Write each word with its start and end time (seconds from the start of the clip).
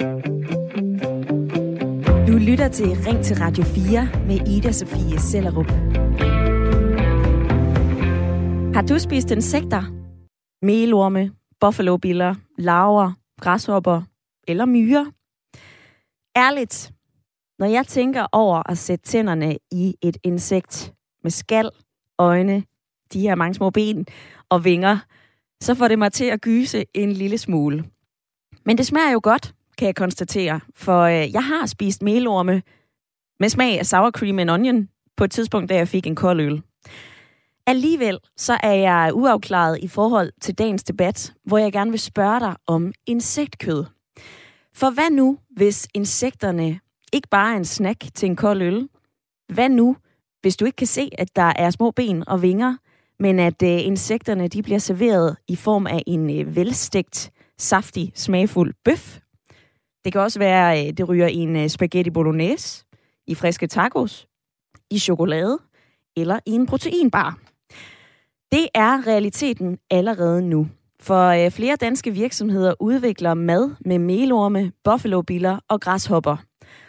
Du 0.00 0.06
lytter 2.38 2.68
til 2.72 2.86
Ring 2.86 3.24
til 3.24 3.36
Radio 3.36 3.64
4 3.64 4.08
med 4.26 4.48
Ida 4.48 4.72
Sofie 4.72 5.18
Sellerup. 5.18 5.70
Har 8.74 8.82
du 8.88 8.98
spist 8.98 9.30
insekter? 9.30 9.82
Melorme, 10.62 11.32
buffalobiller, 11.60 12.34
larver, 12.58 13.12
græshopper 13.40 14.02
eller 14.48 14.64
myrer? 14.64 15.04
Ærligt, 16.36 16.92
når 17.58 17.66
jeg 17.66 17.86
tænker 17.86 18.26
over 18.32 18.70
at 18.70 18.78
sætte 18.78 19.04
tænderne 19.04 19.58
i 19.72 19.94
et 20.02 20.16
insekt 20.22 20.94
med 21.22 21.30
skal, 21.30 21.70
øjne, 22.18 22.64
de 23.12 23.20
her 23.20 23.34
mange 23.34 23.54
små 23.54 23.70
ben 23.70 24.06
og 24.48 24.64
vinger, 24.64 24.98
så 25.62 25.74
får 25.74 25.88
det 25.88 25.98
mig 25.98 26.12
til 26.12 26.24
at 26.24 26.40
gyse 26.40 26.84
en 26.94 27.12
lille 27.12 27.38
smule. 27.38 27.84
Men 28.64 28.78
det 28.78 28.86
smager 28.86 29.12
jo 29.12 29.20
godt, 29.22 29.54
kan 29.80 29.86
jeg 29.86 29.94
konstatere, 29.94 30.60
for 30.74 31.00
øh, 31.02 31.32
jeg 31.32 31.44
har 31.44 31.66
spist 31.66 32.02
melorme 32.02 32.62
med 33.40 33.48
smag 33.48 33.78
af 33.78 33.86
sour 33.86 34.10
cream 34.10 34.38
and 34.38 34.50
onion 34.50 34.88
på 35.16 35.24
et 35.24 35.30
tidspunkt, 35.30 35.68
da 35.68 35.74
jeg 35.74 35.88
fik 35.88 36.06
en 36.06 36.14
kold 36.14 36.40
øl. 36.40 36.62
Alligevel 37.66 38.18
så 38.36 38.58
er 38.62 38.72
jeg 38.72 39.10
uafklaret 39.14 39.78
i 39.82 39.88
forhold 39.88 40.32
til 40.40 40.54
dagens 40.54 40.84
debat, 40.84 41.32
hvor 41.44 41.58
jeg 41.58 41.72
gerne 41.72 41.90
vil 41.90 42.00
spørge 42.00 42.40
dig 42.40 42.54
om 42.66 42.92
insektkød. 43.06 43.84
For 44.74 44.90
hvad 44.90 45.10
nu, 45.10 45.38
hvis 45.56 45.88
insekterne 45.94 46.80
ikke 47.12 47.28
bare 47.28 47.52
er 47.52 47.56
en 47.56 47.64
snack 47.64 48.04
til 48.14 48.26
en 48.26 48.36
kold 48.36 48.62
øl? 48.62 48.88
Hvad 49.48 49.68
nu, 49.68 49.96
hvis 50.40 50.56
du 50.56 50.64
ikke 50.64 50.76
kan 50.76 50.86
se, 50.86 51.10
at 51.18 51.36
der 51.36 51.52
er 51.56 51.70
små 51.70 51.90
ben 51.90 52.28
og 52.28 52.42
vinger, 52.42 52.76
men 53.18 53.38
at 53.38 53.62
øh, 53.62 53.86
insekterne 53.86 54.48
de 54.48 54.62
bliver 54.62 54.78
serveret 54.78 55.36
i 55.48 55.56
form 55.56 55.86
af 55.86 56.02
en 56.06 56.40
øh, 56.40 56.56
velstegt, 56.56 57.30
saftig, 57.58 58.12
smagfuld 58.14 58.74
bøf? 58.84 59.20
Det 60.04 60.12
kan 60.12 60.20
også 60.20 60.38
være, 60.38 60.86
øh, 60.86 60.92
det 60.92 61.08
ryger 61.08 61.26
i 61.26 61.36
en 61.36 61.56
øh, 61.56 61.68
spaghetti 61.68 62.10
bolognese, 62.10 62.84
i 63.26 63.34
friske 63.34 63.66
tacos, 63.66 64.26
i 64.90 64.98
chokolade 64.98 65.58
eller 66.16 66.38
i 66.46 66.50
en 66.50 66.66
proteinbar. 66.66 67.38
Det 68.52 68.68
er 68.74 69.06
realiteten 69.06 69.78
allerede 69.90 70.42
nu. 70.42 70.68
For 71.00 71.26
øh, 71.28 71.50
flere 71.50 71.76
danske 71.76 72.10
virksomheder 72.10 72.74
udvikler 72.80 73.34
mad 73.34 73.70
med 73.80 73.98
melorme, 73.98 74.72
buffalobiller 74.84 75.58
og 75.68 75.80
græshopper. 75.80 76.36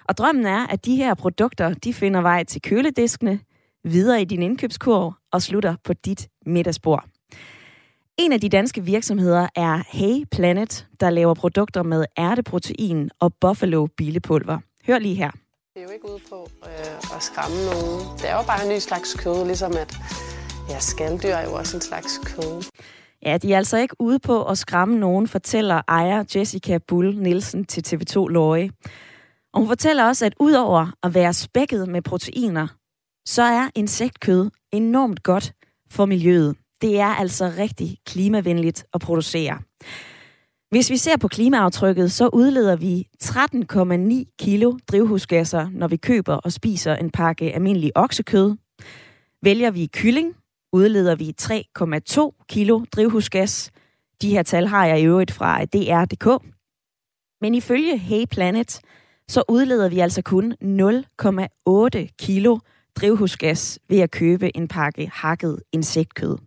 Og 0.10 0.18
drømmen 0.18 0.46
er, 0.46 0.68
at 0.68 0.86
de 0.86 0.96
her 0.96 1.14
produkter 1.14 1.74
de 1.74 1.94
finder 1.94 2.22
vej 2.22 2.44
til 2.44 2.62
kølediskene, 2.62 3.40
videre 3.84 4.22
i 4.22 4.26
din 4.26 4.42
indkøbskurv 4.42 5.14
og 5.32 5.42
slutter 5.42 5.76
på 5.84 5.94
dit 5.94 6.30
middagsbord. 6.46 7.11
En 8.18 8.32
af 8.32 8.42
de 8.42 8.50
danske 8.50 8.84
virksomheder 8.84 9.48
er 9.56 9.84
Hey 9.88 10.26
Planet, 10.32 10.88
der 11.00 11.10
laver 11.10 11.34
produkter 11.34 11.84
med 11.84 12.06
ærteprotein 12.18 13.10
og 13.20 13.34
buffalo 13.42 13.88
billepulver. 13.98 14.60
Hør 14.88 15.00
lige 15.00 15.16
her. 15.16 15.32
Det 15.74 15.82
er 15.82 15.84
jo 15.84 15.90
ikke 15.90 16.10
ude 16.10 16.20
på 16.30 16.50
øh, 16.66 17.16
at 17.16 17.24
skræmme 17.24 17.58
nogen. 17.66 18.18
Det 18.18 18.30
er 18.30 18.36
jo 18.36 18.44
bare 18.48 18.64
en 18.66 18.70
ny 18.76 18.80
slags 18.80 19.14
kød, 19.14 19.46
ligesom 19.46 19.72
at 19.72 19.98
ja, 20.70 20.80
skalddyr 20.80 21.30
er 21.30 21.44
jo 21.50 21.54
også 21.54 21.78
en 21.78 21.82
slags 21.82 22.18
kød. 22.18 22.64
Ja, 23.26 23.38
de 23.38 23.54
er 23.54 23.58
altså 23.58 23.78
ikke 23.78 23.96
ude 24.00 24.20
på 24.20 24.46
at 24.46 24.58
skræmme 24.58 25.00
nogen, 25.00 25.28
fortæller 25.28 25.82
ejer 25.88 26.24
Jessica 26.36 26.78
Bull 26.88 27.18
Nielsen 27.18 27.66
til 27.66 27.84
TV2 27.88 28.28
Løje. 28.28 28.70
Og 29.54 29.60
hun 29.60 29.68
fortæller 29.68 30.06
også, 30.06 30.26
at 30.26 30.34
udover 30.40 30.92
at 31.04 31.14
være 31.14 31.34
spækket 31.34 31.90
med 31.90 32.02
proteiner, 32.02 32.68
så 33.28 33.44
er 33.44 33.70
insektkød 33.76 34.50
enormt 34.72 35.24
godt 35.24 35.54
for 35.92 36.06
miljøet. 36.06 36.56
Det 36.82 37.00
er 37.00 37.06
altså 37.06 37.54
rigtig 37.58 37.98
klimavenligt 38.06 38.86
at 38.94 39.02
producere. 39.02 39.60
Hvis 40.72 40.90
vi 40.90 40.98
ser 40.98 41.18
på 41.18 41.28
klimaaftrykket, 41.28 42.12
så 42.12 42.30
udleder 42.34 42.76
vi 42.76 43.08
13,9 43.24 44.36
kilo 44.40 44.78
drivhusgasser, 44.88 45.70
når 45.72 45.88
vi 45.88 45.98
køber 45.98 46.34
og 46.34 46.52
spiser 46.52 46.96
en 46.96 47.12
pakke 47.12 47.54
almindelig 47.54 47.92
oksekød. 47.96 48.56
Vælger 49.44 49.72
vi 49.72 49.90
kylling, 49.94 50.36
udleder 50.74 51.16
vi 51.16 51.34
3,2 51.42 52.46
kilo 52.50 52.86
drivhusgas. 52.92 53.72
De 54.22 54.30
her 54.30 54.44
tal 54.44 54.68
har 54.68 54.86
jeg 54.86 55.02
i 55.02 55.06
øvrigt 55.06 55.32
fra 55.32 55.66
DR.dk. 55.66 56.44
Men 57.42 57.56
ifølge 57.56 57.98
Hey 57.98 58.26
Planet, 58.26 58.80
så 59.28 59.44
udleder 59.50 59.90
vi 59.90 60.00
altså 60.00 60.22
kun 60.22 60.54
0,8 60.62 62.16
kilo 62.20 62.60
drivhusgas 62.96 63.80
ved 63.90 64.00
at 64.00 64.12
købe 64.12 64.58
en 64.58 64.68
pakke 64.68 65.10
hakket 65.14 65.64
insektkød. 65.72 66.38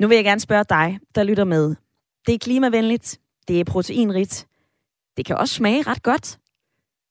Nu 0.00 0.08
vil 0.08 0.14
jeg 0.14 0.24
gerne 0.24 0.40
spørge 0.40 0.64
dig, 0.68 0.98
der 1.14 1.22
lytter 1.22 1.44
med. 1.44 1.74
Det 2.26 2.34
er 2.34 2.38
klimavenligt, 2.38 3.20
det 3.48 3.60
er 3.60 3.64
proteinrigt, 3.64 4.46
det 5.16 5.26
kan 5.26 5.36
også 5.36 5.54
smage 5.54 5.82
ret 5.82 6.02
godt. 6.02 6.38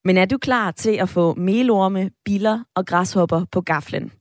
Men 0.06 0.18
er 0.18 0.26
du 0.26 0.38
klar 0.38 0.72
til 0.72 0.92
at 0.92 1.10
få 1.10 1.34
melorme, 1.34 2.12
biller 2.26 2.64
og 2.76 2.86
græshopper 2.86 3.46
på 3.52 3.62
gaflen? 3.62 4.12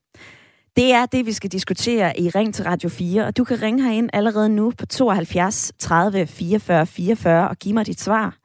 Det 0.76 0.92
er 0.92 1.06
det, 1.06 1.26
vi 1.26 1.32
skal 1.32 1.52
diskutere 1.52 2.20
i 2.20 2.28
Ring 2.28 2.54
til 2.54 2.64
Radio 2.64 2.88
4, 2.88 3.26
og 3.26 3.36
du 3.36 3.44
kan 3.44 3.62
ringe 3.62 3.82
herind 3.82 4.10
allerede 4.12 4.48
nu 4.48 4.72
på 4.78 4.86
72 4.86 5.72
30 5.78 6.26
44 6.26 6.86
44 6.86 7.48
og 7.48 7.58
give 7.58 7.74
mig 7.74 7.86
dit 7.86 8.00
svar. 8.00 8.36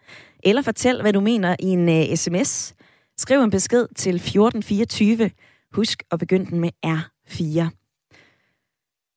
Eller 0.44 0.62
fortæl, 0.62 1.02
hvad 1.02 1.14
du 1.14 1.20
mener 1.20 1.56
i 1.60 1.66
en 1.66 1.90
øh, 1.90 2.10
uh, 2.12 2.16
sms. 2.16 2.74
Skriv 3.18 3.42
en 3.42 3.50
besked 3.50 3.88
til 3.96 4.16
1424. 4.16 5.32
Husk 5.72 6.04
at 6.12 6.20
begynde 6.20 6.46
den 6.46 6.60
med 6.60 6.70
R4. 6.86 7.81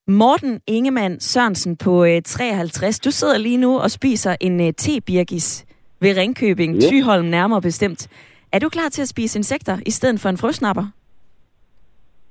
Morten 0.09 0.60
Ingemann 0.66 1.20
Sørensen 1.20 1.76
på 1.76 2.04
øh, 2.04 2.22
53. 2.22 3.00
Du 3.00 3.10
sidder 3.10 3.38
lige 3.38 3.56
nu 3.56 3.78
og 3.78 3.91
spiser 3.91 4.37
en 4.41 4.60
uh, 4.60 4.66
tebirgis 4.76 5.66
ved 6.00 6.16
Ringkøbing, 6.16 6.72
yeah. 6.75 6.91
Tyholm 6.91 7.26
nærmere 7.26 7.60
bestemt. 7.60 8.09
Er 8.53 8.59
du 8.59 8.69
klar 8.69 8.88
til 8.88 9.03
at 9.03 9.09
spise 9.09 9.38
insekter 9.38 9.76
i 9.87 9.91
stedet 9.91 10.20
for 10.20 10.28
en 10.28 10.37
frøsnapper? 10.37 10.84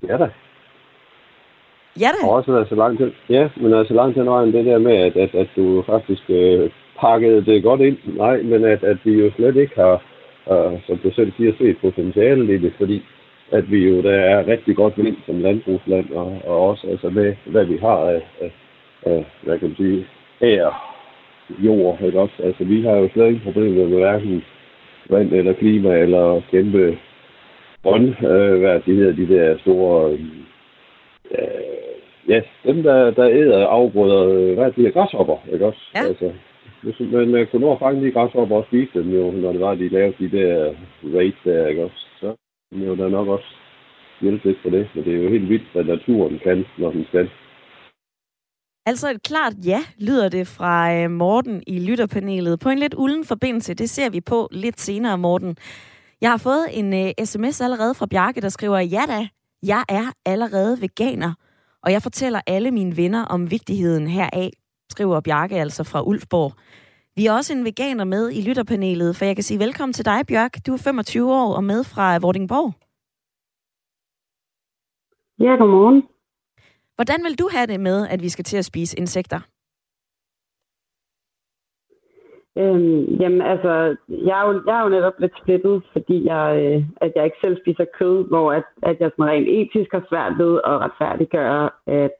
Ja 0.07 0.17
da. 0.17 0.27
Ja 1.99 2.09
da. 2.15 2.27
Og 2.27 2.29
også 2.29 2.51
været 2.51 2.69
så 2.69 2.75
langt 2.75 3.01
hen. 3.01 3.11
Ja, 3.29 3.49
men 3.57 3.73
altså 3.73 3.93
langt 3.93 4.17
hen 4.17 4.25
vejen 4.25 4.53
det 4.53 4.65
der 4.65 4.79
med, 4.79 4.95
at, 4.97 5.17
at, 5.17 5.35
at 5.35 5.47
du 5.55 5.83
faktisk 5.85 6.23
øh, 6.29 6.69
pakkede 6.99 7.45
det 7.45 7.63
godt 7.63 7.81
ind. 7.81 7.97
Nej, 8.05 8.41
men 8.41 8.65
at, 8.65 8.83
at 8.83 8.97
vi 9.03 9.11
jo 9.11 9.31
slet 9.35 9.55
ikke 9.55 9.75
har, 9.75 9.95
øh, 10.51 10.79
som 10.87 10.97
du 10.97 11.11
selv 11.15 11.31
siger, 11.37 11.53
set 11.57 11.77
potentialet 11.81 12.49
i 12.49 12.57
det, 12.57 12.73
fordi 12.77 13.05
at 13.53 13.71
vi 13.71 13.89
jo 13.89 14.01
der 14.01 14.11
er 14.11 14.47
rigtig 14.47 14.75
godt 14.75 14.97
vind 14.97 15.17
som 15.25 15.41
landbrugsland, 15.41 16.11
og, 16.11 16.41
og 16.45 16.69
også 16.69 16.87
altså 16.87 17.09
med, 17.09 17.35
hvad 17.45 17.65
vi 17.65 17.77
har 17.77 17.97
af, 17.97 18.21
af, 18.41 18.51
af 19.05 19.25
hvad 19.43 19.59
kan 19.59 19.67
man 19.67 19.77
sige, 19.77 20.07
ær, 20.41 20.93
jord, 21.49 22.01
ikke 22.01 22.19
også? 22.19 22.43
Altså, 22.43 22.63
vi 22.63 22.81
har 22.81 22.95
jo 22.95 23.09
slet 23.13 23.27
ikke 23.27 23.43
problemer 23.43 23.87
med 23.87 23.99
hverken 23.99 24.43
vand 25.09 25.33
eller 25.33 25.53
klima 25.53 25.99
eller 25.99 26.41
kæmpe 26.51 26.97
grøn, 27.83 28.09
øh, 28.09 28.59
hvad 28.59 28.79
de 28.85 28.95
hedder, 28.95 29.13
de 29.13 29.27
der 29.27 29.57
store, 29.57 30.17
øh, 31.31 31.47
ja, 32.27 32.41
dem 32.65 32.83
der, 32.83 33.11
der 33.11 33.29
æder 33.29 33.67
afgrøder, 33.67 34.27
øh, 34.29 34.53
hvad 34.53 34.71
de 34.71 34.81
her 34.81 34.91
græshopper, 34.91 35.37
ikke 35.53 35.65
også? 35.65 35.81
Ja. 35.95 36.03
Altså, 36.07 36.31
hvis 36.81 36.99
man 36.99 37.47
kunne 37.51 37.61
nå 37.61 37.71
at 37.71 37.79
fange 37.79 38.05
de 38.05 38.11
græshopper 38.11 38.55
og 38.55 38.65
spise 38.67 38.91
dem 38.93 39.09
jo, 39.09 39.31
når 39.31 39.51
det 39.51 39.61
var, 39.61 39.75
de 39.75 39.89
lavede 39.89 40.15
de 40.19 40.37
der 40.37 40.73
rates 41.15 41.39
der, 41.45 41.67
ikke 41.67 41.83
også? 41.83 42.07
Så 42.19 42.35
det 42.79 42.89
vil 42.89 42.97
da 42.97 43.09
nok 43.09 43.27
også 43.27 43.49
hjælpe 44.21 44.47
lidt 44.47 44.57
på 44.63 44.69
det, 44.69 44.89
men 44.95 45.03
det 45.05 45.13
er 45.13 45.23
jo 45.23 45.29
helt 45.29 45.49
vildt, 45.49 45.71
hvad 45.73 45.83
naturen 45.83 46.39
kan, 46.43 46.65
når 46.77 46.91
den 46.91 47.05
skal. 47.09 47.29
Altså 48.85 49.09
et 49.11 49.23
klart 49.23 49.53
ja, 49.65 49.79
lyder 49.97 50.29
det 50.29 50.47
fra 50.47 50.93
øh, 50.95 51.11
Morten 51.11 51.63
i 51.67 51.79
lytterpanelet. 51.79 52.59
På 52.59 52.69
en 52.69 52.79
lidt 52.79 52.95
ulden 52.97 53.25
forbindelse, 53.25 53.73
det 53.73 53.89
ser 53.89 54.09
vi 54.09 54.21
på 54.21 54.49
lidt 54.51 54.79
senere, 54.79 55.17
Morten. 55.17 55.57
Jeg 56.21 56.29
har 56.29 56.37
fået 56.37 56.65
en 56.71 56.93
øh, 56.93 57.05
uh, 57.05 57.25
sms 57.25 57.61
allerede 57.61 57.93
fra 57.93 58.05
Bjarke, 58.05 58.41
der 58.41 58.49
skriver, 58.49 58.79
ja 58.79 59.01
da, 59.07 59.27
jeg 59.63 59.83
er 59.89 60.11
allerede 60.25 60.81
veganer, 60.81 61.33
og 61.83 61.91
jeg 61.91 62.01
fortæller 62.01 62.41
alle 62.47 62.71
mine 62.71 62.97
venner 62.97 63.25
om 63.25 63.51
vigtigheden 63.51 64.07
heraf, 64.07 64.49
skriver 64.91 65.19
Bjarke 65.19 65.55
altså 65.55 65.83
fra 65.83 66.01
Ulfborg. 66.01 66.53
Vi 67.17 67.25
er 67.27 67.33
også 67.33 67.53
en 67.53 67.65
veganer 67.65 68.03
med 68.03 68.31
i 68.31 68.41
lytterpanelet, 68.47 69.15
for 69.15 69.25
jeg 69.25 69.35
kan 69.35 69.43
sige 69.43 69.59
velkommen 69.59 69.93
til 69.93 70.05
dig, 70.05 70.19
Bjørk. 70.27 70.53
Du 70.67 70.73
er 70.73 70.77
25 70.77 71.33
år 71.33 71.55
og 71.55 71.63
med 71.63 71.83
fra 71.83 72.17
Vordingborg. 72.17 72.73
Ja, 75.39 75.51
godmorgen. 75.61 76.03
Hvordan 76.95 77.23
vil 77.23 77.39
du 77.39 77.49
have 77.55 77.67
det 77.67 77.79
med, 77.79 78.07
at 78.07 78.21
vi 78.21 78.29
skal 78.29 78.45
til 78.45 78.57
at 78.57 78.65
spise 78.65 78.99
insekter? 78.99 79.39
Øhm, 82.57 83.03
jamen 83.21 83.41
altså, 83.41 83.95
jeg 84.09 84.35
er, 84.41 84.45
jo, 84.47 84.63
jeg 84.67 84.79
er 84.79 84.83
jo 84.83 84.89
netop 84.89 85.19
lidt 85.19 85.33
splittet, 85.41 85.83
fordi 85.91 86.25
jeg, 86.25 86.45
øh, 86.63 86.83
at 87.05 87.11
jeg 87.15 87.25
ikke 87.25 87.43
selv 87.43 87.57
spiser 87.63 87.85
kød, 87.99 88.27
hvor 88.27 88.53
at, 88.53 88.63
at 88.83 88.97
jeg 88.99 89.11
sådan 89.11 89.31
rent 89.31 89.47
etisk 89.49 89.91
har 89.91 90.05
svært 90.09 90.37
ved 90.37 90.61
at 90.65 90.79
retfærdiggøre, 90.83 91.69
at 91.87 92.19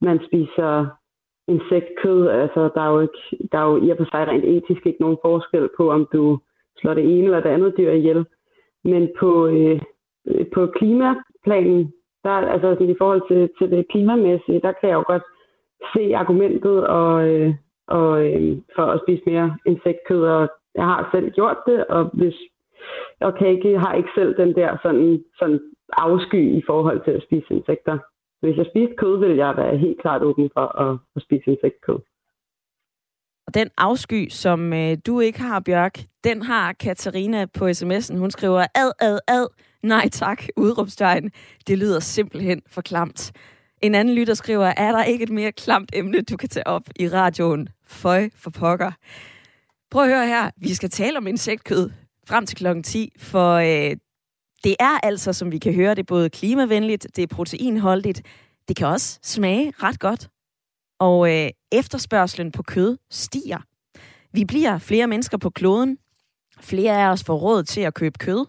man 0.00 0.18
spiser 0.26 0.86
insektkød. 1.48 2.28
Altså, 2.28 2.70
der 2.74 2.80
er, 2.80 2.90
jo 2.90 3.00
ikke, 3.00 3.48
der 3.52 3.58
er 3.58 3.66
jo 3.70 3.76
i 3.76 3.90
og 3.90 3.96
for 3.96 4.04
sig 4.04 4.28
rent 4.28 4.44
etisk 4.44 4.86
ikke 4.86 5.00
nogen 5.00 5.18
forskel 5.22 5.68
på, 5.76 5.90
om 5.90 6.08
du 6.12 6.38
slår 6.78 6.94
det 6.94 7.04
ene 7.04 7.24
eller 7.24 7.40
det 7.40 7.50
andet 7.50 7.74
dyr 7.78 7.90
ihjel. 7.90 8.26
Men 8.84 9.10
på, 9.18 9.46
øh, 9.46 9.80
på 10.54 10.66
klimaplanen, 10.66 11.92
der, 12.24 12.30
altså 12.30 12.76
i 12.80 12.94
forhold 12.98 13.22
til, 13.28 13.50
til 13.58 13.70
det 13.70 13.88
klimamæssige, 13.88 14.60
der 14.60 14.72
kan 14.72 14.88
jeg 14.88 14.94
jo 14.96 15.04
godt 15.06 15.22
se 15.96 16.16
argumentet 16.16 16.86
og, 16.86 17.28
øh, 17.28 17.54
og, 17.86 18.26
øh, 18.26 18.58
for 18.76 18.82
at 18.82 19.00
spise 19.04 19.22
mere 19.26 19.56
insektkød. 19.66 20.22
Og 20.22 20.48
jeg 20.74 20.84
har 20.84 21.08
selv 21.12 21.30
gjort 21.30 21.56
det, 21.66 21.84
og 21.86 22.10
hvis 22.12 22.34
og 23.20 23.34
kan 23.34 23.48
ikke, 23.48 23.78
har 23.78 23.94
ikke 23.94 24.08
selv 24.14 24.36
den 24.36 24.54
der 24.54 24.76
sådan, 24.82 25.24
sådan 25.38 25.60
afsky 25.92 26.58
i 26.58 26.62
forhold 26.66 27.04
til 27.04 27.10
at 27.10 27.22
spise 27.22 27.46
insekter. 27.50 27.98
Hvis 28.44 28.56
jeg 28.56 28.66
spiste 28.72 28.96
kød, 28.96 29.18
vil 29.18 29.36
jeg 29.36 29.56
være 29.56 29.78
helt 29.78 30.00
klart 30.00 30.22
åben 30.22 30.50
for 30.54 30.66
at, 30.84 30.98
at 31.16 31.22
spise 31.22 31.46
insektkød. 31.46 31.98
Og 33.46 33.54
den 33.54 33.68
afsky, 33.78 34.28
som 34.28 34.72
øh, 34.72 34.96
du 35.06 35.20
ikke 35.20 35.40
har, 35.40 35.60
Bjørk, 35.60 35.98
den 36.24 36.42
har 36.42 36.72
Katarina 36.72 37.46
på 37.46 37.64
sms'en. 37.68 38.16
Hun 38.16 38.30
skriver, 38.30 38.60
ad, 38.74 38.92
ad, 39.00 39.18
ad, 39.28 39.46
nej 39.82 40.08
tak, 40.08 40.42
udråbstegn. 40.56 41.30
Det 41.66 41.78
lyder 41.78 42.00
simpelthen 42.00 42.62
for 42.66 42.80
klamt. 42.80 43.32
En 43.82 43.94
anden 43.94 44.14
lytter 44.14 44.34
skriver, 44.34 44.72
er 44.76 44.92
der 44.92 45.04
ikke 45.04 45.22
et 45.22 45.30
mere 45.30 45.52
klamt 45.52 45.90
emne, 45.94 46.22
du 46.22 46.36
kan 46.36 46.48
tage 46.48 46.66
op 46.66 46.82
i 47.00 47.08
radioen? 47.08 47.68
Føj 47.86 48.28
for 48.36 48.50
pokker. 48.50 48.92
Prøv 49.90 50.02
at 50.02 50.08
høre 50.08 50.26
her. 50.26 50.50
Vi 50.56 50.74
skal 50.74 50.90
tale 50.90 51.18
om 51.18 51.26
insektkød 51.26 51.90
frem 52.28 52.46
til 52.46 52.56
klokken 52.56 52.82
10, 52.82 53.12
for 53.18 53.52
øh, 53.54 53.96
det 54.64 54.76
er 54.80 54.98
altså, 55.02 55.32
som 55.32 55.52
vi 55.52 55.58
kan 55.58 55.74
høre, 55.74 55.90
det 55.90 55.98
er 55.98 56.06
både 56.06 56.30
klimavenligt, 56.30 57.06
det 57.16 57.22
er 57.22 57.26
proteinholdigt, 57.26 58.22
det 58.68 58.76
kan 58.76 58.86
også 58.86 59.18
smage 59.22 59.72
ret 59.82 60.00
godt. 60.00 60.28
Og 60.98 61.32
øh, 61.34 61.50
efterspørgselen 61.72 62.52
på 62.52 62.62
kød 62.62 62.96
stiger. 63.10 63.58
Vi 64.32 64.44
bliver 64.44 64.78
flere 64.78 65.06
mennesker 65.06 65.38
på 65.38 65.50
kloden. 65.50 65.98
Flere 66.60 67.02
af 67.02 67.08
os 67.08 67.24
får 67.24 67.34
råd 67.34 67.62
til 67.62 67.80
at 67.80 67.94
købe 67.94 68.18
kød. 68.18 68.46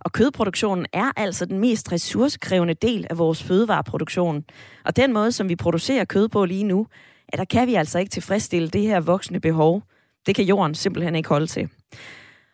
Og 0.00 0.12
kødproduktionen 0.12 0.86
er 0.92 1.12
altså 1.16 1.44
den 1.44 1.58
mest 1.58 1.92
ressourcekrævende 1.92 2.74
del 2.74 3.06
af 3.10 3.18
vores 3.18 3.42
fødevareproduktion. 3.42 4.44
Og 4.84 4.96
den 4.96 5.12
måde, 5.12 5.32
som 5.32 5.48
vi 5.48 5.56
producerer 5.56 6.04
kød 6.04 6.28
på 6.28 6.44
lige 6.44 6.64
nu, 6.64 6.86
ja, 7.32 7.38
der 7.38 7.44
kan 7.44 7.68
vi 7.68 7.74
altså 7.74 7.98
ikke 7.98 8.10
tilfredsstille 8.10 8.68
det 8.68 8.82
her 8.82 9.00
voksende 9.00 9.40
behov. 9.40 9.82
Det 10.26 10.34
kan 10.34 10.44
jorden 10.44 10.74
simpelthen 10.74 11.14
ikke 11.14 11.28
holde 11.28 11.46
til. 11.46 11.68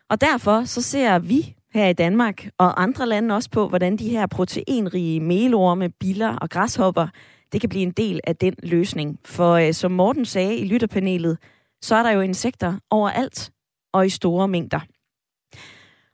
Og 0.09 0.21
derfor 0.21 0.63
så 0.63 0.81
ser 0.81 1.19
vi 1.19 1.55
her 1.73 1.87
i 1.87 1.93
Danmark 1.93 2.47
og 2.57 2.81
andre 2.83 3.05
lande 3.05 3.35
også 3.35 3.49
på, 3.49 3.67
hvordan 3.67 3.97
de 3.97 4.09
her 4.09 4.27
proteinrige 4.27 5.19
melorme, 5.19 5.89
biller 5.89 6.35
og 6.35 6.49
græshopper, 6.49 7.07
det 7.51 7.61
kan 7.61 7.69
blive 7.69 7.83
en 7.83 7.91
del 7.91 8.19
af 8.23 8.35
den 8.35 8.55
løsning. 8.63 9.19
For 9.25 9.53
øh, 9.53 9.73
som 9.73 9.91
Morten 9.91 10.25
sagde 10.25 10.57
i 10.57 10.67
lytterpanelet, 10.67 11.37
så 11.81 11.95
er 11.95 12.03
der 12.03 12.11
jo 12.11 12.21
insekter 12.21 12.79
overalt 12.89 13.51
og 13.93 14.05
i 14.05 14.09
store 14.09 14.47
mængder. 14.47 14.79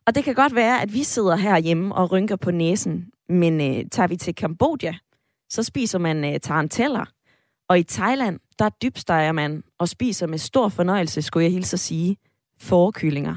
Og 0.08 0.16
det 0.16 0.24
kan 0.24 0.36
godt 0.36 0.56
være, 0.56 0.82
at 0.82 0.94
vi 0.94 1.04
sidder 1.04 1.36
herhjemme 1.36 1.96
og 1.96 2.12
rynker 2.12 2.36
på 2.36 2.52
næsen, 2.52 3.12
men 3.30 3.62
øh, 3.62 3.86
tager 3.92 4.08
vi 4.08 4.16
til 4.16 4.36
Kambodja, 4.36 4.96
så 5.50 5.64
spiser 5.64 6.00
man 6.00 6.34
øh, 6.34 6.40
taranteller. 6.40 7.06
Og 7.70 7.80
i 7.80 7.84
Thailand, 7.84 8.40
der 8.60 8.70
dybsteger 8.70 9.32
man 9.32 9.64
og 9.80 9.90
spiser 9.90 10.28
med 10.28 10.38
stor 10.38 10.70
fornøjelse, 10.70 11.22
skulle 11.22 11.44
jeg 11.44 11.52
hilse 11.52 11.76
at 11.76 11.80
sige, 11.80 12.18
forkyllinger. 12.60 13.36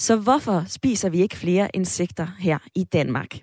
Så 0.00 0.16
hvorfor 0.16 0.64
spiser 0.66 1.08
vi 1.08 1.20
ikke 1.20 1.36
flere 1.36 1.68
insekter 1.74 2.26
her 2.38 2.58
i 2.74 2.84
Danmark? 2.84 3.38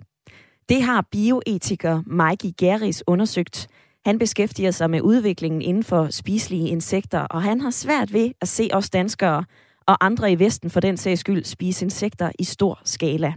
Det 0.68 0.82
har 0.82 1.06
bioetiker 1.10 2.02
Mikey 2.06 2.50
Geris 2.58 3.02
undersøgt. 3.06 3.68
Han 4.04 4.18
beskæftiger 4.18 4.70
sig 4.70 4.90
med 4.90 5.00
udviklingen 5.00 5.62
inden 5.62 5.84
for 5.84 6.08
spiselige 6.10 6.68
insekter, 6.68 7.20
og 7.20 7.42
han 7.42 7.60
har 7.60 7.70
svært 7.70 8.12
ved 8.12 8.30
at 8.40 8.48
se 8.48 8.68
os 8.72 8.90
danskere 8.90 9.44
og 9.86 10.04
andre 10.06 10.32
i 10.32 10.38
Vesten 10.38 10.70
for 10.70 10.80
den 10.80 10.96
sags 10.96 11.20
skyld 11.20 11.44
spise 11.44 11.84
insekter 11.84 12.32
i 12.38 12.44
stor 12.44 12.80
skala. 12.84 13.34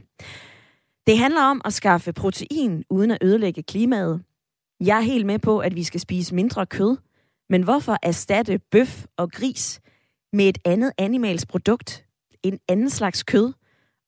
Det 1.07 1.17
handler 1.17 1.41
om 1.41 1.61
at 1.65 1.73
skaffe 1.73 2.13
protein 2.13 2.83
uden 2.89 3.11
at 3.11 3.17
ødelægge 3.21 3.63
klimaet. 3.63 4.21
Jeg 4.79 4.97
er 4.97 5.01
helt 5.01 5.25
med 5.25 5.39
på, 5.39 5.59
at 5.59 5.75
vi 5.75 5.83
skal 5.83 5.99
spise 5.99 6.35
mindre 6.35 6.65
kød, 6.65 6.97
men 7.49 7.63
hvorfor 7.63 7.97
erstatte 8.03 8.59
bøf 8.71 9.05
og 9.17 9.31
gris 9.31 9.81
med 10.33 10.45
et 10.45 10.57
andet 10.65 10.91
animals 10.97 11.45
produkt, 11.45 12.05
en 12.43 12.59
anden 12.67 12.89
slags 12.89 13.23
kød, 13.23 13.53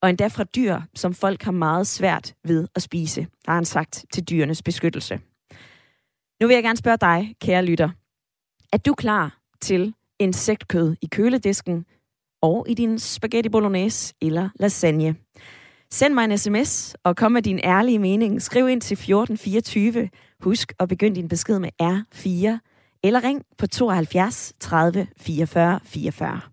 og 0.02 0.10
endda 0.10 0.28
fra 0.28 0.44
dyr, 0.44 0.82
som 0.96 1.14
folk 1.14 1.44
har 1.44 1.52
meget 1.52 1.88
svært 1.88 2.36
ved 2.44 2.68
at 2.76 2.82
spise, 2.82 3.28
har 3.48 3.56
han 3.56 3.66
sagt 3.66 4.06
til 4.14 4.24
dyrenes 4.24 4.62
beskyttelse. 4.62 5.20
Nu 6.42 6.48
vil 6.48 6.54
jeg 6.54 6.64
gerne 6.64 6.78
spørge 6.78 6.98
dig, 6.98 7.36
kære 7.42 7.66
lytter. 7.66 7.90
Er 8.74 8.78
du 8.78 8.94
klar 8.94 9.38
til 9.62 9.94
insektkød 10.20 10.96
i 11.02 11.06
køledisken 11.06 11.86
og 12.42 12.66
i 12.70 12.74
din 12.74 13.00
spaghetti 13.00 13.50
bolognese 13.50 14.14
eller 14.22 14.50
lasagne? 14.60 15.16
Send 15.92 16.14
mig 16.14 16.26
en 16.26 16.38
sms 16.38 16.96
og 17.04 17.16
kom 17.16 17.32
med 17.32 17.42
din 17.42 17.60
ærlige 17.64 18.00
mening. 18.00 18.42
Skriv 18.42 18.70
ind 18.70 18.82
til 18.82 18.96
1424. 18.96 20.10
Husk 20.40 20.74
at 20.80 20.90
begynde 20.90 21.16
din 21.16 21.28
besked 21.28 21.60
med 21.60 21.70
R4 21.82 22.60
eller 23.04 23.24
ring 23.24 23.44
på 23.58 23.68
72 23.68 24.54
30 24.60 25.08
44 25.18 25.80
44. 25.84 26.53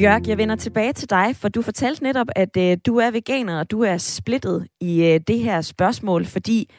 Bjørk, 0.00 0.26
jeg 0.26 0.38
vender 0.38 0.56
tilbage 0.56 0.92
til 0.92 1.10
dig, 1.10 1.36
for 1.36 1.48
du 1.48 1.62
fortalte 1.62 2.02
netop, 2.02 2.26
at 2.36 2.56
øh, 2.56 2.78
du 2.86 2.96
er 2.96 3.10
veganer, 3.10 3.58
og 3.58 3.70
du 3.70 3.82
er 3.82 3.98
splittet 3.98 4.68
i 4.80 5.04
øh, 5.04 5.20
det 5.26 5.38
her 5.38 5.60
spørgsmål, 5.60 6.24
fordi 6.24 6.70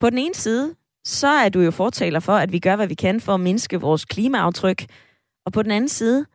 på 0.00 0.10
den 0.10 0.18
ene 0.18 0.34
side, 0.34 0.74
så 1.04 1.28
er 1.28 1.48
du 1.48 1.60
jo 1.60 1.70
fortaler 1.70 2.20
for, 2.20 2.32
at 2.32 2.52
vi 2.52 2.58
gør, 2.58 2.76
hvad 2.76 2.86
vi 2.86 2.94
kan 2.94 3.20
for 3.20 3.34
at 3.34 3.40
mindske 3.40 3.80
vores 3.80 4.04
klimaaftryk, 4.04 4.86
og 5.46 5.52
på 5.52 5.62
den 5.62 5.70
anden 5.70 5.88
side, 5.88 6.26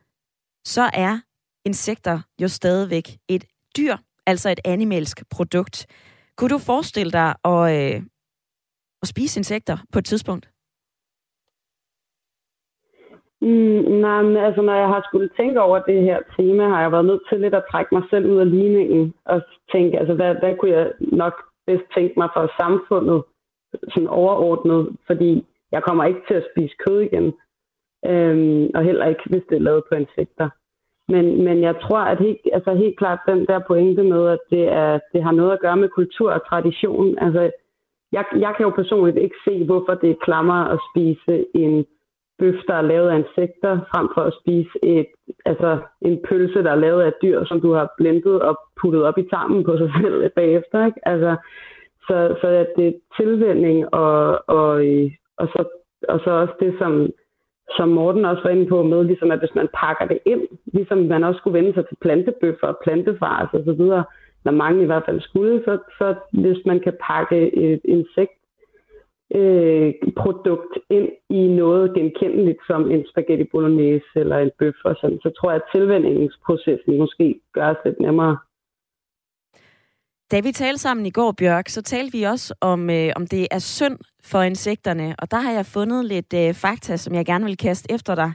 så 0.65 0.89
er 0.93 1.19
insekter 1.65 2.21
jo 2.41 2.47
stadigvæk 2.47 3.17
et 3.27 3.45
dyr, 3.77 3.97
altså 4.25 4.49
et 4.49 4.59
animalsk 4.65 5.23
produkt. 5.29 5.85
Kunne 6.37 6.49
du 6.49 6.57
forestille 6.57 7.11
dig 7.11 7.35
at, 7.45 7.95
øh, 7.95 8.03
at 9.01 9.07
spise 9.07 9.39
insekter 9.39 9.77
på 9.93 9.99
et 9.99 10.05
tidspunkt? 10.05 10.49
Mm, 13.43 13.81
nej, 14.05 14.21
men 14.21 14.37
altså 14.37 14.61
når 14.61 14.73
jeg 14.73 14.87
har 14.87 15.01
skulle 15.07 15.29
tænke 15.37 15.61
over 15.61 15.79
det 15.79 16.01
her 16.01 16.19
tema, 16.37 16.63
har 16.67 16.81
jeg 16.81 16.91
været 16.91 17.05
nødt 17.05 17.23
til 17.29 17.39
lidt 17.39 17.55
at 17.55 17.67
trække 17.71 17.95
mig 17.95 18.03
selv 18.09 18.25
ud 18.31 18.37
af 18.37 18.51
ligningen 18.51 19.13
og 19.25 19.41
tænke, 19.71 19.99
altså 19.99 20.13
hvad, 20.13 20.35
hvad 20.35 20.55
kunne 20.55 20.71
jeg 20.71 20.91
nok 20.99 21.33
bedst 21.67 21.83
tænke 21.95 22.13
mig 22.17 22.29
for 22.33 22.51
samfundet 22.61 23.23
sådan 23.93 24.07
overordnet, 24.07 24.95
fordi 25.07 25.45
jeg 25.71 25.83
kommer 25.83 26.03
ikke 26.05 26.21
til 26.27 26.33
at 26.33 26.47
spise 26.51 26.75
kød 26.87 26.99
igen, 26.99 27.33
øhm, 28.05 28.69
og 28.75 28.83
heller 28.83 29.05
ikke, 29.05 29.23
hvis 29.25 29.43
det 29.49 29.55
er 29.55 29.67
lavet 29.67 29.83
på 29.89 29.95
insekter. 29.95 30.49
Men, 31.07 31.43
men 31.43 31.61
jeg 31.61 31.75
tror, 31.81 31.99
at 31.99 32.19
helt, 32.19 32.39
altså 32.53 32.73
helt 32.73 32.97
klart 32.97 33.19
den 33.27 33.45
der 33.45 33.59
pointe 33.67 34.03
med, 34.03 34.27
at 34.27 34.39
det, 34.49 34.63
er, 34.67 34.99
det 35.13 35.23
har 35.23 35.31
noget 35.31 35.51
at 35.51 35.59
gøre 35.59 35.77
med 35.77 35.89
kultur 35.89 36.31
og 36.31 36.47
tradition. 36.49 37.17
Altså, 37.17 37.51
jeg, 38.11 38.25
jeg 38.35 38.53
kan 38.57 38.63
jo 38.63 38.69
personligt 38.69 39.17
ikke 39.17 39.35
se, 39.47 39.65
hvorfor 39.65 39.93
det 39.93 40.09
er 40.09 40.23
klammer 40.23 40.59
at 40.73 40.79
spise 40.89 41.45
en 41.55 41.85
bøf, 42.39 42.55
der 42.67 42.73
er 42.73 42.81
lavet 42.81 43.09
af 43.09 43.17
insekter, 43.17 43.79
frem 43.91 44.07
for 44.13 44.21
at 44.21 44.33
spise 44.41 44.75
et, 44.83 45.07
altså 45.45 45.77
en 46.01 46.19
pølse, 46.29 46.63
der 46.63 46.71
er 46.71 46.83
lavet 46.85 47.01
af 47.01 47.13
dyr, 47.21 47.45
som 47.45 47.61
du 47.61 47.71
har 47.73 47.93
blendet 47.97 48.41
og 48.41 48.59
puttet 48.81 49.03
op 49.03 49.17
i 49.17 49.29
tarmen 49.29 49.63
på 49.63 49.77
sig 49.77 49.91
selv 50.01 50.29
bagefter. 50.39 50.85
Ikke? 50.85 51.07
Altså, 51.07 51.35
så, 52.07 52.35
så 52.41 52.47
at 52.47 52.69
det 52.77 52.87
er 52.87 52.99
tilvænding, 53.19 53.93
og, 53.93 54.43
og, 54.47 54.87
øh, 54.87 55.11
og, 55.37 55.47
så, 55.47 55.63
og 56.09 56.19
så 56.23 56.31
også 56.31 56.53
det, 56.59 56.75
som, 56.79 57.09
som 57.77 57.89
Morten 57.89 58.25
også 58.25 58.43
var 58.43 58.49
inde 58.49 58.67
på 58.67 58.83
med, 58.83 59.03
ligesom 59.03 59.31
at 59.31 59.39
hvis 59.39 59.55
man 59.55 59.69
pakker 59.73 60.05
det 60.05 60.19
ind, 60.25 60.41
ligesom 60.73 60.97
man 60.97 61.23
også 61.23 61.37
skulle 61.37 61.59
vende 61.59 61.73
sig 61.73 61.87
til 61.87 61.97
plantebøffer 62.01 62.67
og 62.67 62.79
plantefars 62.83 63.49
og 63.53 63.63
så 63.65 63.73
videre, 63.73 64.03
når 64.45 64.51
mange 64.51 64.83
i 64.83 64.85
hvert 64.85 65.03
fald 65.05 65.21
skulle, 65.21 65.61
så, 65.65 65.77
så 65.97 66.15
hvis 66.31 66.57
man 66.65 66.79
kan 66.79 66.93
pakke 67.07 67.55
et 67.55 67.81
insekt 67.85 68.42
øh, 69.31 69.93
produkt 70.17 70.73
ind 70.89 71.09
i 71.29 71.47
noget 71.47 71.93
genkendeligt 71.93 72.61
som 72.67 72.91
en 72.91 73.05
spaghetti 73.09 73.43
bolognese 73.51 74.05
eller 74.15 74.37
en 74.37 74.51
bøf 74.59 74.75
og 74.85 74.95
sådan, 75.01 75.19
så 75.23 75.29
tror 75.37 75.51
jeg, 75.51 75.61
at 75.61 75.69
tilvændingsprocessen 75.75 76.97
måske 76.97 77.39
gøres 77.53 77.77
lidt 77.85 77.99
nemmere. 77.99 78.37
Da 80.31 80.39
vi 80.39 80.51
talte 80.51 80.81
sammen 80.81 81.05
i 81.05 81.09
går, 81.09 81.31
Bjørk, 81.31 81.69
så 81.69 81.81
talte 81.81 82.17
vi 82.17 82.23
også 82.23 82.53
om, 82.61 82.89
øh, 82.89 83.11
om 83.15 83.27
det 83.27 83.47
er 83.51 83.59
synd 83.59 83.99
for 84.23 84.41
insekterne, 84.41 85.15
og 85.19 85.31
der 85.31 85.37
har 85.37 85.51
jeg 85.51 85.65
fundet 85.65 86.05
lidt 86.05 86.33
øh, 86.35 86.53
fakta, 86.53 86.97
som 86.97 87.15
jeg 87.15 87.25
gerne 87.25 87.45
vil 87.45 87.57
kaste 87.57 87.91
efter 87.91 88.15
dig. 88.15 88.33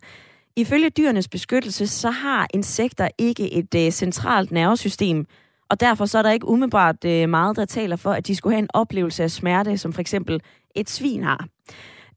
Ifølge 0.57 0.91
dyrenes 0.91 1.29
beskyttelse, 1.29 1.87
så 1.87 2.11
har 2.11 2.47
insekter 2.55 3.09
ikke 3.19 3.53
et 3.53 3.75
øh, 3.77 3.91
centralt 3.91 4.53
nervesystem, 4.53 5.27
og 5.71 5.81
derfor 5.81 6.05
så 6.05 6.19
er 6.19 6.23
der 6.23 6.31
ikke 6.31 6.49
umiddelbart 6.49 7.05
øh, 7.07 7.29
meget, 7.29 7.57
der 7.57 7.65
taler 7.65 7.97
for, 7.97 8.11
at 8.11 8.27
de 8.27 8.37
skulle 8.37 8.55
have 8.55 8.63
en 8.63 8.71
oplevelse 8.75 9.23
af 9.23 9.31
smerte, 9.31 9.79
som 9.79 9.93
for 9.93 10.01
eksempel 10.01 10.41
et 10.75 10.91
svin 10.91 11.23
har. 11.23 11.49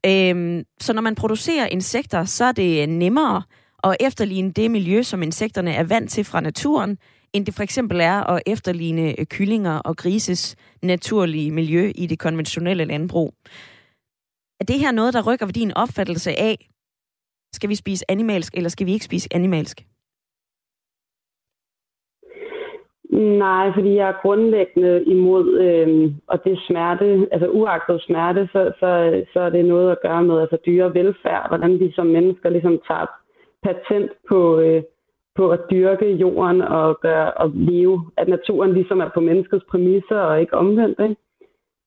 Øhm, 0.06 0.64
så 0.80 0.92
når 0.92 1.02
man 1.02 1.14
producerer 1.14 1.66
insekter, 1.66 2.24
så 2.24 2.44
er 2.44 2.52
det 2.52 2.88
nemmere 2.88 3.42
at 3.84 3.96
efterligne 4.00 4.52
det 4.52 4.70
miljø, 4.70 5.02
som 5.02 5.22
insekterne 5.22 5.72
er 5.72 5.84
vant 5.84 6.10
til 6.10 6.24
fra 6.24 6.40
naturen, 6.40 6.98
end 7.32 7.46
det 7.46 7.54
for 7.54 7.62
eksempel 7.62 8.00
er 8.00 8.30
at 8.30 8.42
efterligne 8.46 9.20
øh, 9.20 9.26
kyllinger 9.26 9.78
og 9.78 9.96
grises 9.96 10.56
naturlige 10.82 11.50
miljø 11.50 11.92
i 11.94 12.06
det 12.06 12.18
konventionelle 12.18 12.84
landbrug. 12.84 13.34
Er 14.60 14.64
det 14.64 14.78
her 14.78 14.92
noget, 14.92 15.14
der 15.14 15.22
rykker 15.22 15.46
ved 15.46 15.52
din 15.52 15.74
opfattelse 15.74 16.30
af, 16.30 16.68
skal 17.54 17.68
vi 17.68 17.74
spise 17.74 18.10
animalsk, 18.10 18.54
eller 18.54 18.70
skal 18.70 18.86
vi 18.86 18.92
ikke 18.92 19.04
spise 19.04 19.28
animalsk? 19.30 19.86
Nej, 23.12 23.72
fordi 23.74 23.94
jeg 23.94 24.08
er 24.08 24.22
grundlæggende 24.22 25.04
imod, 25.04 25.58
øh, 25.58 26.12
og 26.26 26.44
det 26.44 26.52
er 26.52 26.66
smerte, 26.66 27.28
altså 27.32 27.48
uagtet 27.48 28.02
smerte, 28.02 28.48
så, 28.52 28.72
så, 28.80 29.22
så 29.32 29.40
er 29.40 29.50
det 29.50 29.64
noget 29.64 29.90
at 29.90 30.02
gøre 30.02 30.22
med 30.22 30.40
altså 30.40 30.58
dyre 30.66 30.94
velfærd, 30.94 31.48
hvordan 31.48 31.80
vi 31.80 31.92
som 31.92 32.06
mennesker 32.06 32.50
ligesom 32.50 32.80
tager 32.88 33.06
patent 33.62 34.10
på, 34.28 34.60
øh, 34.60 34.82
på 35.36 35.50
at 35.50 35.60
dyrke 35.70 36.12
jorden 36.12 36.62
og, 36.62 37.00
gøre, 37.00 37.32
og 37.32 37.50
leve, 37.54 38.10
at 38.16 38.28
naturen 38.28 38.72
ligesom 38.72 39.00
er 39.00 39.10
på 39.14 39.20
menneskets 39.20 39.64
præmisser 39.70 40.18
og 40.18 40.40
ikke 40.40 40.54
omvendt. 40.54 41.00
Ikke? 41.00 41.16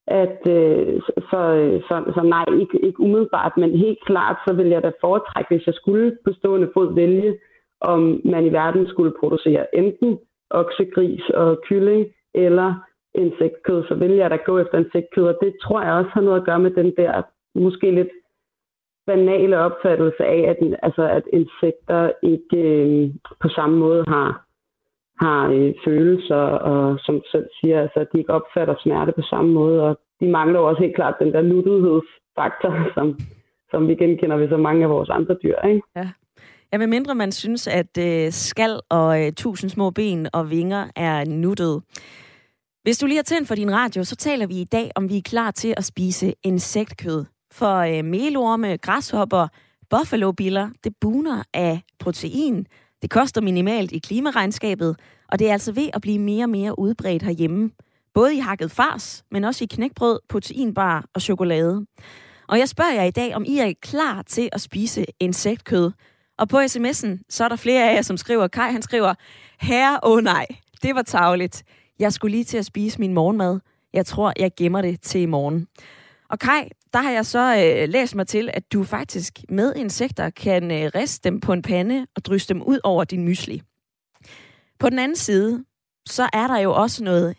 At, 0.08 0.40
øh, 0.48 1.02
så, 1.02 1.12
så, 1.30 1.38
øh, 1.38 1.84
så 1.90 2.22
nej, 2.24 2.46
ikke, 2.60 2.80
ikke 2.86 3.00
umiddelbart, 3.00 3.58
men 3.58 3.78
helt 3.78 4.06
klart, 4.06 4.38
så 4.48 4.54
vil 4.54 4.68
jeg 4.68 4.84
da 4.84 4.92
foretrække, 5.02 5.56
hvis 5.56 5.68
jeg 5.68 5.76
skulle 5.76 6.18
på 6.26 6.34
stående 6.34 6.72
fod 6.74 6.94
vælge, 6.94 7.38
om 7.82 8.22
man 8.26 8.46
i 8.46 8.52
verden 8.52 8.88
skulle 8.88 9.14
producere 9.20 9.76
enten 9.76 10.20
oksegris 10.56 11.30
og 11.30 11.62
kylling 11.68 12.06
eller 12.34 12.74
insektkød, 13.16 13.84
så 13.88 13.96
vil 13.96 14.12
jeg 14.12 14.30
da 14.30 14.36
gå 14.36 14.60
efter 14.60 14.78
insektkød, 14.78 15.28
og 15.28 15.38
det 15.42 15.56
tror 15.64 15.82
jeg 15.82 15.94
også 15.94 16.10
har 16.14 16.22
noget 16.22 16.40
at 16.40 16.46
gøre 16.46 16.60
med 16.60 16.72
den 16.72 16.94
der 16.98 17.22
måske 17.56 17.92
lidt 17.92 18.10
banale 19.08 19.60
opfattelse 19.60 20.26
af, 20.26 20.40
at, 20.52 20.78
altså, 20.84 21.04
at 21.10 21.24
insekter 21.34 22.12
ikke 22.24 22.58
øh, 22.58 23.10
på 23.42 23.50
samme 23.50 23.78
måde 23.78 24.04
har, 24.08 24.46
har 25.26 25.50
øh, 25.50 25.74
følelser, 25.86 26.44
og 26.72 27.00
som 27.00 27.22
selv 27.32 27.48
siger, 27.60 27.82
altså, 27.82 28.00
at 28.00 28.08
de 28.14 28.18
ikke 28.18 28.34
opfatter 28.34 28.76
smerte 28.84 29.12
på 29.12 29.22
samme 29.22 29.52
måde, 29.52 29.84
og 29.84 30.00
de 30.20 30.28
mangler 30.28 30.60
også 30.60 30.82
helt 30.82 30.96
klart 30.96 31.20
den 31.20 31.34
der 31.34 31.42
nuttighedsfaktor, 31.42 32.94
som, 32.94 33.20
som 33.72 33.88
vi 33.88 33.96
genkender 33.96 34.38
ved 34.38 34.50
så 34.50 34.58
mange 34.58 34.84
af 34.84 34.90
vores 34.90 35.10
andre 35.10 35.36
dyr. 35.44 35.58
Ikke? 35.68 35.82
Ja. 35.96 36.10
Ja, 36.74 36.78
med 36.78 36.88
mindre 36.88 37.16
man 37.16 37.32
synes, 37.32 37.68
at 37.68 37.98
øh, 37.98 38.32
skal 38.32 38.80
og 38.90 39.26
øh, 39.26 39.34
tusind 39.34 39.70
små 39.70 39.90
ben 39.90 40.28
og 40.34 40.50
vinger 40.50 40.88
er 40.96 41.26
nuttet. 41.26 41.84
Hvis 42.84 42.98
du 42.98 43.06
lige 43.06 43.18
har 43.18 43.24
tændt 43.24 43.48
for 43.48 43.56
din 43.56 43.72
radio, 43.72 44.04
så 44.04 44.16
taler 44.16 44.48
vi 44.48 44.62
i 44.62 44.64
dag, 44.64 44.92
om 44.96 45.10
vi 45.10 45.18
er 45.18 45.22
klar 45.22 45.52
til 45.52 45.74
at 45.78 45.86
spise 45.86 46.34
insektkød. 46.44 47.26
For 47.52 47.78
øh, 47.78 48.06
melorme, 48.06 48.78
græshopper, 48.78 49.48
buffalo-biller, 49.90 50.70
det 50.84 50.94
buner 51.02 51.44
af 51.54 51.82
protein. 52.00 52.68
Det 53.02 53.10
koster 53.10 53.42
minimalt 53.42 53.92
i 53.92 54.00
klimaregnskabet, 54.00 55.00
og 55.32 55.40
det 55.40 55.50
er 55.50 55.54
altså 55.54 55.72
ved 55.72 55.90
at 55.94 56.02
blive 56.02 56.20
mere 56.20 56.46
og 56.46 56.50
mere 56.50 56.80
udbredt 56.80 57.24
herhjemme. 57.24 57.72
Både 58.14 58.36
i 58.36 58.40
hakket 58.40 58.72
fars, 58.72 59.24
men 59.32 59.44
også 59.44 59.64
i 59.64 59.68
knækbrød, 59.68 60.20
proteinbar 60.30 61.06
og 61.14 61.22
chokolade. 61.22 61.86
Og 62.48 62.60
jeg 62.60 62.70
spørger 62.70 62.94
jer 62.94 63.04
i 63.04 63.12
dag, 63.12 63.36
om 63.36 63.44
I 63.48 63.58
er 63.58 63.74
klar 63.82 64.22
til 64.22 64.50
at 64.52 64.62
spise 64.62 65.06
insektkød. 65.20 65.92
Og 66.38 66.50
på 66.50 66.60
sms'en, 66.60 67.26
så 67.30 67.44
er 67.44 67.50
der 67.50 67.56
flere 67.56 67.90
af 67.90 67.96
jer, 67.96 68.02
som 68.02 68.18
skriver, 68.18 68.48
Kai 68.48 68.72
han 68.72 68.82
skriver, 68.82 69.14
herre, 69.60 70.00
åh 70.04 70.12
oh 70.12 70.24
nej, 70.24 70.46
det 70.82 70.96
var 70.96 71.02
tavligt. 71.02 71.64
Jeg 72.00 72.14
skulle 72.14 72.32
lige 72.32 72.44
til 72.44 72.58
at 72.58 72.66
spise 72.66 73.00
min 73.00 73.14
morgenmad. 73.14 73.60
Jeg 73.94 74.06
tror, 74.06 74.34
jeg 74.40 74.52
gemmer 74.58 74.82
det 74.82 75.02
til 75.02 75.22
i 75.22 75.26
morgen. 75.26 75.68
Og 76.30 76.40
Kai, 76.40 76.70
der 76.94 77.02
har 77.02 77.12
jeg 77.12 77.26
så 77.26 77.40
øh, 77.40 77.90
læst 77.90 78.16
mig 78.16 78.28
til, 78.28 78.50
at 78.54 78.74
du 78.74 78.84
faktisk 78.84 79.40
med 79.50 79.76
insekter 79.76 80.30
kan 80.30 80.72
øh, 80.72 80.92
riste 80.96 81.30
dem 81.30 81.40
på 81.40 81.54
en 81.54 81.62
pande 81.62 82.08
og 82.16 82.26
drysse 82.26 82.48
dem 82.48 82.62
ud 82.62 82.80
over 82.84 83.04
din 83.04 83.24
mysli. 83.24 83.62
På 84.80 84.90
den 84.90 85.00
anden 85.00 85.16
side, 85.16 85.66
så 86.06 86.30
er 86.34 86.48
der 86.48 86.58
jo 86.58 86.74
også 86.74 87.04
noget, 87.04 87.38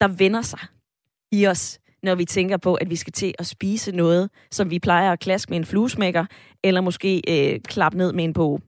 der 0.00 0.08
vender 0.08 0.42
sig 0.42 0.60
i 1.32 1.46
os, 1.46 1.80
når 2.02 2.14
vi 2.14 2.24
tænker 2.24 2.56
på, 2.56 2.74
at 2.74 2.90
vi 2.90 2.96
skal 2.96 3.12
til 3.12 3.34
at 3.38 3.46
spise 3.46 3.92
noget, 3.92 4.30
som 4.50 4.70
vi 4.70 4.78
plejer 4.78 5.12
at 5.12 5.20
klaske 5.20 5.50
med 5.50 5.58
en 5.58 5.64
fluesmækker, 5.64 6.26
eller 6.64 6.80
måske 6.80 7.22
øh, 7.28 7.60
klappe 7.60 7.98
ned 7.98 8.12
med 8.12 8.24
en 8.24 8.32
bog. 8.32 8.60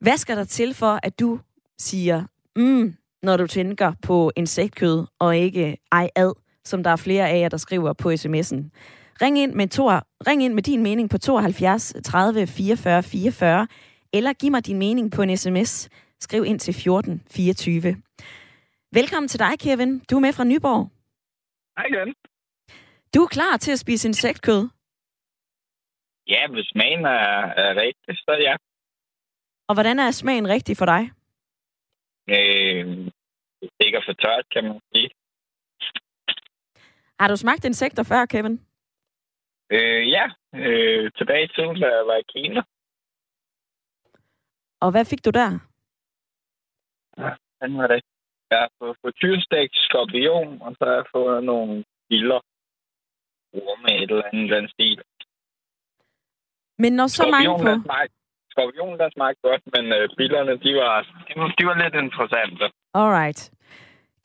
Hvad 0.00 0.16
skal 0.16 0.36
der 0.36 0.44
til 0.44 0.74
for, 0.74 0.98
at 1.02 1.20
du 1.20 1.38
siger, 1.78 2.24
mm, 2.56 2.94
når 3.22 3.36
du 3.36 3.46
tænker 3.46 3.92
på 4.02 4.32
insektkød, 4.36 5.06
og 5.18 5.36
ikke 5.36 5.76
ej 5.92 6.08
ad, 6.16 6.32
som 6.64 6.82
der 6.82 6.90
er 6.90 6.96
flere 6.96 7.28
af 7.28 7.40
jer, 7.40 7.48
der 7.48 7.56
skriver 7.56 7.92
på 7.92 8.10
sms'en. 8.10 8.70
Ring 9.22 9.38
ind 9.38 9.52
med, 9.52 9.68
to, 9.68 9.90
ring 10.26 10.42
ind 10.44 10.54
med 10.54 10.62
din 10.62 10.82
mening 10.82 11.10
på 11.10 11.18
72 11.18 11.94
30 12.04 12.46
44 12.46 13.02
44, 13.02 13.66
eller 14.12 14.32
giv 14.32 14.50
mig 14.50 14.66
din 14.66 14.78
mening 14.78 15.12
på 15.12 15.22
en 15.22 15.36
sms. 15.36 15.88
Skriv 16.20 16.44
ind 16.44 16.60
til 16.60 16.74
14 16.74 17.22
24. 17.30 17.96
Velkommen 18.92 19.28
til 19.28 19.38
dig, 19.40 19.58
Kevin. 19.58 19.98
Du 20.10 20.16
er 20.16 20.20
med 20.20 20.32
fra 20.32 20.44
Nyborg. 20.44 20.90
Hej 21.78 21.86
igen. 21.86 22.14
Du 23.14 23.18
er 23.22 23.28
klar 23.36 23.56
til 23.56 23.72
at 23.72 23.78
spise 23.78 24.08
insektkød? 24.08 24.62
Ja, 26.26 26.42
hvis 26.52 26.66
smagen 26.72 27.04
er, 27.04 27.34
er 27.62 27.74
rigtig, 27.84 28.16
så 28.18 28.32
ja. 28.40 28.56
Og 29.68 29.74
hvordan 29.74 29.98
er 29.98 30.10
smagen 30.10 30.48
rigtig 30.48 30.76
for 30.76 30.86
dig? 30.86 31.02
Øh, 32.34 32.86
det 33.60 33.80
er 33.80 33.84
ikke 33.84 34.02
for 34.06 34.12
tørt, 34.12 34.46
kan 34.54 34.64
man 34.64 34.80
sige. 34.92 35.10
Har 37.20 37.28
du 37.28 37.36
smagt 37.36 37.64
insekter 37.64 38.02
før, 38.02 38.26
Kevin? 38.26 38.56
Øh, 39.74 40.10
ja, 40.16 40.24
øh, 40.54 41.12
tilbage 41.18 41.44
i 41.44 41.52
tiden, 41.54 41.80
da 41.80 41.86
jeg 41.96 42.06
var 42.06 42.16
i 42.16 42.30
Kina. 42.32 42.62
Og 44.80 44.90
hvad 44.90 45.04
fik 45.04 45.24
du 45.24 45.30
der? 45.30 45.50
Den 47.62 47.78
var 47.78 47.86
det. 47.86 48.00
Jeg 48.50 48.58
har 48.58 48.70
fået 48.78 48.96
skorpion, 49.86 50.62
og 50.62 50.70
så 50.78 50.84
har 50.84 50.94
jeg 50.94 51.04
fået 51.12 51.44
nogle 51.44 51.84
biller. 52.08 52.40
Orme 53.52 53.90
et 54.02 54.10
eller 54.10 54.28
andet 54.32 54.50
den 54.50 54.68
stil. 54.68 55.02
Men 56.78 56.92
når 56.92 57.06
så 57.06 57.24
mange 57.34 57.48
på... 57.64 57.70
Skorpion, 58.50 58.98
der 58.98 59.08
smagte 59.16 59.40
godt, 59.48 59.62
men 59.74 59.84
øh, 59.92 60.08
billerne, 60.16 60.52
de 60.64 60.70
var, 60.80 60.94
de, 61.28 61.32
var, 61.40 61.48
de 61.58 61.66
var 61.66 61.76
lidt 61.82 61.94
interessante. 62.04 62.64
Alright. 62.94 63.40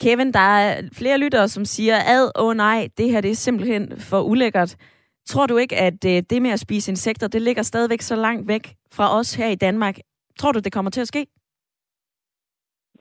Kevin, 0.01 0.33
der 0.33 0.39
er 0.39 0.89
flere 0.93 1.17
lyttere, 1.17 1.47
som 1.47 1.65
siger, 1.65 1.95
ad, 1.95 2.31
åh 2.35 2.47
oh 2.47 2.55
nej, 2.55 2.89
det 2.97 3.11
her 3.11 3.21
det 3.21 3.31
er 3.31 3.35
simpelthen 3.35 3.99
for 3.99 4.21
ulækkert. 4.21 4.75
Tror 5.25 5.45
du 5.45 5.57
ikke, 5.57 5.75
at 5.75 6.05
øh, 6.05 6.23
det 6.29 6.41
med 6.41 6.51
at 6.51 6.59
spise 6.59 6.91
insekter, 6.91 7.27
det 7.27 7.41
ligger 7.41 7.63
stadigvæk 7.63 8.01
så 8.01 8.15
langt 8.15 8.47
væk 8.47 8.75
fra 8.91 9.17
os 9.19 9.35
her 9.35 9.47
i 9.47 9.55
Danmark? 9.55 9.95
Tror 10.39 10.51
du, 10.51 10.59
det 10.59 10.73
kommer 10.73 10.91
til 10.91 11.01
at 11.01 11.07
ske? 11.07 11.27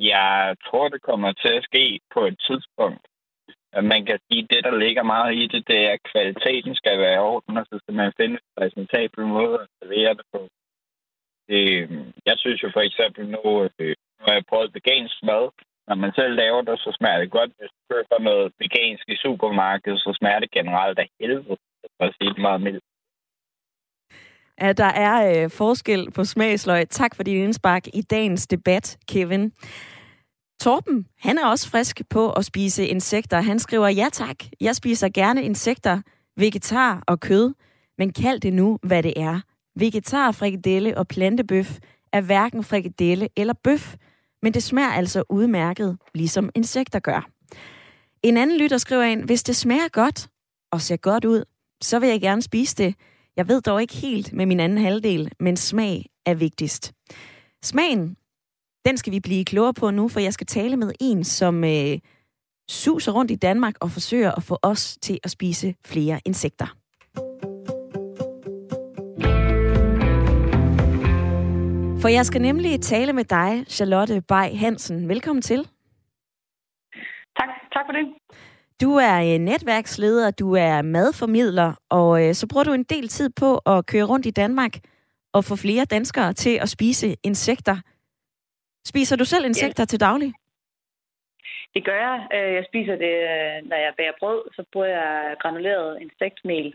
Jeg 0.01 0.57
tror, 0.67 0.89
det 0.89 1.03
kommer 1.03 1.33
til 1.33 1.49
at 1.49 1.65
ske 1.65 2.01
på 2.15 2.21
et 2.27 2.39
tidspunkt. 2.49 3.07
Man 3.83 4.07
kan 4.07 4.19
sige, 4.27 4.43
at 4.43 4.51
det, 4.51 4.65
der 4.65 4.77
ligger 4.85 5.03
meget 5.03 5.35
i 5.35 5.47
det, 5.47 5.69
det 5.69 5.79
er, 5.87 5.93
at 5.93 6.09
kvaliteten 6.13 6.75
skal 6.75 6.99
være 6.99 7.15
i 7.15 7.27
orden, 7.33 7.57
og 7.57 7.67
så 7.71 7.79
skal 7.83 7.95
man 7.95 8.13
finde 8.21 8.35
en 8.35 8.55
præsentabel 8.59 9.27
måde 9.27 9.55
at 9.63 9.69
servere 9.79 10.15
det 10.15 10.27
på. 10.33 10.41
Øhm, 11.55 12.13
jeg 12.29 12.37
synes 12.39 12.63
jo 12.63 12.71
for 12.73 12.81
eksempel, 12.89 13.23
nu, 13.35 13.43
øh, 13.81 13.95
nu 14.17 14.23
har 14.27 14.35
jeg 14.35 14.45
prøvet 14.49 14.75
vegansk 14.75 15.17
mad, 15.23 15.45
når 15.89 15.95
man 15.95 16.13
selv 16.19 16.35
laver 16.35 16.63
det, 16.63 16.79
så 16.79 16.91
smager 16.99 17.19
det 17.19 17.31
godt. 17.31 17.51
Hvis 17.59 17.71
du 17.75 17.81
køber 17.93 18.19
noget 18.29 18.53
vegansk 18.59 19.05
i 19.09 19.17
supermarkedet, 19.17 20.01
så 20.01 20.11
smager 20.19 20.41
det 20.41 20.51
generelt 20.51 20.99
af 20.99 21.09
helvede, 21.21 21.57
for 21.97 22.05
at 22.09 22.15
sige 22.19 22.35
det 22.35 22.43
meget 22.49 22.61
mildt. 22.61 22.85
Ja, 24.61 24.73
der 24.73 24.93
er 25.07 25.43
øh, 25.45 25.51
forskel 25.51 26.11
på 26.11 26.25
smagsløg. 26.25 26.89
Tak 26.89 27.15
for 27.17 27.23
din 27.23 27.43
indspark 27.45 27.87
i 27.95 28.03
dagens 28.03 28.47
debat, 28.47 28.99
Kevin. 29.09 29.53
Torben, 30.61 31.07
han 31.19 31.39
er 31.39 31.47
også 31.47 31.69
frisk 31.69 32.03
på 32.11 32.33
at 32.33 32.45
spise 32.45 32.87
insekter. 32.87 33.41
Han 33.41 33.59
skriver, 33.59 33.89
ja 33.89 34.09
tak, 34.13 34.37
jeg 34.61 34.77
spiser 34.77 35.09
gerne 35.09 35.43
insekter, 35.43 36.01
vegetar 36.37 37.03
og 37.07 37.21
kød, 37.21 37.55
men 37.99 38.13
kald 38.13 38.41
det 38.41 38.53
nu, 38.53 38.79
hvad 38.83 39.03
det 39.03 39.15
er. 39.17 39.41
Vegetar, 39.79 40.33
frikadelle 40.33 40.99
og 40.99 41.09
plantebøf 41.09 41.79
er 42.13 42.21
hverken 42.21 42.65
frikadelle 42.65 43.29
eller 43.37 43.55
bøf 43.65 43.97
men 44.43 44.55
det 44.55 44.63
smager 44.63 44.89
altså 44.89 45.25
udmærket, 45.29 45.99
ligesom 46.15 46.51
insekter 46.55 46.99
gør. 46.99 47.29
En 48.23 48.37
anden 48.37 48.59
lytter 48.59 48.79
skriver 48.79 49.03
ind, 49.03 49.25
hvis 49.25 49.43
det 49.43 49.57
smager 49.57 49.89
godt 49.89 50.29
og 50.73 50.81
ser 50.81 50.97
godt 50.97 51.25
ud, 51.25 51.45
så 51.83 51.99
vil 51.99 52.09
jeg 52.09 52.21
gerne 52.21 52.43
spise 52.43 52.77
det. 52.77 52.95
Jeg 53.37 53.49
ved 53.49 53.61
dog 53.61 53.81
ikke 53.81 53.95
helt 53.95 54.33
med 54.33 54.47
min 54.47 54.61
anden 54.61 54.79
halvdel, 54.79 55.33
men 55.41 55.57
smag 55.57 56.07
er 56.27 56.35
vigtigst. 56.35 56.93
Smagen, 57.63 58.17
den 58.87 58.97
skal 58.97 59.13
vi 59.13 59.21
blive 59.21 59.45
klogere 59.45 59.75
på 59.75 59.91
nu, 59.91 60.09
for 60.09 60.21
jeg 60.21 60.33
skal 60.33 60.47
tale 60.47 60.77
med 60.77 60.93
en, 61.01 61.25
som 61.25 61.65
øh, 61.65 61.99
suser 62.69 63.13
rundt 63.13 63.31
i 63.31 63.35
Danmark 63.35 63.75
og 63.81 63.91
forsøger 63.91 64.33
at 64.33 64.43
få 64.43 64.59
os 64.63 64.99
til 65.03 65.19
at 65.25 65.31
spise 65.31 65.75
flere 65.87 66.21
insekter. 66.25 66.67
For 72.01 72.09
jeg 72.09 72.27
skal 72.27 72.43
nemlig 72.43 72.81
tale 72.81 73.13
med 73.13 73.25
dig, 73.25 73.65
Charlotte 73.69 74.23
Bay 74.29 74.57
Hansen. 74.57 75.09
Velkommen 75.09 75.43
til. 75.43 75.59
Tak, 77.39 77.49
tak 77.73 77.85
for 77.87 77.93
det. 77.93 78.07
Du 78.81 78.95
er 78.95 79.35
øh, 79.35 79.39
netværksleder, 79.39 80.31
du 80.31 80.53
er 80.53 80.83
madformidler, 80.83 81.75
og 81.91 82.29
øh, 82.29 82.35
så 82.35 82.47
bruger 82.47 82.65
du 82.65 82.73
en 82.73 82.85
del 82.85 83.09
tid 83.09 83.31
på 83.31 83.59
at 83.59 83.87
køre 83.87 84.05
rundt 84.05 84.27
i 84.27 84.31
Danmark 84.31 84.79
og 85.33 85.45
få 85.45 85.57
flere 85.57 85.85
danskere 85.85 86.33
til 86.33 86.59
at 86.63 86.69
spise 86.69 87.17
insekter. 87.23 87.77
Spiser 88.93 89.17
du 89.17 89.25
selv 89.25 89.45
insekter 89.45 89.83
ja. 89.83 89.91
til 89.93 90.01
daglig? 90.01 90.31
Det 91.75 91.85
gør 91.85 91.99
jeg. 92.07 92.17
Øh, 92.35 92.55
jeg 92.59 92.65
spiser 92.71 92.97
det, 93.05 93.15
når 93.69 93.77
jeg 93.85 93.93
bager 93.97 94.17
brød, 94.21 94.43
så 94.57 94.63
bruger 94.73 94.87
jeg 94.87 95.37
granuleret 95.43 96.01
insektmel 96.03 96.75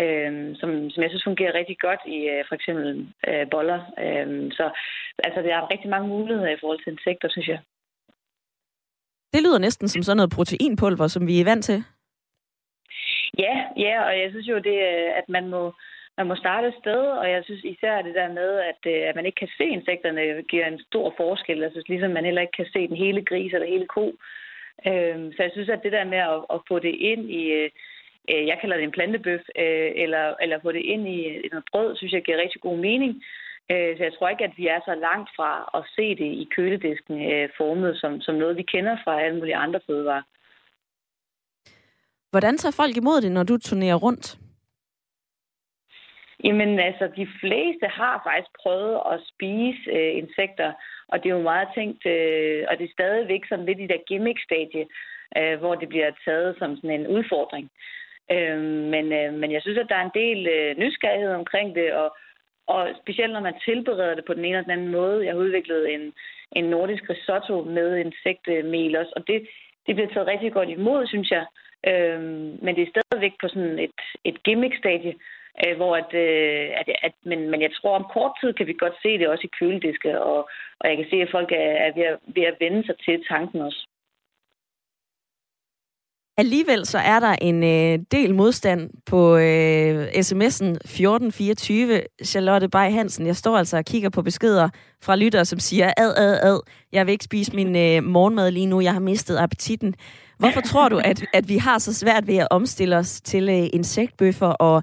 øh, 0.00 0.56
som, 0.60 0.90
som 0.90 1.02
jeg 1.02 1.10
synes 1.10 1.28
fungerer 1.28 1.58
rigtig 1.58 1.78
godt 1.86 2.02
i 2.16 2.18
øh, 2.32 2.44
for 2.48 2.54
eksempel 2.54 2.86
øh, 3.28 3.46
boller. 3.50 3.80
Øh, 4.04 4.52
så 4.58 4.64
altså, 5.26 5.40
der 5.42 5.54
er 5.54 5.70
rigtig 5.72 5.90
mange 5.90 6.08
muligheder 6.08 6.50
i 6.50 6.60
forhold 6.60 6.80
til 6.82 6.92
insekter, 6.92 7.28
synes 7.30 7.48
jeg. 7.48 7.60
Det 9.32 9.42
lyder 9.42 9.58
næsten 9.58 9.88
som 9.88 10.02
sådan 10.02 10.16
noget 10.16 10.34
proteinpulver, 10.36 11.06
som 11.06 11.26
vi 11.26 11.40
er 11.40 11.44
vant 11.44 11.64
til. 11.64 11.84
Ja, 13.38 13.54
ja, 13.76 13.94
og 14.06 14.12
jeg 14.20 14.30
synes 14.30 14.48
jo, 14.48 14.58
det, 14.58 14.78
at 15.20 15.28
man 15.28 15.48
må, 15.48 15.72
man 16.18 16.26
må 16.26 16.34
starte 16.34 16.68
et 16.68 16.80
sted, 16.80 17.02
og 17.20 17.30
jeg 17.30 17.44
synes 17.44 17.64
især 17.64 18.02
det 18.02 18.14
der 18.14 18.28
med, 18.28 18.50
at, 18.70 18.80
øh, 18.86 19.08
at 19.08 19.16
man 19.16 19.26
ikke 19.26 19.40
kan 19.40 19.54
se 19.58 19.64
insekterne, 19.64 20.42
giver 20.42 20.66
en 20.66 20.80
stor 20.88 21.14
forskel. 21.16 21.58
Jeg 21.58 21.70
synes 21.70 21.88
ligesom, 21.88 22.10
man 22.10 22.24
heller 22.24 22.42
ikke 22.42 22.58
kan 22.60 22.70
se 22.72 22.88
den 22.88 22.96
hele 22.96 23.24
gris 23.24 23.52
eller 23.52 23.74
hele 23.74 23.86
ko. 23.86 24.06
Øhm, 24.86 25.32
så 25.32 25.42
jeg 25.42 25.50
synes, 25.52 25.68
at 25.68 25.82
det 25.82 25.92
der 25.92 26.04
med 26.04 26.18
at, 26.18 26.38
at 26.54 26.60
få 26.68 26.78
det 26.78 26.94
ind 26.94 27.30
i, 27.30 27.44
øh, 27.60 27.70
øh 28.30 28.46
jeg 28.46 28.58
kalder 28.60 28.76
det 28.76 28.84
en 28.84 28.96
plantebøf, 28.98 29.40
øh, 29.58 29.90
eller, 30.04 30.34
eller 30.42 30.58
få 30.62 30.72
det 30.72 30.84
ind 30.92 31.08
i, 31.08 31.18
i 31.44 31.48
noget 31.52 31.64
brød, 31.72 31.96
synes 31.96 32.12
jeg 32.12 32.22
giver 32.22 32.42
rigtig 32.42 32.60
god 32.60 32.76
mening. 32.76 33.12
Øh, 33.72 33.96
så 33.96 34.02
jeg 34.02 34.12
tror 34.14 34.28
ikke, 34.28 34.44
at 34.44 34.56
vi 34.56 34.66
er 34.66 34.80
så 34.84 34.94
langt 34.94 35.30
fra 35.36 35.50
at 35.78 35.82
se 35.96 36.06
det 36.20 36.30
i 36.42 36.48
køledisken 36.56 37.16
formet 37.56 37.96
som, 38.00 38.20
som 38.20 38.34
noget, 38.34 38.56
vi 38.56 38.62
kender 38.62 38.96
fra 39.04 39.22
alle 39.22 39.38
mulige 39.38 39.56
andre 39.56 39.80
fødevarer. 39.86 40.22
Hvordan 42.30 42.58
tager 42.58 42.72
folk 42.82 42.96
imod 42.96 43.20
det, 43.20 43.32
når 43.32 43.42
du 43.42 43.58
turnerer 43.58 43.94
rundt? 43.94 44.38
Jamen 46.44 46.78
altså, 46.78 47.08
de 47.16 47.26
fleste 47.40 47.86
har 47.86 48.22
faktisk 48.28 48.50
prøvet 48.62 49.00
at 49.12 49.20
spise 49.32 49.90
øh, 49.90 50.16
insekter, 50.22 50.72
og 51.08 51.22
det 51.22 51.30
er 51.30 51.36
jo 51.36 51.50
meget 51.52 51.68
tænkt, 51.74 52.06
øh, 52.06 52.64
og 52.68 52.78
det 52.78 52.84
er 52.84 52.96
stadigvæk 52.98 53.42
sådan 53.48 53.66
lidt 53.66 53.80
i 53.80 53.86
der 53.86 54.06
gimmick-stadie, 54.08 54.86
øh, 55.38 55.58
hvor 55.58 55.74
det 55.74 55.88
bliver 55.88 56.10
taget 56.24 56.56
som 56.58 56.76
sådan 56.76 57.00
en 57.00 57.06
udfordring. 57.06 57.70
Øh, 58.30 58.60
men, 58.94 59.12
øh, 59.12 59.34
men 59.40 59.52
jeg 59.52 59.62
synes, 59.62 59.78
at 59.78 59.88
der 59.88 59.96
er 59.96 60.04
en 60.04 60.18
del 60.22 60.46
øh, 60.46 60.78
nysgerrighed 60.78 61.32
omkring 61.32 61.74
det, 61.74 61.92
og, 61.92 62.16
og 62.66 62.88
specielt 63.02 63.32
når 63.32 63.40
man 63.40 63.60
tilbereder 63.64 64.14
det 64.14 64.24
på 64.24 64.34
den 64.34 64.44
ene 64.44 64.56
eller 64.56 64.62
den 64.62 64.76
anden 64.78 64.92
måde. 64.98 65.24
Jeg 65.24 65.32
har 65.32 65.40
udviklet 65.40 65.94
en, 65.94 66.12
en 66.52 66.64
nordisk 66.64 67.10
risotto 67.10 67.64
med 67.64 67.96
insektmel 67.96 68.96
også, 68.96 69.12
og 69.16 69.26
det, 69.26 69.48
det 69.86 69.94
bliver 69.94 70.10
taget 70.12 70.26
rigtig 70.26 70.52
godt 70.52 70.68
imod, 70.68 71.06
synes 71.06 71.30
jeg. 71.30 71.46
Øh, 71.86 72.20
men 72.64 72.76
det 72.76 72.82
er 72.82 72.94
stadigvæk 72.94 73.32
på 73.40 73.48
sådan 73.48 73.78
et, 73.78 74.00
et 74.24 74.42
gimmick-stadie, 74.42 75.14
øh, 75.62 75.76
hvor 75.76 75.96
at, 76.02 76.10
øh, 76.24 76.66
at, 76.80 76.86
at 77.06 77.14
men, 77.30 77.50
men 77.50 77.62
jeg 77.62 77.72
tror, 77.72 77.96
om 77.96 78.06
kort 78.12 78.32
tid 78.40 78.52
kan 78.54 78.66
vi 78.66 78.82
godt 78.84 78.96
se 79.02 79.18
det 79.18 79.28
også 79.28 79.44
i 79.46 79.54
kølediske, 79.58 80.20
og, 80.20 80.38
og 80.80 80.84
jeg 80.88 80.96
kan 80.96 81.06
se, 81.10 81.16
at 81.22 81.34
folk 81.36 81.50
er, 81.52 81.72
er 81.86 81.90
ved, 81.96 82.06
at, 82.12 82.18
ved 82.36 82.42
at 82.42 82.56
vende 82.60 82.86
sig 82.86 82.96
til 83.06 83.24
tanken 83.28 83.60
også. 83.60 83.82
Alligevel 86.36 86.86
så 86.86 86.98
er 86.98 87.20
der 87.20 87.36
en 87.40 87.64
øh, 87.64 87.98
del 88.10 88.34
modstand 88.34 88.90
på 89.06 89.36
øh, 89.36 90.06
sms'en 90.06 90.70
1424. 90.84 92.02
Charlotte 92.24 92.68
Bay 92.68 92.90
Hansen, 92.92 93.26
jeg 93.26 93.36
står 93.36 93.56
altså 93.58 93.76
og 93.76 93.84
kigger 93.84 94.10
på 94.10 94.22
beskeder 94.22 94.68
fra 95.02 95.16
lyttere, 95.16 95.44
som 95.44 95.58
siger, 95.58 95.92
ad, 95.96 96.14
ad, 96.16 96.40
ad, 96.42 96.60
jeg 96.92 97.06
vil 97.06 97.12
ikke 97.12 97.24
spise 97.24 97.54
min 97.54 97.76
øh, 97.76 98.04
morgenmad 98.04 98.50
lige 98.50 98.66
nu, 98.66 98.80
jeg 98.80 98.92
har 98.92 99.00
mistet 99.00 99.36
appetitten. 99.36 99.94
Hvorfor 100.38 100.60
tror 100.60 100.88
du, 100.88 100.98
at, 101.04 101.24
at 101.32 101.48
vi 101.48 101.56
har 101.56 101.78
så 101.78 101.94
svært 101.94 102.26
ved 102.26 102.36
at 102.36 102.48
omstille 102.50 102.96
os 102.96 103.20
til 103.20 103.48
øh, 103.48 103.66
insektbøffer 103.72 104.46
og 104.46 104.82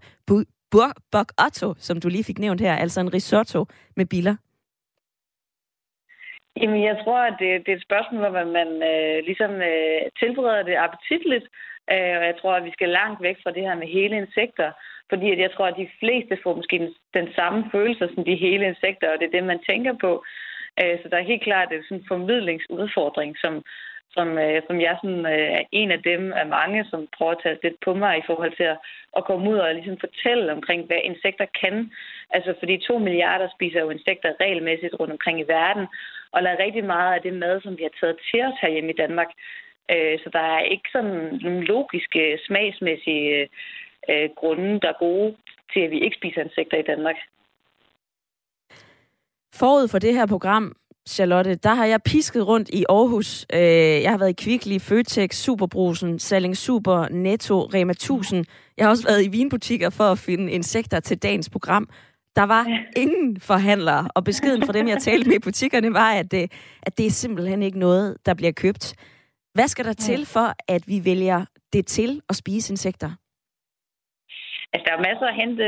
bok 1.11 1.29
otto, 1.45 1.73
som 1.77 1.99
du 1.99 2.07
lige 2.09 2.23
fik 2.23 2.39
nævnt 2.39 2.61
her, 2.61 2.75
altså 2.75 3.01
en 3.01 3.13
risotto 3.13 3.65
med 3.95 4.05
biller? 4.05 4.35
Jamen, 6.61 6.83
jeg 6.83 6.97
tror, 7.03 7.19
at 7.29 7.35
det, 7.39 7.49
det 7.65 7.71
er 7.71 7.77
et 7.77 7.87
spørgsmål, 7.89 8.19
hvor 8.19 8.31
man, 8.39 8.51
man 8.59 8.69
øh, 8.91 9.17
ligesom 9.29 9.51
øh, 9.71 10.01
tilbereder 10.19 10.63
det 10.63 10.83
appetitligt, 10.85 11.45
øh, 11.93 12.13
og 12.19 12.25
jeg 12.29 12.35
tror, 12.41 12.53
at 12.55 12.65
vi 12.67 12.71
skal 12.77 12.89
langt 12.89 13.21
væk 13.27 13.37
fra 13.43 13.51
det 13.51 13.63
her 13.67 13.75
med 13.75 13.87
hele 13.87 14.15
insekter, 14.17 14.71
fordi 15.09 15.31
at 15.31 15.39
jeg 15.39 15.51
tror, 15.51 15.67
at 15.67 15.81
de 15.83 15.89
fleste 15.99 16.37
får 16.43 16.55
måske 16.55 16.77
den, 16.83 16.93
den 17.19 17.27
samme 17.37 17.59
følelse 17.71 18.09
som 18.13 18.23
de 18.23 18.35
hele 18.45 18.65
insekter, 18.71 19.07
og 19.11 19.19
det 19.19 19.25
er 19.27 19.35
det, 19.37 19.43
man 19.43 19.61
tænker 19.69 19.93
på. 20.05 20.11
Øh, 20.79 20.95
så 21.01 21.05
der 21.09 21.17
er 21.17 21.31
helt 21.31 21.43
klart 21.43 21.69
en 21.71 21.83
sådan 21.83 22.09
formidlingsudfordring, 22.11 23.31
som, 23.43 23.53
som, 24.15 24.27
øh, 24.37 24.61
som 24.67 24.81
jeg 24.81 24.97
sådan, 25.01 25.25
øh, 25.25 25.47
er 25.59 25.63
en 25.71 25.91
af 25.91 26.01
dem 26.03 26.33
af 26.33 26.47
mange, 26.47 26.85
som 26.91 27.07
prøver 27.17 27.31
at 27.31 27.41
tage 27.43 27.59
lidt 27.63 27.79
på 27.85 27.93
mig 27.93 28.17
i 28.17 28.27
forhold 28.29 28.53
til 28.55 28.67
at, 28.73 28.77
at 29.17 29.25
komme 29.25 29.49
ud 29.51 29.57
og 29.57 29.73
ligesom 29.75 29.97
fortælle 30.05 30.51
omkring, 30.51 30.81
hvad 30.85 31.01
insekter 31.03 31.45
kan. 31.61 31.91
Altså 32.35 32.53
fordi 32.59 32.77
to 32.77 32.97
milliarder 32.97 33.47
spiser 33.55 33.79
jo 33.79 33.89
insekter 33.89 34.39
regelmæssigt 34.39 34.95
rundt 34.99 35.13
omkring 35.13 35.39
i 35.39 35.51
verden, 35.57 35.85
og 36.31 36.43
lader 36.43 36.63
rigtig 36.65 36.85
meget 36.85 37.13
af 37.15 37.21
det 37.21 37.33
mad, 37.33 37.61
som 37.61 37.77
vi 37.77 37.83
har 37.83 37.95
taget 37.99 38.17
til 38.29 38.41
os 38.47 38.61
herhjemme 38.61 38.91
i 38.91 38.99
Danmark. 39.03 39.31
Øh, 39.91 40.19
så 40.23 40.29
der 40.33 40.45
er 40.55 40.59
ikke 40.59 40.89
sådan 40.91 41.39
nogle 41.41 41.63
logiske, 41.65 42.39
smagsmæssige 42.47 43.49
øh, 44.09 44.29
grunde, 44.35 44.79
der 44.79 44.89
er 44.89 45.03
gode 45.07 45.35
til, 45.73 45.79
at 45.79 45.91
vi 45.91 45.99
ikke 45.99 46.17
spiser 46.19 46.41
insekter 46.41 46.77
i 46.77 46.89
Danmark. 46.91 47.15
Forud 49.53 49.87
for 49.87 49.99
det 49.99 50.13
her 50.13 50.27
program, 50.27 50.75
Charlotte, 51.09 51.55
der 51.55 51.73
har 51.73 51.85
jeg 51.85 51.99
pisket 52.05 52.47
rundt 52.47 52.69
i 52.69 52.85
Aarhus. 52.89 53.45
Øh, 53.53 53.61
jeg 54.03 54.11
har 54.11 54.17
været 54.17 54.29
i 54.29 54.43
Kvickly, 54.43 54.79
Føtex, 54.79 55.35
Superbrusen, 55.35 56.19
Salling 56.19 56.57
Super, 56.57 57.07
Netto, 57.09 57.61
Rema 57.61 57.91
1000. 57.91 58.45
Jeg 58.77 58.85
har 58.85 58.89
også 58.89 59.07
været 59.07 59.25
i 59.25 59.29
vinbutikker 59.29 59.89
for 59.89 60.03
at 60.03 60.17
finde 60.17 60.51
insekter 60.51 60.99
til 60.99 61.17
dagens 61.23 61.49
program. 61.49 61.89
Der 62.35 62.43
var 62.43 62.65
ingen 62.97 63.39
forhandlere, 63.39 64.07
og 64.15 64.23
beskeden 64.23 64.65
fra 64.65 64.73
dem, 64.73 64.87
jeg 64.87 64.97
talte 64.97 65.27
med 65.29 65.35
i 65.35 65.39
butikkerne, 65.39 65.93
var, 65.93 66.11
at 66.11 66.31
det, 66.31 66.51
at 66.83 66.97
det 66.97 67.05
er 67.05 67.09
simpelthen 67.09 67.63
ikke 67.63 67.79
noget, 67.79 68.17
der 68.25 68.33
bliver 68.33 68.51
købt. 68.51 68.95
Hvad 69.53 69.67
skal 69.67 69.85
der 69.85 69.93
til 69.93 70.25
for, 70.25 70.47
at 70.67 70.83
vi 70.87 71.01
vælger 71.05 71.45
det 71.73 71.87
til 71.87 72.21
at 72.29 72.35
spise 72.35 72.73
insekter? 72.73 73.11
Altså, 74.73 74.85
der 74.87 74.93
er 74.97 75.07
masser 75.09 75.27
at 75.27 75.35
hente 75.35 75.63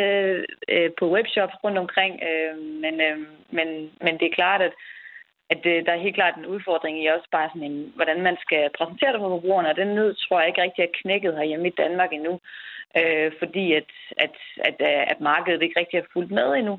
øh, 0.70 0.90
på 1.00 1.06
webshops 1.16 1.56
rundt 1.64 1.78
omkring, 1.78 2.14
øh, 2.30 2.58
men, 2.84 3.02
øh, 3.08 3.18
men, 3.58 3.68
men 4.02 4.14
det 4.20 4.26
er 4.28 4.36
klart, 4.36 4.62
at 4.62 4.74
at 5.54 5.62
øh, 5.72 5.86
der 5.86 5.92
er 5.94 6.06
helt 6.06 6.20
klart 6.20 6.36
en 6.38 6.52
udfordring 6.54 6.96
i 6.98 7.14
også 7.16 7.28
bare 7.32 7.50
sådan 7.50 7.72
en, 7.72 7.92
hvordan 7.96 8.22
man 8.28 8.38
skal 8.46 8.70
præsentere 8.78 9.14
det 9.14 9.22
for 9.22 9.34
forbrugerne, 9.36 9.70
og 9.70 9.76
den 9.76 9.90
nød 9.98 10.12
tror 10.16 10.40
jeg 10.40 10.48
ikke 10.48 10.64
rigtig 10.64 10.84
er 10.84 10.98
knækket 11.02 11.38
herhjemme 11.38 11.68
i 11.68 11.78
Danmark 11.82 12.12
endnu, 12.14 12.34
øh, 13.00 13.32
fordi 13.42 13.66
at, 13.80 13.90
at, 14.26 14.36
at, 14.70 14.78
øh, 14.90 15.04
at 15.12 15.20
markedet 15.32 15.62
ikke 15.62 15.80
rigtig 15.80 16.00
har 16.00 16.08
fulgt 16.14 16.32
med 16.32 16.50
endnu. 16.54 16.76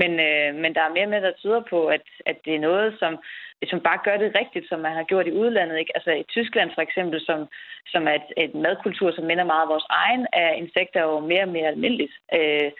Men, 0.00 0.12
øh, 0.28 0.50
men 0.62 0.74
der 0.74 0.82
er 0.84 0.96
mere 0.96 1.12
med, 1.12 1.20
der 1.22 1.32
tyder 1.32 1.62
på, 1.70 1.86
at, 1.86 2.06
at 2.26 2.36
det 2.44 2.54
er 2.54 2.66
noget, 2.68 2.96
som 2.98 3.12
hvis 3.58 3.72
man 3.72 3.88
bare 3.88 4.04
gør 4.04 4.16
det 4.16 4.38
rigtigt, 4.40 4.68
som 4.68 4.80
man 4.80 4.96
har 4.98 5.04
gjort 5.10 5.26
i 5.26 5.38
udlandet. 5.42 5.78
Ikke? 5.78 5.92
Altså 5.96 6.10
i 6.10 6.24
Tyskland 6.34 6.70
for 6.74 6.82
eksempel, 6.82 7.20
som, 7.20 7.38
som 7.92 8.02
er 8.08 8.14
et, 8.20 8.28
et 8.44 8.54
madkultur, 8.54 9.10
som 9.12 9.24
minder 9.24 9.44
meget 9.44 9.62
om 9.62 9.68
vores 9.68 9.86
egen, 9.90 10.26
er 10.32 10.50
insekter 10.62 11.02
jo 11.02 11.20
mere 11.20 11.42
og 11.42 11.48
mere 11.48 11.68
almindeligt. 11.68 12.14
Øh, 12.38 12.70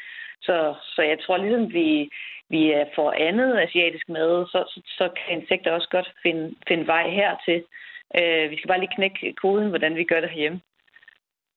så, 0.46 0.74
så 0.94 1.02
jeg 1.02 1.18
tror 1.20 1.36
ligesom, 1.36 1.72
vi, 1.72 2.08
vi 2.50 2.62
får 2.96 3.10
andet 3.28 3.50
asiatisk 3.64 4.08
mad, 4.08 4.46
så, 4.52 4.60
så, 4.72 4.80
så 4.98 5.04
kan 5.16 5.40
insekter 5.40 5.70
også 5.70 5.88
godt 5.90 6.12
finde, 6.22 6.54
finde 6.68 6.86
vej 6.86 7.04
hertil. 7.10 7.60
Øh, 8.18 8.50
vi 8.50 8.56
skal 8.56 8.68
bare 8.68 8.80
lige 8.80 8.96
knække 8.96 9.34
koden, 9.42 9.68
hvordan 9.68 9.94
vi 9.96 10.04
gør 10.04 10.20
det 10.20 10.30
herhjemme. 10.30 10.60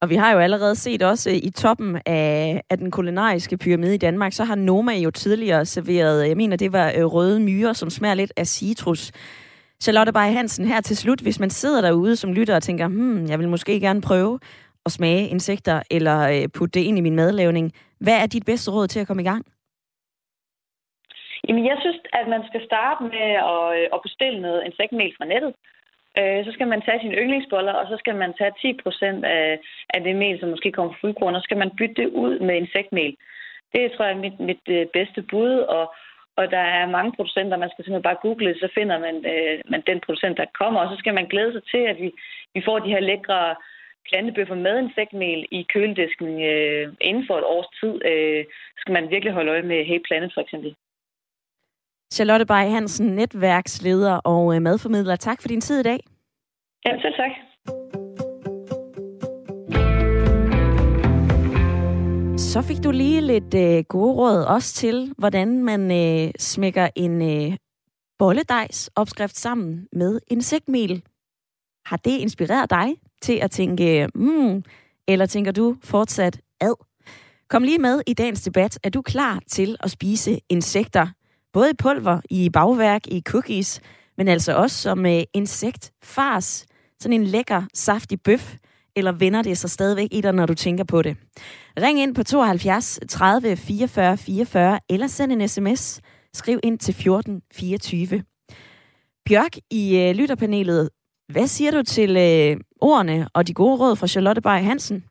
Og 0.02 0.10
vi 0.10 0.15
har 0.15 0.32
jo 0.34 0.39
allerede 0.39 0.76
set 0.76 1.04
også 1.04 1.30
øh, 1.30 1.36
i 1.36 1.52
toppen 1.52 2.02
af, 2.06 2.62
af 2.69 2.78
den 2.78 2.91
kulinariske 2.91 3.58
pyramide 3.58 3.95
i 3.95 3.97
Danmark, 3.97 4.34
så 4.34 4.43
har 4.43 4.56
Noma 4.56 4.93
jo 4.93 5.12
tidligere 5.12 5.65
serveret, 5.65 6.28
jeg 6.28 6.38
mener 6.38 6.58
det 6.58 6.73
var 6.73 6.93
øh, 6.97 7.06
røde 7.06 7.39
myrer, 7.39 7.73
som 7.73 7.89
smager 7.89 8.15
lidt 8.15 8.34
af 8.38 8.47
citrus. 8.47 9.12
Charlotte 9.82 10.13
Bay 10.13 10.34
Hansen, 10.34 10.65
her 10.65 10.82
til 10.82 10.97
slut, 10.97 11.19
hvis 11.19 11.39
man 11.39 11.50
sidder 11.50 11.82
derude 11.82 12.15
som 12.15 12.34
lytter 12.34 12.56
og 12.56 12.63
tænker, 12.63 12.88
hmm, 12.88 13.26
jeg 13.26 13.39
vil 13.39 13.50
måske 13.50 13.80
gerne 13.80 14.02
prøve 14.02 14.39
at 14.86 14.91
smage 14.91 15.28
insekter 15.28 15.82
eller 15.91 16.19
øh, 16.30 16.50
putte 16.54 16.80
det 16.80 16.86
ind 16.86 16.97
i 16.97 17.02
min 17.02 17.15
madlavning. 17.15 17.73
Hvad 18.06 18.18
er 18.24 18.28
dit 18.28 18.46
bedste 18.46 18.72
råd 18.72 18.88
til 18.88 19.00
at 19.00 19.08
komme 19.08 19.24
i 19.24 19.30
gang? 19.32 19.44
Jamen, 21.48 21.66
jeg 21.66 21.78
synes, 21.82 22.00
at 22.20 22.28
man 22.28 22.44
skal 22.50 22.62
starte 22.70 23.04
med 23.04 23.30
at, 23.54 23.66
øh, 23.78 23.88
at 23.96 24.00
bestille 24.08 24.40
noget 24.42 24.66
insektmel 24.66 25.14
fra 25.18 25.26
nettet. 25.26 25.54
Øh, 26.20 26.46
så 26.46 26.52
skal 26.56 26.68
man 26.68 26.82
tage 26.82 27.00
sine 27.02 27.18
yndlingsboller, 27.22 27.74
og 27.74 27.86
så 27.92 27.96
skal 28.00 28.16
man 28.16 28.34
tage 28.40 28.54
10% 28.62 29.26
af, 29.26 29.60
af 29.94 30.00
det 30.04 30.16
mel, 30.16 30.40
som 30.40 30.50
måske 30.50 30.72
kommer 30.72 30.94
fra 30.94 31.02
fuldkorn, 31.02 31.36
og 31.36 31.42
så 31.42 31.48
skal 31.48 31.58
man 31.64 31.76
bytte 31.78 32.02
det 32.02 32.10
ud 32.24 32.40
med 32.40 32.56
insektmel. 32.56 33.16
Det 33.74 33.92
tror 33.92 34.06
jeg 34.06 34.14
er 34.16 34.26
mit, 34.26 34.40
mit 34.40 34.66
øh, 34.78 34.86
bedste 34.98 35.22
bud, 35.22 35.54
og, 35.78 35.86
og 36.40 36.52
der 36.56 36.64
er 36.80 36.96
mange 36.98 37.12
producenter, 37.16 37.58
man 37.58 37.70
skal 37.70 37.84
simpelthen 37.84 38.10
bare 38.10 38.24
google, 38.26 38.60
så 38.60 38.68
finder 38.78 38.98
man, 39.06 39.16
øh, 39.34 39.56
man 39.72 39.84
den 39.90 40.00
producent, 40.06 40.38
der 40.38 40.56
kommer, 40.62 40.80
og 40.82 40.90
så 40.92 40.96
skal 41.00 41.14
man 41.14 41.28
glæde 41.32 41.52
sig 41.54 41.64
til, 41.74 41.84
at 41.92 41.98
vi, 42.04 42.10
vi 42.54 42.62
får 42.66 42.80
de 42.80 42.94
her 42.96 43.04
lækre 43.10 43.56
plantebøffer 44.10 44.56
med 44.56 44.76
insektmel 44.84 45.39
i 45.52 45.62
køledisken 45.74 46.30
øh, 46.52 46.84
inden 47.10 47.24
for 47.28 47.36
et 47.38 47.48
års 47.56 47.70
tid. 47.80 47.93
Øh, 48.12 48.46
skal 48.82 48.93
man 48.98 49.10
virkelig 49.13 49.34
holde 49.34 49.52
øje 49.52 49.70
med 49.72 49.80
Hey 49.89 50.00
Planet 50.08 50.32
for 50.34 50.41
eksempel. 50.41 50.76
Charlotte 52.13 52.46
Bay 52.46 52.65
Hansen, 52.76 53.08
netværksleder 53.15 54.15
og 54.34 54.56
øh, 54.56 54.62
madformidler. 54.62 55.15
Tak 55.15 55.41
for 55.41 55.48
din 55.48 55.62
tid 55.62 55.80
i 55.80 55.84
dag. 55.84 56.00
Ja, 56.86 56.91
selv 57.02 57.15
tak. 57.22 57.34
Så 62.38 62.62
fik 62.62 62.84
du 62.84 62.91
lige 62.91 63.22
lidt 63.22 63.54
øh, 63.54 63.84
gode 63.84 64.13
råd 64.13 64.43
også 64.56 64.74
til, 64.74 65.13
hvordan 65.17 65.63
man 65.63 65.82
øh, 65.91 66.32
smækker 66.39 66.88
en 66.96 67.22
øh, 67.22 67.58
bolledejs 68.20 68.89
opskrift 68.96 69.38
sammen 69.38 69.88
med 69.91 70.20
insektmel. 70.28 71.04
Har 71.86 71.98
det 71.98 72.17
inspireret 72.20 72.70
dig 72.70 72.88
til 73.21 73.39
at 73.41 73.51
tænke, 73.51 74.08
hmm, 74.15 74.63
eller 75.08 75.25
tænker 75.25 75.51
du 75.51 75.75
fortsat 75.84 76.39
ad? 76.62 76.73
Kom 77.49 77.63
lige 77.63 77.80
med 77.80 78.01
i 78.08 78.13
dagens 78.13 78.41
debat. 78.41 78.80
Er 78.84 78.89
du 78.89 79.01
klar 79.01 79.39
til 79.47 79.75
at 79.80 79.91
spise 79.91 80.39
insekter? 80.49 81.08
Både 81.53 81.69
i 81.69 81.73
pulver, 81.80 82.21
i 82.30 82.49
bagværk, 82.49 83.08
i 83.08 83.21
cookies, 83.25 83.82
men 84.17 84.27
altså 84.27 84.56
også 84.56 84.77
som 84.77 85.06
øh, 85.06 85.15
uh, 85.15 85.21
insekt 85.34 85.91
fars. 86.03 86.65
sådan 86.99 87.21
en 87.21 87.27
lækker, 87.27 87.63
saftig 87.73 88.21
bøf, 88.21 88.56
eller 88.95 89.12
vender 89.12 89.41
det 89.41 89.58
sig 89.58 89.69
stadigvæk 89.69 90.08
i 90.12 90.21
dig, 90.21 90.34
når 90.34 90.45
du 90.45 90.53
tænker 90.53 90.84
på 90.84 91.01
det? 91.01 91.17
Ring 91.80 91.99
ind 91.99 92.15
på 92.15 92.23
72 92.23 92.99
30 93.10 93.56
44 93.56 94.17
44, 94.17 94.80
eller 94.89 95.08
send 95.08 95.32
en 95.32 95.47
sms. 95.47 96.01
Skriv 96.34 96.60
ind 96.63 96.80
til 96.80 96.93
14 96.93 97.41
24. 97.53 98.23
Bjørk 99.25 99.58
i 99.71 99.97
øh, 99.97 100.15
lytterpanelet, 100.15 100.89
hvad 101.34 101.47
siger 101.47 101.71
du 101.71 101.84
til 101.84 102.17
øh, 102.17 102.58
ordene 102.82 103.28
og 103.34 103.48
de 103.48 103.54
gode 103.54 103.76
råd 103.82 103.96
fra 103.96 104.08
Charlotte 104.08 104.42
Bay 104.42 104.60
Hansen? 104.70 105.04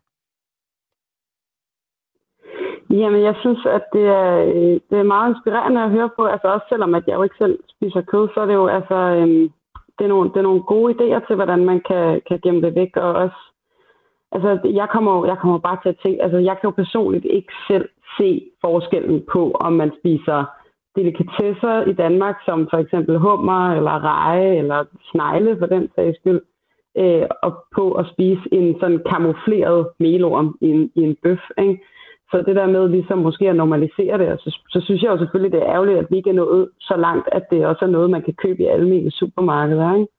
Jamen, 2.90 3.22
jeg 3.22 3.34
synes, 3.40 3.66
at 3.66 3.84
det 3.92 4.06
er, 4.06 4.30
øh, 4.38 4.80
det 4.90 4.98
er 4.98 5.12
meget 5.14 5.28
inspirerende 5.34 5.82
at 5.82 5.90
høre 5.90 6.10
på. 6.16 6.24
Altså 6.24 6.48
også 6.48 6.66
selvom, 6.68 6.94
at 6.94 7.04
jeg 7.06 7.14
jo 7.14 7.22
ikke 7.22 7.38
selv 7.38 7.58
spiser 7.68 8.00
kød, 8.00 8.28
så 8.34 8.40
er 8.40 8.46
det 8.46 8.54
jo 8.54 8.66
altså, 8.66 8.94
øhm, 8.94 9.50
det, 9.98 10.04
er 10.04 10.08
nogle, 10.08 10.30
det 10.30 10.36
er 10.36 10.48
nogle 10.50 10.62
gode 10.62 10.94
idéer 10.94 11.26
til, 11.26 11.36
hvordan 11.36 11.64
man 11.64 11.80
kan, 11.88 12.22
kan 12.28 12.40
gemme 12.42 12.60
det 12.62 12.74
væk. 12.74 12.96
Og 12.96 13.12
også, 13.14 13.40
altså, 14.32 14.60
jeg 14.80 14.88
kommer, 14.88 15.26
jeg 15.26 15.38
kommer 15.38 15.58
bare 15.58 15.78
til 15.82 15.88
at 15.88 16.00
tænke, 16.02 16.22
altså, 16.22 16.38
jeg 16.38 16.56
kan 16.56 16.68
jo 16.68 16.74
personligt 16.82 17.24
ikke 17.24 17.52
selv 17.68 17.88
se 18.18 18.50
forskellen 18.60 19.24
på, 19.32 19.42
om 19.60 19.72
man 19.72 19.92
spiser 19.98 20.44
delikatesser 20.96 21.84
i 21.90 21.92
Danmark, 21.92 22.36
som 22.44 22.68
for 22.70 22.78
eksempel 22.78 23.18
hummer, 23.18 23.74
eller 23.78 24.04
reje, 24.04 24.56
eller 24.58 24.84
snegle 25.10 25.58
for 25.58 25.66
den 25.66 25.88
sags 25.94 26.18
skyld, 26.18 26.40
øh, 26.40 26.55
Øh, 26.98 27.26
og 27.42 27.64
på 27.74 27.92
at 27.92 28.06
spise 28.12 28.42
en 28.52 28.76
sådan 28.80 29.02
kamufleret 29.10 29.88
melorm 29.98 30.58
i 30.60 30.66
en, 30.66 30.90
i 30.94 31.00
en 31.02 31.16
bøf. 31.22 31.42
Ikke? 31.58 31.80
Så 32.30 32.42
det 32.46 32.56
der 32.56 32.66
med 32.66 32.88
ligesom 32.88 33.18
måske 33.18 33.48
at 33.48 33.56
normalisere 33.56 34.18
det, 34.18 34.28
og 34.28 34.38
så, 34.38 34.60
så 34.68 34.80
synes 34.80 35.02
jeg 35.02 35.10
jo 35.10 35.18
selvfølgelig, 35.18 35.52
det 35.52 35.62
er 35.62 35.72
ærgerligt, 35.72 35.98
at 35.98 36.06
vi 36.10 36.16
ikke 36.16 36.30
er 36.30 36.34
nået 36.34 36.68
så 36.80 36.96
langt, 36.96 37.28
at 37.32 37.44
det 37.50 37.66
også 37.66 37.84
er 37.84 37.88
noget, 37.88 38.10
man 38.10 38.22
kan 38.22 38.34
købe 38.34 38.62
i 38.62 38.66
almindelige 38.66 39.10
supermarkeder. 39.10 39.94
Ikke? 39.94 40.12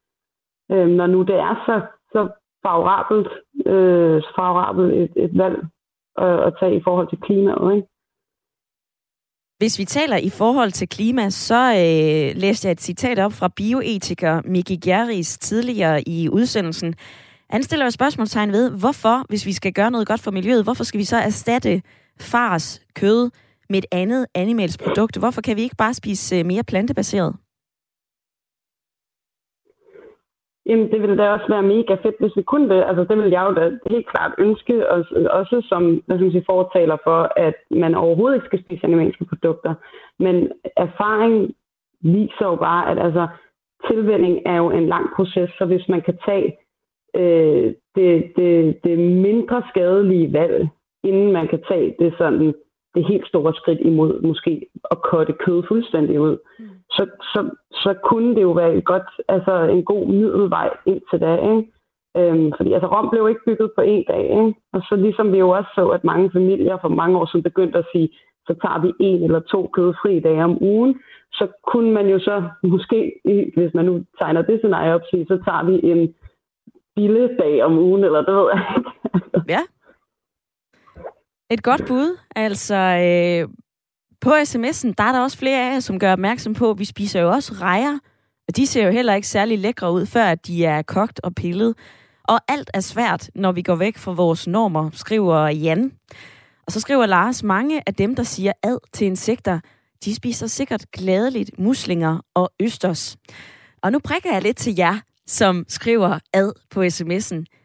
Øh, 0.72 0.88
når 0.88 1.08
nu 1.08 1.22
det 1.22 1.36
er 1.36 1.63
så, 1.66 1.82
så 2.12 2.28
favorabelt, 2.66 3.30
øh, 3.66 4.22
favorabelt 4.36 4.94
et, 4.94 5.24
et 5.24 5.38
valg 5.38 5.58
at, 6.18 6.40
at 6.48 6.54
tage 6.60 6.76
i 6.76 6.82
forhold 6.84 7.08
til 7.10 7.22
klimaet. 7.22 7.76
Ikke? 7.76 7.88
Hvis 9.58 9.80
vi 9.80 9.86
taler 9.86 10.17
i 10.17 10.30
forhold 10.30 10.72
til 10.72 10.89
klima, 10.89 11.30
så 11.30 11.56
øh, 11.56 12.41
læste 12.41 12.65
jeg 12.67 12.72
et 12.72 12.82
citat 12.82 13.20
op 13.20 13.34
fra 13.34 13.48
bioetiker 13.56 14.41
Miki 14.46 14.76
Gjerris 14.76 15.38
tidligere 15.38 16.10
i 16.10 16.30
udsendelsen. 16.30 16.96
Han 17.50 17.63
stiller 17.63 17.86
jo 17.86 17.91
spørgsmålstegn 17.91 18.52
ved, 18.52 18.70
hvorfor, 18.70 19.26
hvis 19.30 19.46
vi 19.46 19.54
skal 19.54 19.74
gøre 19.74 19.91
noget 19.91 20.08
godt 20.08 20.22
for 20.22 20.32
miljøet, 20.32 20.63
hvorfor 20.63 20.84
skal 20.84 20.98
vi 20.98 21.04
så 21.04 21.17
erstatte 21.17 21.82
fars 22.20 22.82
kød 22.96 23.30
med 23.70 23.78
et 23.78 23.86
andet 23.91 24.26
animalsk 24.36 24.80
produkt? 24.80 25.17
Hvorfor 25.17 25.41
kan 25.41 25.56
vi 25.56 25.62
ikke 25.62 25.76
bare 25.76 25.93
spise 25.93 26.36
øh, 26.36 26.46
mere 26.46 26.63
plantebaseret? 26.63 27.36
Jamen, 30.70 30.92
det 30.92 31.02
ville 31.02 31.18
da 31.18 31.30
også 31.30 31.46
være 31.50 31.64
mega 31.64 31.94
fedt, 31.94 32.16
hvis 32.20 32.38
vi 32.38 32.42
kunne 32.42 32.70
det. 32.70 32.84
Altså, 32.88 33.04
det 33.04 33.18
ville 33.18 33.32
jeg 33.32 33.44
jo 33.50 33.54
da 33.54 33.78
helt 33.90 34.08
klart 34.08 34.34
ønske, 34.38 34.90
os, 34.90 35.12
også 35.12 35.66
som 35.70 36.04
hvad 36.06 36.18
skal 36.18 36.32
sige, 36.32 36.46
fortaler 36.46 36.98
for, 37.04 37.32
at 37.36 37.56
man 37.72 37.96
overhovedet 37.96 38.36
ikke 38.36 38.46
skal 38.46 38.64
spise 38.64 38.86
animalske 38.86 39.26
produkter. 39.26 39.74
Men 40.20 40.52
erfaring 40.78 41.56
viser 42.02 42.46
jo 42.46 42.56
bare, 42.56 42.92
at 42.92 43.00
altså, 43.06 43.28
tilvænding 43.90 44.42
er 44.46 44.58
jo 44.58 44.72
en 44.72 44.88
lang 44.88 45.06
proces, 45.16 45.50
så 45.58 45.66
hvis 45.66 45.90
man 45.90 46.02
kan 46.02 46.18
tage 46.26 46.58
øh, 47.16 47.74
det, 47.96 48.32
det, 48.36 48.80
det 48.84 49.00
mindre 49.00 49.64
skadelige 49.70 50.34
valg, 50.34 50.68
inden 51.04 51.32
man 51.32 51.48
kan 51.48 51.64
tage 51.70 51.96
det 52.00 52.14
sådan 52.18 52.54
det 52.96 53.06
helt 53.08 53.28
store 53.28 53.54
skridt 53.54 53.80
imod 53.82 54.22
måske 54.22 54.68
at 54.92 55.02
kotte 55.02 55.34
kød 55.34 55.64
fuldstændig 55.68 56.22
ud, 56.22 56.38
mm 56.60 56.66
så, 56.89 57.04
så, 57.21 57.50
så 57.71 57.95
kunne 58.04 58.36
det 58.36 58.41
jo 58.41 58.52
være 58.52 58.76
et 58.76 58.86
godt, 58.86 59.10
altså 59.28 59.54
en 59.62 59.84
god 59.86 60.08
middelvej 60.08 60.69
ind 60.86 61.02
til 61.10 61.19
det. 61.19 61.36
Ikke? 61.52 61.63
Øhm, 62.17 62.52
fordi 62.58 62.73
altså 62.73 62.88
Rom 62.88 63.10
blev 63.10 63.30
ikke 63.30 63.45
bygget 63.45 63.71
på 63.76 63.82
en 63.82 64.04
dag. 64.08 64.23
Ikke? 64.23 64.54
Og 64.73 64.82
så 64.89 64.95
ligesom 64.95 65.34
vi 65.34 65.38
jo 65.38 65.50
også 65.50 65.71
så, 65.76 65.88
at 65.88 66.04
mange 66.04 66.32
familier 66.32 66.78
for 66.82 66.89
mange 66.89 67.17
år 67.17 67.26
siden 67.26 67.43
begyndte 67.43 67.78
at 67.78 67.89
sige, 67.91 68.10
så 68.47 68.54
tager 68.62 68.82
vi 68.82 68.93
en 69.00 69.23
eller 69.23 69.39
to 69.39 69.69
kødfri 69.73 70.19
dage 70.19 70.43
om 70.43 70.63
ugen, 70.63 71.00
så 71.34 71.47
kunne 71.67 71.91
man 71.91 72.08
jo 72.08 72.19
så 72.19 72.50
måske, 72.63 73.13
hvis 73.58 73.73
man 73.73 73.86
nu 73.86 74.04
tegner 74.19 74.41
det 74.41 74.60
scenarie 74.60 74.93
op, 74.93 75.02
sige, 75.10 75.26
så 75.26 75.39
tager 75.45 75.63
vi 75.65 75.91
en 75.91 76.13
billedag 76.95 77.63
om 77.63 77.78
ugen, 77.78 78.04
eller 78.04 78.21
det 78.21 78.36
ved 78.36 78.47
jeg 78.54 78.73
ikke. 78.78 78.91
ja. 79.56 79.62
Et 81.50 81.63
godt 81.63 81.84
bud. 81.88 82.17
Altså, 82.36 82.76
øh, 82.76 83.50
på 84.22 84.30
sms'en, 84.30 84.94
der 84.98 85.04
er 85.04 85.12
der 85.12 85.20
også 85.20 85.38
flere 85.38 85.70
af 85.70 85.74
jer, 85.74 85.80
som 85.80 86.00
gør 86.00 86.12
opmærksom 86.12 86.54
på, 86.54 86.70
at 86.70 86.80
vi 86.80 86.86
spiser 86.86 87.22
jo 87.22 87.32
også 87.32 87.54
rejer, 87.54 87.98
og 88.48 88.56
de 88.56 88.68
ser 88.68 88.86
jo 88.86 88.92
heller 88.92 89.14
ikke 89.14 89.28
særlig 89.28 89.60
lækre 89.60 89.92
ud, 89.92 90.06
før 90.06 90.36
de 90.36 90.66
er 90.66 90.82
kogt 90.82 91.20
og 91.24 91.36
pillet. 91.36 91.76
Og 92.24 92.40
alt 92.48 92.72
er 92.74 92.80
svært, 92.80 93.30
når 93.36 93.52
vi 93.52 93.62
går 93.62 93.76
væk 93.76 93.98
fra 93.98 94.12
vores 94.12 94.48
normer, 94.48 94.90
skriver 94.94 95.48
Jan. 95.48 95.92
Og 96.66 96.72
så 96.72 96.80
skriver 96.80 97.06
Lars, 97.06 97.44
mange 97.44 97.82
af 97.86 97.94
dem, 97.94 98.16
der 98.16 98.24
siger 98.24 98.52
ad 98.64 98.78
til 98.94 99.08
insekter, 99.08 99.60
de 100.06 100.16
spiser 100.16 100.48
sikkert 100.48 100.92
gladeligt 100.92 101.60
muslinger 101.60 102.20
og 102.34 102.52
østers. 102.60 103.18
Og 103.84 103.92
nu 103.92 104.00
prikker 104.00 104.34
jeg 104.34 104.42
lidt 104.42 104.58
til 104.58 104.76
jer, 104.76 105.00
som 105.28 105.66
skriver 105.68 106.20
ad 106.34 106.52
på 106.72 106.84
sms'en. 106.84 107.57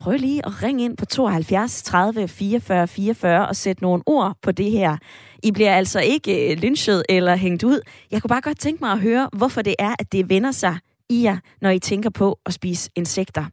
Prøv 0.00 0.16
lige 0.16 0.46
at 0.46 0.62
ringe 0.62 0.84
ind 0.84 0.96
på 0.96 1.06
72 1.06 1.82
30 1.82 2.28
44 2.28 2.88
44 2.88 3.48
og 3.48 3.56
sætte 3.56 3.82
nogle 3.82 4.02
ord 4.06 4.36
på 4.42 4.52
det 4.52 4.70
her. 4.70 4.96
I 5.42 5.50
bliver 5.50 5.74
altså 5.74 6.00
ikke 6.00 6.52
øh, 6.52 6.58
lynchet 6.58 7.02
eller 7.08 7.36
hængt 7.36 7.62
ud. 7.64 7.80
Jeg 8.10 8.22
kunne 8.22 8.28
bare 8.28 8.40
godt 8.40 8.58
tænke 8.58 8.84
mig 8.84 8.92
at 8.92 9.00
høre, 9.00 9.28
hvorfor 9.32 9.62
det 9.62 9.74
er, 9.78 9.94
at 9.98 10.12
det 10.12 10.28
vender 10.28 10.52
sig 10.52 10.78
i 11.08 11.22
jer, 11.22 11.38
når 11.60 11.70
I 11.70 11.78
tænker 11.78 12.10
på 12.10 12.38
at 12.46 12.52
spise 12.52 12.90
insekter. 12.96 13.44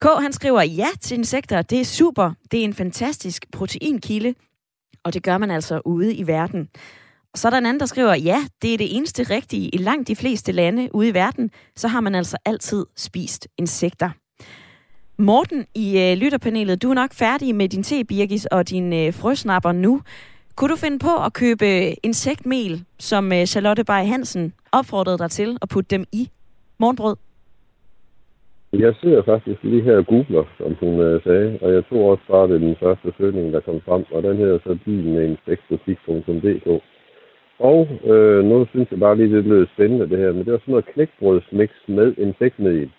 K. 0.00 0.22
han 0.22 0.32
skriver, 0.32 0.62
ja 0.62 0.86
til 1.00 1.18
insekter, 1.18 1.62
det 1.62 1.80
er 1.80 1.84
super. 1.84 2.32
Det 2.50 2.60
er 2.60 2.64
en 2.64 2.74
fantastisk 2.74 3.46
proteinkilde, 3.52 4.34
og 5.04 5.14
det 5.14 5.22
gør 5.22 5.38
man 5.38 5.50
altså 5.50 5.80
ude 5.84 6.14
i 6.14 6.26
verden. 6.26 6.68
Og 7.32 7.38
så 7.38 7.48
er 7.48 7.50
der 7.50 7.58
en 7.58 7.66
anden, 7.66 7.80
der 7.80 7.86
skriver, 7.86 8.14
ja, 8.14 8.46
det 8.62 8.74
er 8.74 8.78
det 8.78 8.96
eneste 8.96 9.22
rigtige. 9.22 9.68
I 9.68 9.76
langt 9.76 10.08
de 10.08 10.16
fleste 10.16 10.52
lande 10.52 10.88
ude 10.94 11.08
i 11.08 11.14
verden, 11.14 11.50
så 11.76 11.88
har 11.88 12.00
man 12.00 12.14
altså 12.14 12.36
altid 12.44 12.86
spist 12.96 13.48
insekter. 13.58 14.10
Morten 15.18 15.66
i 15.74 15.86
øh, 16.04 16.18
lytterpanelet, 16.22 16.82
du 16.82 16.90
er 16.90 16.94
nok 16.94 17.12
færdig 17.12 17.54
med 17.54 17.68
din 17.68 17.82
tebirgis 17.82 18.46
og 18.46 18.70
din 18.70 18.92
øh, 18.92 19.12
frøsnapper 19.20 19.72
nu. 19.72 20.00
Kunne 20.56 20.70
du 20.70 20.76
finde 20.76 20.98
på 20.98 21.14
at 21.26 21.32
købe 21.32 21.68
insektmel, 22.02 22.72
som 22.98 23.24
øh, 23.32 23.44
Charlotte 23.52 23.84
Bay 23.84 24.04
Hansen 24.12 24.52
opfordrede 24.72 25.18
dig 25.18 25.30
til 25.30 25.50
at 25.62 25.68
putte 25.72 25.90
dem 25.96 26.04
i 26.12 26.28
morgenbrød? 26.80 27.16
Jeg 28.72 28.94
sidder 29.00 29.22
faktisk 29.22 29.60
lige 29.62 29.82
her 29.82 29.96
og 29.96 30.06
googler, 30.06 30.44
som 30.58 30.76
hun 30.80 30.94
øh, 31.00 31.22
sagde, 31.22 31.58
og 31.62 31.72
jeg 31.72 31.82
tror 31.88 32.10
også 32.12 32.24
bare, 32.30 32.48
det 32.48 32.54
er 32.54 32.66
den 32.68 32.76
første 32.84 33.08
søgning, 33.18 33.52
der 33.52 33.60
kom 33.60 33.80
frem, 33.86 34.04
og 34.14 34.22
den 34.22 34.36
hedder 34.36 34.58
så 34.58 34.78
din 34.84 35.12
med 35.14 35.22
insektbutik.dk. 35.28 36.68
Og 37.58 37.80
øh, 38.12 38.44
nu 38.44 38.66
synes 38.70 38.88
jeg 38.90 39.00
bare 39.00 39.16
lige, 39.16 39.36
det 39.36 39.44
lød 39.44 39.66
spændende 39.74 40.08
det 40.10 40.18
her, 40.18 40.32
men 40.32 40.44
det 40.44 40.54
er 40.54 40.58
sådan 40.58 40.72
noget 40.74 40.90
knækbrødsmix 40.92 41.70
med 41.88 42.14
insektmel. 42.18 42.90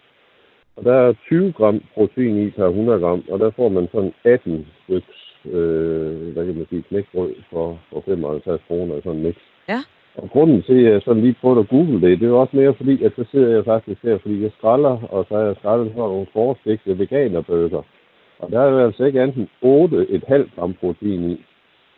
Og 0.77 0.83
der 0.83 0.93
er 0.93 1.13
20 1.27 1.51
gram 1.51 1.81
protein 1.93 2.47
i 2.47 2.49
per 2.49 2.67
100 2.67 2.99
gram, 2.99 3.23
og 3.29 3.39
der 3.39 3.49
får 3.49 3.69
man 3.69 3.87
sådan 3.91 4.13
18 4.23 4.67
styks, 4.83 5.35
øh, 5.45 6.33
hvad 6.33 6.45
kan 6.45 6.55
man 6.55 6.67
sige, 6.69 6.83
knækbrød 6.89 7.33
for, 7.51 7.79
for 7.89 8.03
55 8.05 8.61
kroner 8.67 8.95
sådan 8.95 9.11
en 9.11 9.23
mix. 9.23 9.35
Ja. 9.69 9.79
Og 10.15 10.29
grunden 10.29 10.63
til, 10.63 10.85
at 10.85 10.91
jeg 10.93 11.01
sådan 11.01 11.21
lige 11.21 11.35
prøvede 11.41 11.59
at 11.59 11.69
google 11.69 12.01
det, 12.01 12.19
det 12.19 12.27
er 12.27 12.33
også 12.33 12.57
mere 12.57 12.73
fordi, 12.73 13.03
at 13.03 13.11
så 13.15 13.25
sidder 13.31 13.55
jeg 13.55 13.65
faktisk 13.65 14.03
her, 14.03 14.17
fordi 14.17 14.43
jeg 14.43 14.51
skralder, 14.57 14.97
og 15.09 15.25
så 15.29 15.35
har 15.35 15.43
jeg 15.43 15.55
skraldet 15.59 15.87
sådan 15.87 16.01
nogle 16.01 16.27
forstigte 16.33 16.99
veganerbøger. 16.99 17.83
Og 18.39 18.51
der 18.51 18.59
er 18.61 18.69
jo 18.69 18.85
altså 18.85 19.03
ikke 19.05 19.21
andet 19.21 19.35
end 19.35 19.47
8,5 20.23 20.55
gram 20.55 20.73
protein 20.73 21.31
i. 21.31 21.45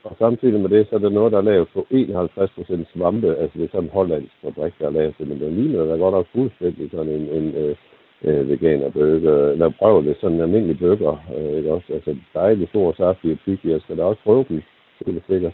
Og 0.04 0.16
samtidig 0.20 0.60
med 0.60 0.70
det, 0.70 0.88
så 0.90 0.96
er 0.96 1.00
det 1.00 1.12
noget, 1.12 1.32
der 1.32 1.38
er 1.38 1.50
lavet 1.52 1.68
på 1.74 1.88
51 1.90 2.52
procent 2.56 2.88
svampe. 2.94 3.36
Altså 3.36 3.58
det 3.58 3.64
er 3.64 3.72
sådan 3.72 3.84
en 3.84 3.90
hollandsk 3.94 4.34
fabrik, 4.42 4.74
der 4.80 4.86
er 4.86 4.92
lavet 4.92 5.16
det. 5.18 5.28
Men 5.28 5.40
det 5.40 5.54
ligner 5.54 5.86
da 5.86 5.96
godt 5.96 6.14
nok 6.14 6.28
fuldstændig 6.36 6.92
sådan 6.92 7.14
en, 7.14 7.30
en 7.30 7.56
øh, 7.56 7.76
øh, 8.24 8.50
veganerbøger. 8.50 9.52
Eller 9.52 9.70
prøv 9.80 10.06
det 10.06 10.18
sådan 10.22 10.36
en 10.36 10.42
almindelig 10.42 10.80
burger, 10.80 11.18
Øh, 11.38 11.58
ikke 11.58 11.72
også? 11.72 11.94
Altså 11.94 12.16
dejlig 12.34 12.70
stor 12.70 12.94
saftig 12.98 13.40
og. 13.46 13.72
Jeg 13.72 13.82
skal 13.82 13.98
da 13.98 14.04
også 14.04 14.22
prøve 14.24 14.46
dem. 14.50 14.62
helt 15.06 15.24
sikkert. 15.28 15.54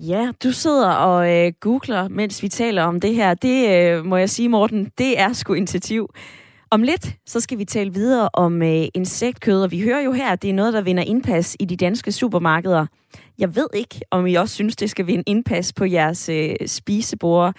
Ja, 0.00 0.32
du 0.44 0.52
sidder 0.52 0.90
og 0.92 1.34
øh, 1.34 1.52
googler, 1.60 2.08
mens 2.08 2.42
vi 2.42 2.48
taler 2.48 2.82
om 2.82 3.00
det 3.00 3.14
her. 3.14 3.34
Det 3.34 3.58
øh, 3.76 4.04
må 4.04 4.16
jeg 4.16 4.30
sige, 4.30 4.48
Morten, 4.48 4.84
det 4.98 5.20
er 5.20 5.32
sgu 5.32 5.54
initiativ. 5.54 6.08
Om 6.70 6.82
lidt, 6.82 7.16
så 7.26 7.40
skal 7.40 7.58
vi 7.58 7.64
tale 7.64 7.92
videre 7.92 8.28
om 8.32 8.62
øh, 8.62 8.84
insektkød, 8.94 9.62
og 9.62 9.70
vi 9.70 9.80
hører 9.80 10.00
jo 10.00 10.12
her, 10.12 10.32
at 10.32 10.42
det 10.42 10.50
er 10.50 10.54
noget, 10.54 10.72
der 10.72 10.82
vinder 10.82 11.02
indpas 11.02 11.56
i 11.60 11.64
de 11.64 11.76
danske 11.76 12.12
supermarkeder. 12.12 12.86
Jeg 13.38 13.56
ved 13.56 13.66
ikke, 13.74 14.00
om 14.10 14.26
I 14.26 14.34
også 14.34 14.54
synes, 14.54 14.76
det 14.76 14.90
skal 14.90 15.06
vinde 15.06 15.24
indpas 15.26 15.72
på 15.72 15.84
jeres 15.84 16.28
øh, 16.28 16.56
spisebord. 16.66 17.54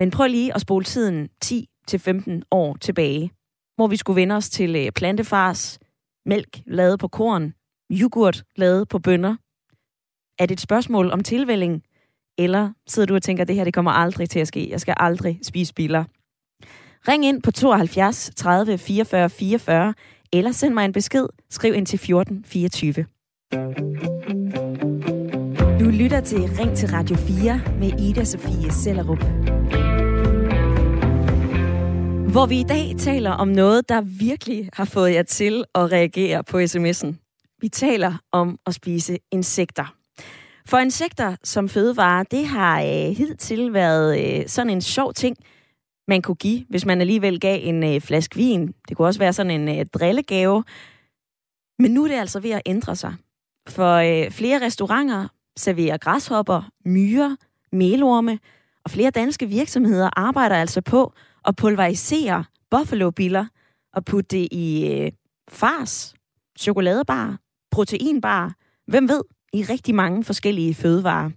Men 0.00 0.10
prøv 0.10 0.26
lige 0.26 0.54
at 0.54 0.60
spole 0.60 0.84
tiden 0.84 1.28
10 1.40 1.68
til 1.88 1.98
15 1.98 2.42
år 2.50 2.76
tilbage, 2.80 3.30
hvor 3.76 3.86
vi 3.86 3.96
skulle 3.96 4.20
vende 4.20 4.34
os 4.34 4.50
til 4.50 4.76
øh, 4.76 4.92
plantefars, 4.92 5.78
mælk 6.26 6.60
lavet 6.66 6.98
på 6.98 7.08
korn, 7.08 7.54
yoghurt 7.90 8.44
lavet 8.56 8.88
på 8.88 8.98
bønner. 8.98 9.36
Er 10.38 10.46
det 10.46 10.54
et 10.54 10.60
spørgsmål 10.60 11.10
om 11.10 11.22
tilvælling, 11.22 11.82
eller 12.38 12.72
sidder 12.86 13.06
du 13.06 13.14
og 13.14 13.22
tænker, 13.22 13.42
at 13.42 13.48
det 13.48 13.56
her 13.56 13.64
det 13.64 13.74
kommer 13.74 13.90
aldrig 13.90 14.30
til 14.30 14.40
at 14.40 14.48
ske? 14.48 14.70
Jeg 14.70 14.80
skal 14.80 14.94
aldrig 14.96 15.38
spise 15.42 15.74
biler. 15.74 16.04
Ring 17.08 17.24
ind 17.24 17.42
på 17.42 17.50
72 17.50 18.30
30 18.36 18.78
44 18.78 19.30
44, 19.30 19.94
eller 20.32 20.52
send 20.52 20.74
mig 20.74 20.84
en 20.84 20.92
besked. 20.92 21.26
Skriv 21.50 21.74
ind 21.74 21.86
til 21.86 21.98
14 21.98 22.44
24. 22.44 22.92
Du 25.80 25.90
lytter 25.90 26.20
til 26.20 26.38
Ring 26.38 26.76
til 26.76 26.88
Radio 26.88 27.16
4 27.16 27.60
med 27.78 28.00
Ida 28.00 28.24
Sofie 28.24 28.72
Sellerup. 28.72 29.24
Hvor 32.32 32.46
vi 32.46 32.60
i 32.60 32.64
dag 32.64 32.94
taler 32.98 33.30
om 33.30 33.48
noget, 33.48 33.88
der 33.88 34.00
virkelig 34.00 34.70
har 34.72 34.84
fået 34.84 35.14
jer 35.14 35.22
til 35.22 35.64
at 35.74 35.92
reagere 35.92 36.44
på 36.44 36.58
sms'en. 36.58 37.14
Vi 37.60 37.68
taler 37.68 38.14
om 38.32 38.58
at 38.66 38.74
spise 38.74 39.18
insekter. 39.30 39.94
For 40.66 40.78
insekter 40.78 41.36
som 41.44 41.68
fødevare, 41.68 42.24
det 42.30 42.46
har 42.46 42.80
øh, 42.82 43.16
hidtil 43.16 43.72
været 43.72 44.40
øh, 44.40 44.48
sådan 44.48 44.70
en 44.70 44.80
sjov 44.82 45.14
ting, 45.14 45.36
man 46.08 46.22
kunne 46.22 46.34
give, 46.34 46.64
hvis 46.68 46.86
man 46.86 47.00
alligevel 47.00 47.40
gav 47.40 47.60
en 47.62 47.94
øh, 47.94 48.00
flaske 48.00 48.36
vin. 48.36 48.74
Det 48.88 48.96
kunne 48.96 49.08
også 49.08 49.20
være 49.20 49.32
sådan 49.32 49.60
en 49.60 49.78
øh, 49.78 49.86
drillegave. 49.86 50.64
Men 51.78 51.90
nu 51.90 52.04
er 52.04 52.08
det 52.08 52.14
altså 52.14 52.40
ved 52.40 52.50
at 52.50 52.62
ændre 52.66 52.96
sig. 52.96 53.14
For 53.68 53.94
øh, 53.94 54.30
flere 54.30 54.66
restauranter 54.66 55.28
serverer 55.56 55.96
græshopper, 55.96 56.70
myrer, 56.84 57.36
melorme, 57.72 58.38
og 58.84 58.90
flere 58.90 59.10
danske 59.10 59.46
virksomheder 59.46 60.10
arbejder 60.16 60.56
altså 60.56 60.80
på 60.80 61.12
at 61.44 61.56
pulverisere 61.56 62.44
buffalo-biller 62.70 63.46
og 63.94 64.04
putte 64.04 64.36
det 64.36 64.48
i 64.52 64.86
øh, 64.92 65.12
fars, 65.48 66.14
chokoladebar, 66.58 67.38
proteinbar, 67.70 68.54
hvem 68.86 69.08
ved, 69.08 69.22
i 69.52 69.62
rigtig 69.62 69.94
mange 69.94 70.24
forskellige 70.24 70.74
fødevarer. 70.74 71.30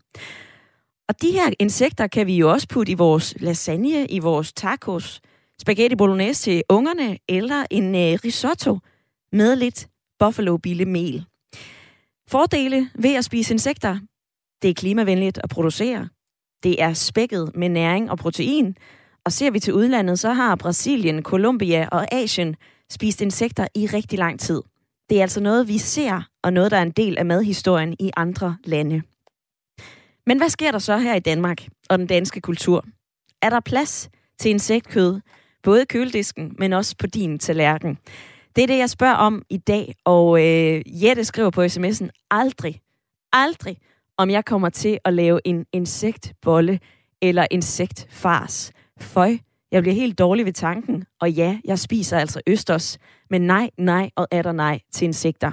Og 1.09 1.21
de 1.21 1.31
her 1.31 1.51
insekter 1.59 2.07
kan 2.07 2.27
vi 2.27 2.35
jo 2.37 2.51
også 2.51 2.67
putte 2.67 2.91
i 2.91 2.95
vores 2.95 3.35
lasagne, 3.39 4.07
i 4.07 4.19
vores 4.19 4.53
tacos, 4.53 5.21
spaghetti 5.61 5.95
bolognese 5.95 6.41
til 6.41 6.63
ungerne, 6.69 7.17
eller 7.29 7.65
en 7.71 7.95
øh, 7.95 8.19
risotto 8.25 8.79
med 9.31 9.55
lidt 9.55 9.87
buffalo 10.19 10.59
mel. 10.65 11.25
Fordele 12.27 12.89
ved 12.95 13.15
at 13.15 13.25
spise 13.25 13.53
insekter. 13.53 13.99
Det 14.61 14.69
er 14.69 14.73
klimavenligt 14.73 15.39
at 15.43 15.49
producere. 15.49 16.07
Det 16.63 16.81
er 16.81 16.93
spækket 16.93 17.51
med 17.55 17.69
næring 17.69 18.11
og 18.11 18.17
protein. 18.17 18.77
Og 19.25 19.31
ser 19.31 19.51
vi 19.51 19.60
til 19.60 19.73
udlandet, 19.73 20.19
så 20.19 20.34
har 20.34 20.55
Brasilien, 20.55 21.23
Colombia 21.23 21.88
og 21.91 22.13
Asien 22.13 22.55
spist 22.89 23.21
insekter 23.21 23.67
i 23.75 23.88
rigtig 23.88 24.19
lang 24.19 24.39
tid. 24.39 24.62
Det 25.10 25.17
er 25.17 25.21
altså 25.21 25.41
noget, 25.41 25.67
vi 25.67 25.77
ser, 25.77 26.21
og 26.43 26.53
noget, 26.53 26.71
der 26.71 26.77
er 26.77 26.81
en 26.81 26.91
del 26.91 27.17
af 27.17 27.25
madhistorien 27.25 27.95
i 27.99 28.12
andre 28.17 28.57
lande. 28.63 29.01
Men 30.25 30.38
hvad 30.38 30.49
sker 30.49 30.71
der 30.71 30.79
så 30.79 30.97
her 30.97 31.15
i 31.15 31.19
Danmark 31.19 31.67
og 31.89 31.99
den 31.99 32.07
danske 32.07 32.41
kultur? 32.41 32.86
Er 33.41 33.49
der 33.49 33.60
plads 33.60 34.10
til 34.39 34.51
insektkød, 34.51 35.19
både 35.63 35.81
i 35.81 35.86
køledisken, 35.86 36.55
men 36.60 36.73
også 36.73 36.95
på 36.99 37.07
din 37.07 37.39
tallerken? 37.39 37.97
Det 38.55 38.63
er 38.63 38.67
det, 38.67 38.77
jeg 38.77 38.89
spørger 38.89 39.15
om 39.15 39.43
i 39.49 39.57
dag, 39.57 39.95
og 40.05 40.47
øh, 40.47 41.03
Jette 41.03 41.23
skriver 41.23 41.49
på 41.49 41.63
sms'en, 41.63 42.10
aldrig, 42.31 42.81
aldrig, 43.34 43.77
om 44.17 44.29
jeg 44.29 44.45
kommer 44.45 44.69
til 44.69 44.99
at 45.05 45.13
lave 45.13 45.39
en 45.45 45.65
insektbolle 45.73 46.79
eller 47.21 47.47
insektfars. 47.51 48.71
Føj, 49.01 49.37
jeg 49.71 49.83
bliver 49.83 49.95
helt 49.95 50.19
dårlig 50.19 50.45
ved 50.45 50.53
tanken, 50.53 51.05
og 51.21 51.31
ja, 51.31 51.59
jeg 51.65 51.79
spiser 51.79 52.17
altså 52.17 52.41
østers, 52.47 52.97
men 53.29 53.41
nej, 53.41 53.69
nej 53.77 54.09
og 54.15 54.27
er 54.31 54.41
der 54.41 54.51
nej 54.51 54.79
til 54.91 55.05
insekter. 55.05 55.51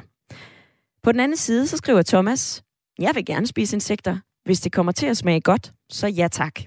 På 1.03 1.13
den 1.13 1.21
anden 1.21 1.37
side, 1.37 1.67
så 1.67 1.77
skriver 1.77 2.03
Thomas, 2.03 2.63
jeg 2.99 3.15
vil 3.15 3.25
gerne 3.25 3.47
spise 3.47 3.77
insekter. 3.77 4.19
Hvis 4.45 4.61
det 4.61 4.73
kommer 4.73 4.93
til 4.93 5.07
at 5.07 5.17
smage 5.17 5.41
godt, 5.41 5.73
så 5.91 6.07
ja 6.07 6.29
tak. 6.29 6.61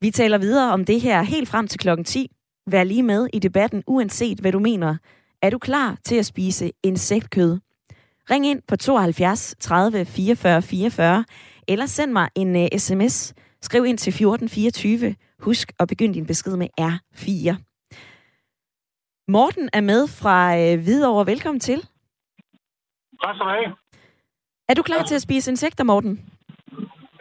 Vi 0.00 0.10
taler 0.10 0.38
videre 0.38 0.72
om 0.72 0.84
det 0.84 1.00
her 1.00 1.22
helt 1.22 1.48
frem 1.48 1.68
til 1.68 1.80
klokken 1.80 2.04
10. 2.04 2.30
Vær 2.66 2.84
lige 2.84 3.02
med 3.02 3.28
i 3.32 3.38
debatten, 3.38 3.82
uanset 3.86 4.38
hvad 4.38 4.52
du 4.52 4.58
mener. 4.58 4.96
Er 5.42 5.50
du 5.50 5.58
klar 5.58 5.98
til 6.04 6.16
at 6.16 6.26
spise 6.26 6.72
insektkød? 6.82 7.58
Ring 8.30 8.46
ind 8.46 8.62
på 8.68 8.76
72 8.76 9.54
30 9.60 10.04
44 10.04 10.62
44, 10.62 11.24
eller 11.68 11.86
send 11.86 12.12
mig 12.12 12.28
en 12.34 12.56
øh, 12.56 12.62
uh, 12.62 12.78
sms. 12.78 13.34
Skriv 13.62 13.84
ind 13.84 13.98
til 13.98 14.10
1424. 14.10 15.14
Husk 15.46 15.68
at 15.80 15.88
begynde 15.88 16.14
din 16.14 16.26
besked 16.26 16.56
med 16.56 16.68
R4. 16.80 17.48
Morten 19.28 19.66
er 19.72 19.80
med 19.80 20.02
fra 20.20 20.36
uh, 20.62 20.74
Hvidovre. 20.84 21.26
Velkommen 21.26 21.60
til. 21.60 21.80
Tak 23.22 23.34
skal 23.34 23.46
du 23.46 23.50
have. 23.50 23.70
Er 24.68 24.74
du 24.74 24.82
klar 24.82 25.02
til 25.02 25.14
at 25.14 25.26
spise 25.28 25.50
insekter, 25.50 25.84
Morten? 25.84 26.14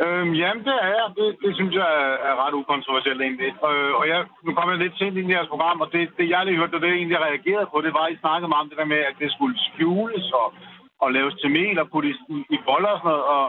Øhm, 0.03 0.31
jamen, 0.41 0.63
det 0.67 0.75
er 0.85 0.91
jeg. 0.97 1.07
Det, 1.19 1.27
det 1.43 1.51
synes 1.55 1.73
jeg 1.81 1.91
er 2.29 2.35
ret 2.43 2.53
ukontroversielt 2.61 3.21
egentlig. 3.21 3.51
Øh, 3.69 3.91
og 3.99 4.03
jeg, 4.11 4.19
nu 4.45 4.49
kommer 4.53 4.71
jeg 4.73 4.81
lidt 4.83 4.97
sent 4.97 5.17
ind 5.17 5.29
i 5.29 5.35
jeres 5.35 5.53
program, 5.53 5.81
og 5.83 5.89
det, 5.93 6.01
det 6.17 6.29
jeg 6.29 6.45
lige 6.45 6.59
hørte, 6.59 6.75
og 6.75 6.81
det 6.81 6.89
jeg 6.89 6.99
egentlig 6.99 7.19
reagerede 7.27 7.67
på, 7.71 7.77
det 7.81 7.93
var, 7.97 8.05
at 8.05 8.13
I 8.13 8.23
snakkede 8.23 8.49
meget 8.51 8.63
om 8.65 8.69
det 8.69 8.77
der 8.81 8.93
med, 8.93 9.01
at 9.09 9.15
det 9.21 9.29
skulle 9.31 9.55
skjules 9.67 10.25
og, 10.41 10.47
og 11.03 11.07
laves 11.17 11.35
til 11.41 11.49
mel 11.57 11.79
og 11.79 11.89
puttes 11.91 12.19
i, 12.35 12.37
i 12.55 12.57
boller 12.67 12.93
og 12.95 12.99
sådan 12.99 13.09
noget. 13.11 13.23
Og, 13.35 13.45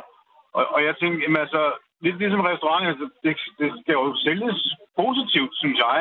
og, 0.56 0.64
og 0.74 0.80
jeg 0.86 0.94
tænkte, 0.96 1.22
jamen 1.22 1.40
altså, 1.44 1.62
lidt 2.04 2.18
ligesom 2.18 2.40
restauranter, 2.40 2.88
altså, 2.90 3.08
det, 3.24 3.36
det 3.60 3.68
skal 3.80 3.92
jo 3.92 4.16
sælges 4.26 4.58
positivt, 5.00 5.52
synes 5.62 5.78
jeg. 5.86 6.00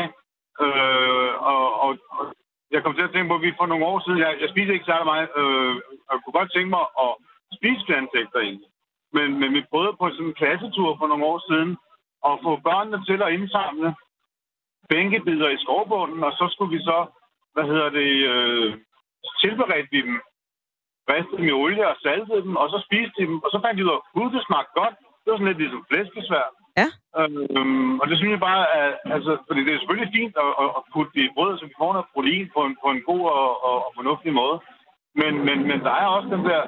Øh, 0.63 1.31
og, 1.51 1.65
og, 1.83 1.91
og 2.17 2.25
jeg 2.71 2.83
kom 2.83 2.95
til 2.95 3.07
at 3.07 3.11
tænke 3.11 3.29
på, 3.29 3.35
at 3.35 3.45
vi 3.45 3.59
for 3.59 3.65
nogle 3.65 3.85
år 3.91 3.99
siden, 4.05 4.19
jeg, 4.19 4.31
jeg 4.41 4.49
spiser 4.49 4.73
ikke 4.73 4.91
særlig 4.91 5.05
meget, 5.13 5.29
øh, 5.41 5.75
og 6.07 6.11
jeg 6.13 6.21
kunne 6.21 6.37
godt 6.39 6.51
tænke 6.53 6.69
mig 6.77 6.85
at 7.05 7.11
spise 7.57 7.85
plantekter 7.87 8.39
egentlig. 8.39 8.69
Men, 9.15 9.27
men 9.39 9.49
vi 9.53 9.69
prøvede 9.71 9.95
på 9.99 10.05
sådan 10.09 10.25
en 10.27 10.39
klassetur 10.41 10.89
for 10.99 11.07
nogle 11.07 11.25
år 11.31 11.39
siden 11.49 11.71
at 12.29 12.33
få 12.45 12.51
børnene 12.67 12.99
til 13.09 13.19
at 13.25 13.33
indsamle 13.37 13.95
bænkebider 14.89 15.49
i 15.49 15.61
skovbunden, 15.63 16.23
og 16.23 16.31
så 16.39 16.45
skulle 16.53 16.73
vi 16.77 16.81
så, 16.89 16.99
hvad 17.53 17.65
hedder 17.71 17.89
det, 17.89 18.11
øh, 18.33 18.69
tilberedte 19.41 19.89
vi 19.91 20.01
dem, 20.01 20.21
ristede 21.09 21.37
dem 21.37 21.47
i 21.47 21.51
olie 21.51 21.89
og 21.91 21.97
saltede 22.03 22.41
dem, 22.41 22.55
og 22.55 22.67
så 22.69 22.77
spiste 22.87 23.15
de 23.17 23.27
dem, 23.27 23.37
og 23.45 23.49
så 23.51 23.57
fandt 23.63 23.77
de 23.77 23.85
ud 23.85 23.95
af, 23.95 23.99
at 24.25 24.33
det 24.33 24.47
smagte 24.47 24.73
godt. 24.81 24.95
Det 25.27 25.31
var 25.31 25.39
sådan 25.39 25.51
lidt 25.51 25.63
ligesom 25.63 25.85
flæskesvær. 25.89 26.47
Ja. 26.81 26.87
Øhm, 27.19 27.99
og 28.01 28.05
det 28.09 28.15
synes 28.17 28.33
jeg 28.35 28.47
bare, 28.49 28.63
at, 28.81 28.91
altså, 29.15 29.31
fordi 29.47 29.61
det 29.65 29.71
er 29.73 29.79
selvfølgelig 29.79 30.15
fint 30.17 30.35
at, 30.45 30.51
at 30.77 30.81
putte 30.93 31.11
det 31.15 31.23
i 31.25 31.33
brød, 31.35 31.51
så 31.57 31.63
vi 31.65 31.79
får 31.81 31.91
noget 31.93 32.11
protein 32.13 32.45
på 32.55 32.59
en, 32.67 32.73
på 32.83 32.87
en 32.95 33.01
god 33.09 33.23
og, 33.39 33.49
og, 33.67 33.77
og 33.85 33.91
fornuftig 33.99 34.31
måde. 34.41 34.57
Men, 35.21 35.33
men, 35.47 35.57
men 35.69 35.79
der 35.87 35.93
er 36.01 36.07
også 36.15 36.29
den 36.35 36.43
der 36.49 36.61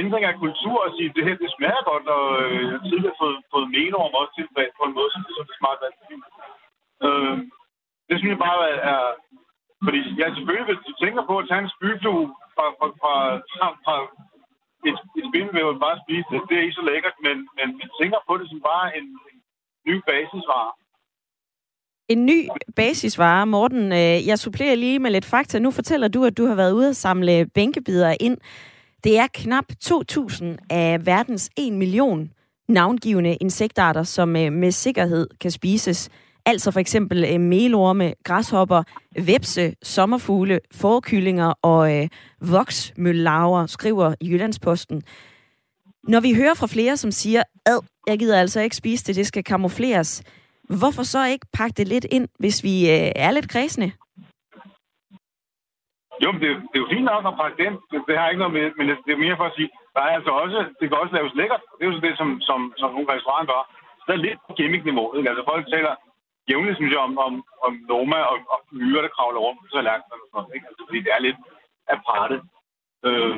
ændring 0.00 0.24
af 0.24 0.40
kultur 0.44 0.76
og 0.86 0.90
sige, 0.96 1.08
at 1.08 1.16
det 1.16 1.26
her 1.26 1.36
det 1.42 1.50
smager 1.56 1.82
godt, 1.90 2.06
og 2.16 2.24
øh, 2.42 2.62
jeg 2.62 2.72
har 2.76 2.82
tidligere 2.90 3.20
fået, 3.22 3.36
fået 3.52 3.70
menorm 3.76 4.14
også 4.20 4.32
til 4.34 4.46
på 4.78 4.84
en 4.88 4.96
måde, 4.98 5.10
som 5.12 5.22
det, 5.26 5.32
som 5.36 5.46
det 5.48 5.56
smart 5.60 5.80
øh, 7.06 7.36
Det 8.08 8.16
synes 8.16 8.32
jeg 8.34 8.44
bare 8.48 8.60
er, 8.92 9.02
fordi 9.86 10.00
ja, 10.20 10.26
selvfølgelig, 10.34 10.68
hvis 10.68 10.86
du 10.88 10.92
tænker 11.04 11.22
på 11.30 11.34
at 11.38 11.46
tage 11.48 11.62
en 11.64 11.74
spyflue 11.74 12.24
fra, 12.54 12.66
fra, 12.78 12.86
fra, 13.00 13.14
fra, 13.52 13.68
fra 13.84 13.96
et, 14.88 14.98
et 15.20 15.28
bind 15.34 15.48
vil 15.54 15.64
man 15.70 15.78
bare 15.86 15.98
spise 16.04 16.26
det, 16.32 16.40
det 16.48 16.54
er 16.56 16.62
ikke 16.66 16.78
så 16.80 16.84
lækkert, 16.90 17.16
men, 17.26 17.36
men 17.56 17.66
man 17.80 17.88
tænker 18.00 18.18
på 18.28 18.32
det 18.40 18.46
som 18.50 18.60
bare 18.70 18.86
en, 18.98 19.06
en 19.30 19.38
ny 19.88 19.94
basisvare. 20.08 20.72
En 22.08 22.26
ny 22.26 22.38
basisvare, 22.76 23.46
Morten. 23.46 23.92
Øh, 23.92 24.26
jeg 24.30 24.38
supplerer 24.38 24.74
lige 24.74 24.98
med 24.98 25.10
lidt 25.10 25.24
fakta. 25.24 25.58
Nu 25.58 25.70
fortæller 25.70 26.08
du, 26.08 26.24
at 26.24 26.36
du 26.38 26.46
har 26.46 26.54
været 26.54 26.72
ude 26.72 26.88
at 26.88 26.96
samle 26.96 27.46
bænkebider 27.54 28.14
ind. 28.20 28.38
Det 29.04 29.18
er 29.18 29.26
knap 29.34 29.64
2.000 29.84 30.44
af 30.70 31.06
verdens 31.06 31.50
1 31.56 31.72
million 31.72 32.32
navngivende 32.68 33.34
insektarter, 33.34 34.02
som 34.02 34.36
øh, 34.36 34.52
med 34.52 34.70
sikkerhed 34.70 35.28
kan 35.40 35.50
spises. 35.50 36.10
Altså 36.46 36.72
for 36.72 36.80
eksempel 36.80 37.24
øh, 37.32 37.40
melorme, 37.40 38.14
græshopper, 38.24 38.82
vepse, 39.26 39.74
sommerfugle, 39.82 40.60
forkyllinger 40.82 41.52
og 41.62 41.82
øh, 41.96 42.08
voksmøllaver, 42.52 43.66
skriver 43.66 44.14
Jyllandsposten. 44.22 45.02
Når 46.12 46.20
vi 46.20 46.34
hører 46.40 46.54
fra 46.54 46.66
flere, 46.66 46.96
som 46.96 47.10
siger, 47.10 47.42
ad, 47.66 47.80
jeg 48.06 48.18
gider 48.18 48.40
altså 48.40 48.60
ikke 48.60 48.76
spise 48.76 49.04
det, 49.06 49.16
det 49.16 49.26
skal 49.26 49.44
kamufleres, 49.44 50.22
hvorfor 50.80 51.02
så 51.02 51.20
ikke 51.26 51.46
pakke 51.52 51.74
det 51.78 51.88
lidt 51.88 52.06
ind, 52.16 52.28
hvis 52.38 52.64
vi 52.64 52.74
øh, 52.94 53.10
er 53.26 53.30
lidt 53.30 53.48
kredsende? 53.52 53.92
Jo, 56.22 56.28
men 56.32 56.40
det, 56.42 56.50
det 56.70 56.76
er 56.78 56.84
jo 56.84 56.92
fint 56.94 57.08
nok 57.12 57.24
at 57.30 57.38
pakke 57.42 57.56
den. 57.64 57.72
Det, 57.90 57.98
det 58.08 58.14
har 58.18 58.28
ikke 58.28 58.42
noget 58.44 58.56
med, 58.58 58.66
men 58.78 58.84
det, 58.88 58.96
det 59.06 59.12
er 59.12 59.24
mere 59.24 59.36
for 59.40 59.46
at 59.50 59.56
sige, 59.56 59.70
der 59.94 60.02
er 60.08 60.12
altså 60.18 60.32
også, 60.42 60.58
det 60.78 60.84
kan 60.86 61.02
også 61.02 61.14
laves 61.18 61.34
lækkert. 61.40 61.62
Det 61.76 61.82
er 61.82 61.88
jo 61.88 61.94
sådan 61.94 62.08
det, 62.08 62.16
som, 62.20 62.28
som, 62.48 62.58
som 62.80 62.88
nogle 62.94 63.12
restauranter 63.12 63.54
gør. 63.54 63.64
Så 64.00 64.04
det 64.08 64.14
er 64.16 64.26
lidt 64.26 64.40
på 64.46 64.52
gimmick-niveau. 64.58 65.06
Altså 65.30 65.44
folk 65.52 65.64
taler 65.74 65.92
jævnligt, 66.48 66.76
synes 66.78 66.92
jeg, 66.92 67.02
om, 67.08 67.18
om, 67.18 67.34
om 67.66 67.72
Noma 67.88 68.18
og, 68.32 68.38
og 68.52 68.58
myrer, 68.72 69.02
der 69.02 69.14
kravler 69.16 69.40
rundt 69.40 69.60
på 69.60 69.66
tallerkenen 69.72 70.12
og 70.12 70.18
sådan 70.20 70.36
noget. 70.36 70.54
Ikke? 70.54 70.66
Altså, 70.68 70.82
fordi 70.88 71.00
det 71.06 71.12
er 71.16 71.20
lidt 71.26 71.40
aparte. 71.94 72.36
Øh. 73.06 73.36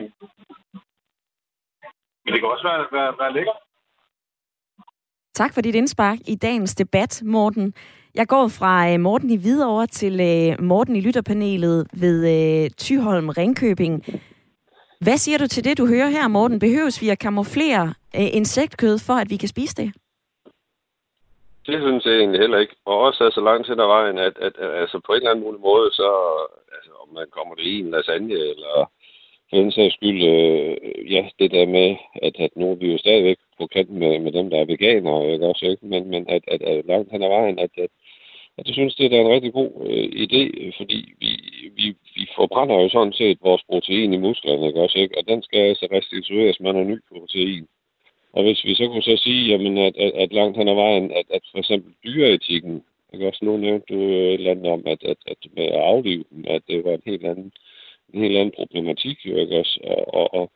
Men 2.23 2.31
det 2.33 2.39
kan 2.41 2.55
også 2.55 2.67
være, 2.69 2.83
være, 2.97 3.13
være 3.21 3.33
lækkert. 3.37 3.61
Tak 5.35 5.55
for 5.55 5.61
dit 5.61 5.75
indspark 5.75 6.19
i 6.27 6.35
dagens 6.35 6.75
debat, 6.75 7.23
Morten. 7.25 7.75
Jeg 8.15 8.27
går 8.27 8.49
fra 8.49 8.93
øh, 8.93 9.01
Morten 9.01 9.31
i 9.31 9.37
Hvidovre 9.37 9.87
til 9.87 10.21
øh, 10.21 10.65
Morten 10.65 10.97
i 10.97 11.01
lytterpanelet 11.01 11.87
ved 11.93 12.19
øh, 12.37 12.71
Tyholm 12.71 13.29
Ringkøbing. 13.29 14.05
Hvad 15.01 15.17
siger 15.17 15.39
du 15.39 15.47
til 15.47 15.65
det, 15.65 15.79
du 15.79 15.87
hører 15.87 16.09
her, 16.09 16.29
Morten? 16.29 16.59
Behøves 16.59 17.03
vi 17.03 17.09
at 17.09 17.19
kamuflere 17.19 17.95
insektkød 18.15 18.99
for, 18.99 19.15
at 19.15 19.31
vi 19.31 19.37
kan 19.37 19.49
spise 19.49 19.75
det? 19.75 19.93
Det 21.67 21.79
synes 21.83 22.05
jeg 22.05 22.17
egentlig 22.19 22.41
heller 22.41 22.59
ikke. 22.59 22.77
Og 22.85 22.99
også 22.99 23.25
altså 23.25 23.41
langt 23.41 23.69
hen 23.69 23.81
ad 23.81 23.87
vejen, 23.87 24.19
at, 24.19 24.37
at, 24.47 24.55
at 24.59 24.71
altså 24.83 25.01
på 25.07 25.13
en 25.13 25.17
eller 25.17 25.31
anden 25.31 25.61
måde, 25.61 25.89
så 25.93 26.09
altså, 26.77 26.91
om 27.03 27.09
man 27.15 27.27
kommer 27.31 27.55
det 27.55 27.65
i 27.65 27.79
en 27.81 27.91
lasagne, 27.91 28.35
eller 28.53 28.91
for 29.49 29.57
den 29.57 29.73
sags 29.73 29.95
skyld, 29.95 30.23
øh, 30.35 30.77
ja, 31.15 31.23
det 31.39 31.51
der 31.51 31.67
med, 31.67 31.97
at, 32.23 32.35
at 32.39 32.51
nu 32.57 32.71
er 32.71 32.75
vi 32.75 32.93
jo 32.93 32.99
stadigvæk 32.99 33.39
på 33.59 33.67
kant 33.67 33.91
med, 33.91 34.19
med 34.19 34.33
dem, 34.33 34.51
der 34.51 34.59
er 34.61 34.65
veganere, 34.65 35.33
ikke 35.33 35.47
også, 35.47 35.67
ikke? 35.67 35.87
Men, 35.87 36.11
men 36.11 36.29
at, 36.29 36.43
at, 36.49 36.63
at 36.63 36.87
langt 36.87 37.13
hen 37.13 37.23
ad 37.23 37.29
vejen, 37.29 37.59
at, 37.59 37.71
at, 37.79 37.91
at 38.59 38.67
jeg 38.67 38.75
synes, 38.75 38.95
det 38.95 39.13
er 39.13 39.21
en 39.21 39.35
rigtig 39.37 39.53
god 39.53 39.71
øh, 39.91 40.07
idé, 40.25 40.43
fordi 40.77 40.99
vi, 41.21 41.31
vi, 41.77 41.87
vi 42.17 42.29
forbrænder 42.37 42.81
jo 42.81 42.89
sådan 42.89 43.13
set 43.13 43.39
vores 43.43 43.63
protein 43.71 44.13
i 44.13 44.17
musklerne, 44.17 44.67
ikke 44.67 44.81
også, 44.81 44.99
ikke? 44.99 45.19
Og 45.19 45.29
den 45.29 45.43
skal 45.43 45.61
altså 45.61 45.89
restitueres 45.93 46.61
med 46.61 46.73
noget 46.73 46.89
ny 46.89 46.99
protein. 47.13 47.67
Og 48.37 48.43
hvis 48.43 48.65
vi 48.65 48.75
så 48.75 48.89
kunne 48.89 49.03
så 49.03 49.17
sige, 49.17 49.51
jamen, 49.51 49.79
at, 49.79 49.97
at, 49.97 50.13
at 50.23 50.33
langt 50.33 50.59
hen 50.59 50.69
ad 50.69 50.75
vejen, 50.75 51.11
at, 51.11 51.27
at 51.31 51.43
for 51.51 51.59
eksempel 51.59 51.93
dyreetikken, 52.05 52.83
ikke 53.13 53.29
også 53.29 53.45
nu 53.45 53.57
nævnte 53.57 53.95
du 53.95 54.01
et 54.01 54.35
eller 54.35 54.51
andet 54.51 54.67
om, 54.67 54.83
at, 54.87 55.03
at, 55.05 55.17
at 55.27 55.37
med 55.57 55.65
at 55.65 55.81
aflive 55.93 56.25
dem, 56.31 56.45
at 56.49 56.63
det 56.69 56.85
var 56.85 56.93
en 56.95 57.03
helt 57.07 57.27
anden, 57.27 57.53
en 58.15 58.23
helt 58.23 58.37
anden 58.37 58.55
problematik, 58.57 59.17
jo, 59.27 59.37
ikke 59.37 59.59
også? 59.59 59.81
Og, 59.85 60.15
og, 60.15 60.35
og 60.35 60.51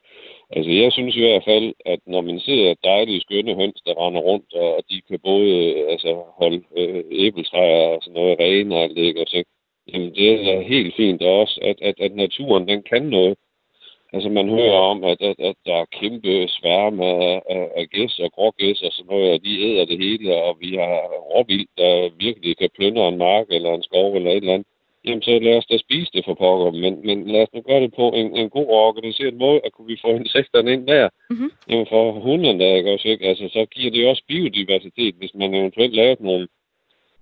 altså, 0.50 0.70
jeg 0.70 0.92
synes 0.92 1.16
i 1.16 1.20
hvert 1.20 1.44
fald, 1.44 1.74
at 1.86 2.00
når 2.06 2.20
man 2.20 2.40
ser 2.40 2.74
dejlige, 2.84 3.20
skønne 3.20 3.54
høns, 3.54 3.80
der 3.86 4.06
render 4.06 4.20
rundt, 4.20 4.54
og 4.54 4.84
de 4.90 5.00
kan 5.08 5.18
både 5.24 5.74
altså, 5.88 6.22
holde 6.40 6.62
øh, 6.76 7.04
æbletræer 7.10 7.86
og 7.94 8.02
sådan 8.02 8.14
noget 8.14 8.40
rene 8.40 8.76
og 8.76 8.82
alt 8.82 8.96
det, 8.96 9.02
ikke 9.02 9.20
også? 9.20 9.44
Jamen, 9.92 10.14
det 10.14 10.48
er 10.52 10.60
helt 10.60 10.96
fint 10.96 11.22
også, 11.22 11.60
at, 11.62 11.76
at, 11.82 11.94
at 12.00 12.14
naturen, 12.14 12.68
den 12.68 12.82
kan 12.82 13.02
noget. 13.02 13.36
Altså, 14.12 14.28
man 14.28 14.48
hører 14.48 14.80
om, 14.92 15.04
at, 15.04 15.20
at, 15.20 15.36
at 15.38 15.56
der 15.66 15.74
er 15.74 15.92
kæmpe 16.00 16.48
sværme 16.48 17.04
af, 17.04 17.42
af, 17.50 17.68
af 17.76 17.86
gæs 17.88 18.18
og 18.18 18.32
grågæs 18.32 18.82
og 18.82 18.92
sådan 18.92 19.10
noget, 19.10 19.32
og 19.32 19.44
de 19.44 19.62
æder 19.66 19.84
det 19.84 19.98
hele, 19.98 20.42
og 20.42 20.56
vi 20.60 20.70
har 20.74 20.96
råvild, 21.32 21.68
der 21.78 22.10
virkelig 22.18 22.56
kan 22.56 22.70
plyndre 22.76 23.08
en 23.08 23.18
mark 23.18 23.46
eller 23.50 23.74
en 23.74 23.82
skov 23.82 24.16
eller 24.16 24.30
et 24.30 24.36
eller 24.36 24.54
andet. 24.54 24.66
Jamen, 25.04 25.22
så 25.22 25.38
lad 25.38 25.56
os 25.56 25.66
da 25.66 25.76
spise 25.78 26.10
det 26.14 26.24
for 26.24 26.34
pokker, 26.34 26.70
men, 26.70 27.06
men 27.06 27.26
lad 27.32 27.42
os 27.42 27.52
nu 27.54 27.60
gøre 27.60 27.80
det 27.80 27.94
på 27.94 28.06
en, 28.08 28.36
en 28.36 28.50
god 28.50 28.66
og 28.66 28.86
organiseret 28.88 29.34
måde, 29.34 29.60
at 29.64 29.72
kunne 29.72 29.86
vi 29.86 29.98
få 30.04 30.08
insekterne 30.08 30.72
ind 30.72 30.86
der. 30.86 31.08
Mm-hmm. 31.30 31.50
Jamen, 31.68 31.86
for 31.86 32.12
hunderne 32.12 32.58
der, 32.58 32.76
ikke 32.76 32.92
også, 32.92 33.08
ikke? 33.08 33.28
Altså, 33.28 33.48
så 33.48 33.66
giver 33.74 33.90
det 33.90 34.08
også 34.08 34.22
biodiversitet, 34.28 35.14
hvis 35.14 35.34
man 35.34 35.54
eventuelt 35.54 35.94
laver 35.94 36.16
nogle 36.20 36.48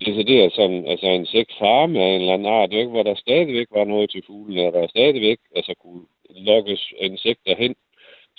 decideret 0.06 0.52
sådan, 0.52 0.87
altså 0.87 1.06
insektfarme 1.06 2.00
af 2.02 2.08
en 2.08 2.20
eller 2.20 2.34
anden 2.34 2.52
art, 2.52 2.72
ikke? 2.72 2.90
hvor 2.90 3.02
der 3.02 3.14
stadigvæk 3.14 3.66
var 3.70 3.84
noget 3.84 4.11
til 4.11 4.22
fuglene, 4.26 4.66
og 4.66 4.72
der 4.72 4.88
stadigvæk 4.88 5.38
altså, 5.56 5.74
kunne 5.82 6.02
lokkes 6.28 6.92
insekter 7.00 7.54
hen 7.56 7.74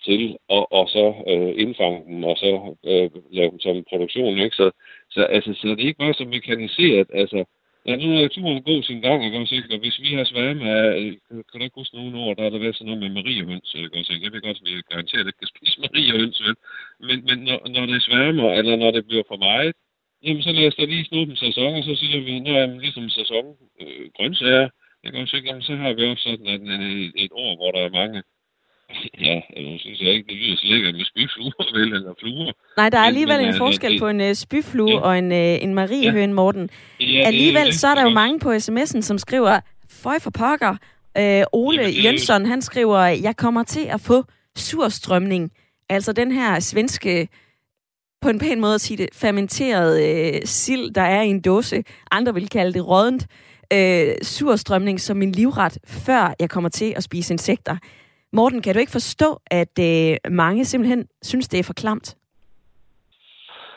til, 0.06 0.38
og, 0.48 0.74
og 0.74 0.90
så 0.90 1.06
øh, 1.28 1.54
indfange 1.64 2.06
dem, 2.08 2.24
og 2.24 2.38
så 2.38 2.76
øh, 2.86 3.10
lave 3.32 3.52
dem 3.52 3.60
som 3.60 3.84
produktion. 3.90 4.40
Ikke? 4.40 4.56
Så, 4.56 4.72
så, 5.10 5.24
altså, 5.24 5.54
så 5.54 5.68
det 5.68 5.80
ikke 5.80 6.06
var 6.06 6.14
så 6.14 6.26
mekaniseret. 6.26 7.08
Altså, 7.14 7.46
der 7.86 7.94
er 7.94 7.98
nu 7.98 8.08
naturen 8.22 8.64
god 8.64 8.84
sin 8.84 9.02
gang, 9.02 9.26
ikke 9.26 9.38
også, 9.38 9.56
ikke? 9.56 9.74
Og 9.74 9.80
hvis 9.80 10.00
vi 10.06 10.10
har 10.18 10.24
sværme 10.24 10.64
øh, 10.64 10.96
af, 10.96 11.42
kan 11.50 11.58
du 11.60 11.64
ikke 11.64 11.80
huske 11.82 11.96
nogle 11.96 12.20
år, 12.20 12.34
der 12.34 12.44
har 12.44 12.50
der 12.50 12.60
været 12.60 12.76
sådan 12.76 12.88
noget 12.88 13.04
med 13.04 13.12
mariehøns, 13.18 13.76
ikke 13.76 13.98
også, 14.00 14.14
ikke? 14.14 14.26
Jeg 14.26 14.34
ved 14.34 14.42
godt, 14.42 14.58
at 14.62 14.66
vi 14.66 14.82
garanteret 14.92 15.28
ikke 15.28 15.42
kan 15.42 15.54
spise 15.54 15.82
mariehøns, 15.82 16.42
vel? 16.46 16.56
Men, 17.08 17.18
men 17.28 17.38
når, 17.48 17.60
når 17.76 17.86
det 17.86 18.04
sværmer, 18.08 18.50
eller 18.60 18.76
når 18.76 18.92
det 18.92 19.08
bliver 19.08 19.24
for 19.28 19.38
meget, 19.38 19.74
jamen 20.24 20.44
så 20.44 20.50
os 20.68 20.76
da 20.76 20.86
lige 20.86 21.06
snuppe 21.06 21.32
en 21.32 21.38
sæson, 21.46 21.74
og 21.80 21.84
så 21.84 21.96
siger 21.96 22.20
vi, 22.28 22.40
nu 22.40 22.52
er 22.56 22.66
det 22.66 22.82
ligesom 22.82 23.10
sæson 23.10 23.46
øh, 23.82 24.06
grøntsager, 24.16 24.70
ikke 25.04 25.18
også, 25.22 25.36
ikke? 25.36 25.48
Jamen, 25.48 25.62
så 25.62 25.76
har 25.76 25.94
vi 25.94 26.06
også 26.06 26.24
sådan 26.24 26.48
et, 26.48 26.64
et, 27.06 27.12
et 27.16 27.32
år, 27.32 27.56
hvor 27.56 27.72
der 27.72 27.82
er 27.86 27.98
mange 28.02 28.24
Ja, 29.28 29.42
jeg 29.58 29.80
synes 29.80 30.00
jeg 30.02 30.14
ikke, 30.14 30.28
det 30.28 30.38
lyder 30.38 30.58
så 30.58 30.66
lækkert 30.66 30.96
med 30.96 31.06
spyfluer, 31.06 31.72
vel, 31.78 31.94
eller 31.94 32.14
fluer. 32.20 32.52
Nej, 32.78 32.90
der 32.90 32.98
er 32.98 33.04
alligevel 33.04 33.38
men, 33.38 33.48
en 33.48 33.54
øh, 33.54 33.58
forskel 33.58 33.92
det, 33.92 34.00
på 34.00 34.08
en 34.08 34.22
uh, 34.22 34.34
spyflue 34.34 34.92
ja. 34.92 35.00
og 35.00 35.18
en, 35.18 35.32
uh, 35.32 35.64
en 35.64 35.74
mariehøn, 35.74 36.30
ja. 36.30 36.36
Morten. 36.36 36.70
Ja, 37.00 37.24
alligevel 37.26 37.66
det, 37.66 37.76
så 37.76 37.88
er 37.88 37.96
der 37.96 38.04
jo 38.04 38.10
mange 38.10 38.40
på 38.40 38.52
sms'en, 38.52 39.02
som 39.02 39.18
skriver, 39.18 39.60
føj 39.90 40.20
for 40.20 40.32
pokker. 40.32 40.76
Uh, 41.20 41.44
Ole 41.54 41.84
Jønsson, 42.04 42.46
han 42.46 42.62
skriver, 42.62 43.00
jeg 43.00 43.38
kommer 43.38 43.64
til 43.64 43.86
at 43.90 44.02
få 44.02 44.24
surstrømning. 44.56 45.52
Altså 45.90 46.14
den 46.14 46.32
her 46.32 46.60
svenske 46.60 47.28
på 48.22 48.30
en 48.30 48.40
pæn 48.40 48.60
måde 48.60 48.74
at 48.74 48.82
sige 48.82 48.98
det, 48.98 49.10
fermenteret 49.14 49.92
øh, 50.08 50.42
sild, 50.46 50.94
der 50.94 51.02
er 51.02 51.22
i 51.22 51.28
en 51.28 51.42
dåse. 51.42 51.84
Andre 52.12 52.34
vil 52.34 52.50
kalde 52.50 52.74
det 52.74 52.88
rådent. 52.88 53.28
Øh, 53.74 54.16
surstrømning 54.22 55.00
som 55.00 55.18
min 55.18 55.32
livret, 55.32 55.78
før 56.06 56.34
jeg 56.40 56.50
kommer 56.50 56.70
til 56.70 56.94
at 56.98 57.04
spise 57.04 57.34
insekter. 57.34 57.78
Morten, 58.34 58.62
kan 58.62 58.74
du 58.74 58.80
ikke 58.80 58.92
forstå, 58.92 59.40
at 59.46 59.80
øh, 59.80 60.18
mange 60.32 60.66
simpelthen 60.66 61.08
synes, 61.22 61.48
det 61.48 61.60
er 61.60 61.64
for 61.64 61.74
klamt? 61.74 62.16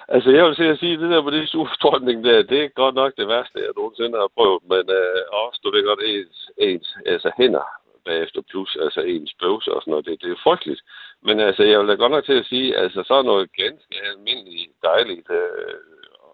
Altså, 0.08 0.30
jeg 0.30 0.44
vil 0.44 0.56
sige, 0.56 0.70
at 0.70 0.78
sige, 0.78 1.00
det 1.00 1.10
der 1.10 1.22
med 1.22 1.32
det 1.32 1.48
surstrømning 1.48 2.24
der, 2.24 2.42
det 2.42 2.58
er 2.64 2.68
godt 2.82 2.94
nok 2.94 3.12
det 3.16 3.28
værste, 3.28 3.58
jeg 3.58 3.76
nogensinde 3.76 4.18
har 4.18 4.30
prøvet, 4.36 4.62
men 4.72 4.84
øh, 4.98 5.22
også, 5.42 5.60
du 5.64 5.70
ved 5.70 5.84
godt, 5.86 6.00
ens, 6.06 6.50
ens 6.58 6.88
altså 7.06 7.30
hænder 7.38 7.66
bagefter, 8.04 8.40
plus 8.50 8.76
altså 8.84 9.00
ens 9.00 9.34
bøvs 9.40 9.66
og 9.66 9.82
sådan 9.82 9.90
noget, 9.90 10.06
det, 10.06 10.22
det 10.22 10.30
er 10.30 10.44
frygteligt. 10.46 10.82
Men 11.22 11.40
altså, 11.40 11.62
jeg 11.62 11.80
vil 11.80 11.88
da 11.88 11.94
godt 11.94 12.12
nok 12.12 12.24
til 12.24 12.38
at 12.40 12.46
sige, 12.46 12.76
altså 12.76 13.02
så 13.06 13.14
er 13.14 13.22
noget 13.22 13.56
ganske 13.56 13.94
almindeligt 14.10 14.72
dejligt 14.82 15.30
øh, 15.30 15.74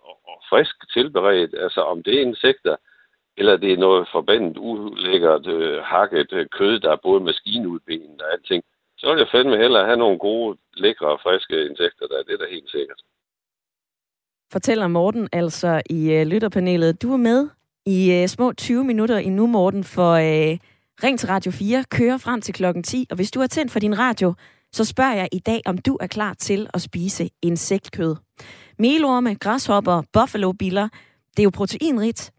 og, 0.08 0.16
og 0.30 0.38
frisk 0.50 0.76
tilberedt, 0.92 1.54
altså 1.64 1.80
om 1.80 2.02
det 2.02 2.14
er 2.14 2.26
insekter, 2.30 2.76
eller 3.36 3.56
det 3.56 3.72
er 3.72 3.84
noget 3.86 4.08
forbandet 4.12 4.56
ulækkert 4.58 5.46
øh, 5.46 5.78
hakket 5.82 6.32
øh, 6.32 6.46
kød, 6.58 6.80
der 6.80 6.90
er 6.92 7.04
både 7.08 7.20
maskinudbenet 7.20 8.22
og 8.22 8.32
alting, 8.32 8.62
så 8.98 9.10
vil 9.10 9.18
jeg 9.18 9.28
fandme 9.32 9.56
hellere 9.56 9.84
have 9.84 9.96
nogle 9.96 10.18
gode, 10.18 10.58
lækre 10.74 11.06
og 11.06 11.20
friske 11.22 11.66
insekter, 11.70 12.06
der 12.06 12.18
er 12.18 12.22
det 12.22 12.40
der 12.40 12.48
helt 12.50 12.70
sikkert. 12.70 13.00
Fortæller 14.52 14.88
Morten 14.88 15.28
altså 15.32 15.82
i 15.90 16.12
øh, 16.12 16.26
lytterpanelet. 16.26 17.02
Du 17.02 17.12
er 17.12 17.16
med 17.16 17.48
i 17.86 18.22
øh, 18.22 18.28
små 18.28 18.52
20 18.52 18.84
minutter 18.84 19.18
i 19.18 19.28
nu, 19.28 19.46
Morten, 19.46 19.84
for 19.84 20.12
øh, 20.12 20.58
Ring 21.02 21.18
til 21.18 21.28
Radio 21.28 21.52
4 21.52 21.84
kører 21.90 22.18
frem 22.18 22.40
til 22.40 22.54
klokken 22.54 22.82
10. 22.82 23.06
Og 23.10 23.16
hvis 23.16 23.30
du 23.30 23.40
er 23.40 23.46
tændt 23.46 23.72
for 23.72 23.78
din 23.78 23.98
radio, 23.98 24.34
så 24.72 24.84
spørger 24.84 25.14
jeg 25.14 25.28
i 25.32 25.38
dag, 25.38 25.62
om 25.66 25.78
du 25.78 25.96
er 26.00 26.06
klar 26.06 26.34
til 26.34 26.66
at 26.74 26.82
spise 26.82 27.30
insektkød. 27.42 28.16
Melorme, 28.78 29.34
græshopper, 29.34 30.02
buffalo-biller, 30.12 30.88
det 31.36 31.38
er 31.38 31.44
jo 31.44 31.50
proteinrigt, 31.50 32.32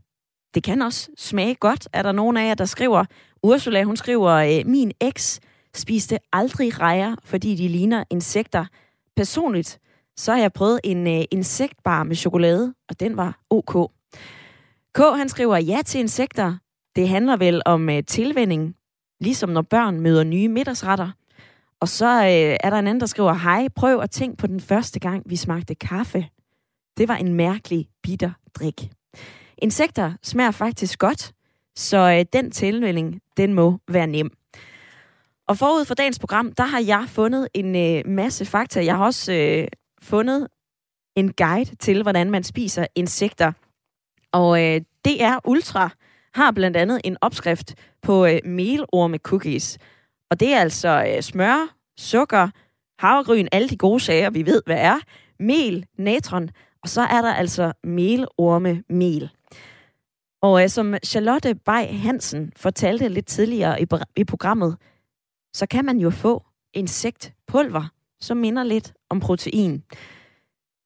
det 0.54 0.64
kan 0.64 0.82
også 0.82 1.10
smage 1.18 1.56
godt, 1.56 1.88
er 1.94 2.02
der 2.02 2.12
nogen 2.12 2.38
af 2.38 2.48
jer, 2.48 2.54
der 2.54 2.66
skriver. 2.66 3.06
Ursula, 3.44 3.84
hun 3.84 3.98
skriver, 3.98 4.32
øh, 4.32 4.68
min 4.68 4.92
eks 5.02 5.40
spiste 5.76 6.18
aldrig 6.34 6.80
rejer, 6.80 7.16
fordi 7.24 7.56
de 7.56 7.68
ligner 7.68 8.04
insekter. 8.10 8.66
Personligt, 9.16 9.80
så 10.18 10.32
har 10.32 10.40
jeg 10.40 10.54
prøvet 10.54 10.80
en 10.84 11.08
øh, 11.08 11.24
insektbar 11.32 12.04
med 12.04 12.16
chokolade, 12.16 12.74
og 12.90 13.00
den 13.00 13.18
var 13.18 13.40
ok. 13.50 13.92
K, 14.94 15.00
han 15.00 15.30
skriver, 15.30 15.58
ja 15.58 15.82
til 15.86 16.00
insekter. 16.00 16.58
Det 17.00 17.10
handler 17.10 17.38
vel 17.38 17.62
om 17.66 17.90
øh, 17.90 18.04
tilvænding, 18.04 18.76
ligesom 19.22 19.50
når 19.50 19.62
børn 19.62 20.00
møder 20.00 20.24
nye 20.24 20.48
middagsretter. 20.48 21.12
Og 21.80 21.88
så 21.88 22.06
øh, 22.06 22.58
er 22.64 22.70
der 22.70 22.80
en 22.80 22.88
anden, 22.88 23.00
der 23.00 23.06
skriver, 23.06 23.34
hej, 23.34 23.68
prøv 23.76 24.00
at 24.00 24.12
tænke 24.12 24.38
på 24.38 24.48
den 24.48 24.60
første 24.60 25.00
gang, 25.00 25.24
vi 25.26 25.36
smagte 25.36 25.76
kaffe. 25.76 26.28
Det 26.98 27.08
var 27.08 27.16
en 27.16 27.34
mærkelig 27.34 27.88
bitter 28.04 28.32
drik. 28.54 28.92
Insekter 29.58 30.14
smager 30.24 30.52
faktisk 30.52 31.00
godt, 31.00 31.32
så 31.76 31.98
øh, 31.98 32.26
den 32.34 32.52
tilvænning, 32.52 33.22
den 33.38 33.54
må 33.54 33.80
være 33.88 34.08
nem. 34.08 34.32
Og 35.48 35.58
forud 35.58 35.86
for 35.86 35.94
dagens 35.94 36.20
program, 36.20 36.52
der 36.52 36.64
har 36.64 36.80
jeg 36.80 37.06
fundet 37.08 37.48
en 37.54 37.76
øh, 37.76 38.12
masse 38.12 38.46
fakta. 38.46 38.86
Jeg 38.86 38.98
har 38.98 39.06
også 39.06 39.34
øh, 39.34 39.68
fundet 40.02 40.48
en 41.16 41.34
guide 41.34 41.76
til, 41.76 42.02
hvordan 42.02 42.32
man 42.32 42.44
spiser 42.44 42.88
insekter. 42.96 43.52
Og 44.32 44.64
øh, 44.64 44.82
er 45.20 45.40
Ultra 45.48 45.90
har 46.34 46.52
blandt 46.52 46.78
andet 46.78 47.02
en 47.04 47.18
opskrift 47.22 47.76
på 48.02 48.26
øh, 48.26 48.40
melorme 48.46 49.18
cookies. 49.18 49.78
Og 50.32 50.40
det 50.40 50.54
er 50.54 50.60
altså 50.60 51.06
øh, 51.16 51.22
smør, 51.22 51.76
sukker, 51.98 52.50
havregryn, 53.00 53.48
alle 53.52 53.70
de 53.70 53.78
gode 53.78 54.00
sager, 54.00 54.30
vi 54.30 54.46
ved, 54.46 54.62
hvad 54.66 54.78
er, 54.80 55.00
mel, 55.40 55.86
natron, 55.98 56.50
og 56.84 56.90
så 56.90 57.02
er 57.02 57.22
der 57.22 57.34
altså 57.34 57.74
melorme 57.84 58.84
mel. 58.90 59.30
Og 60.42 60.64
øh, 60.64 60.70
som 60.70 60.96
Charlotte 61.06 61.56
Bay 61.56 61.86
Hansen 61.88 62.52
fortalte 62.56 63.08
lidt 63.08 63.26
tidligere 63.26 63.82
i, 63.82 63.86
i 64.16 64.24
programmet, 64.24 64.78
så 65.54 65.66
kan 65.66 65.86
man 65.86 65.98
jo 65.98 66.10
få 66.10 66.44
insektpulver, 66.74 67.92
som 68.22 68.38
minder 68.38 68.64
lidt 68.64 68.94
om 69.10 69.20
protein. 69.20 69.84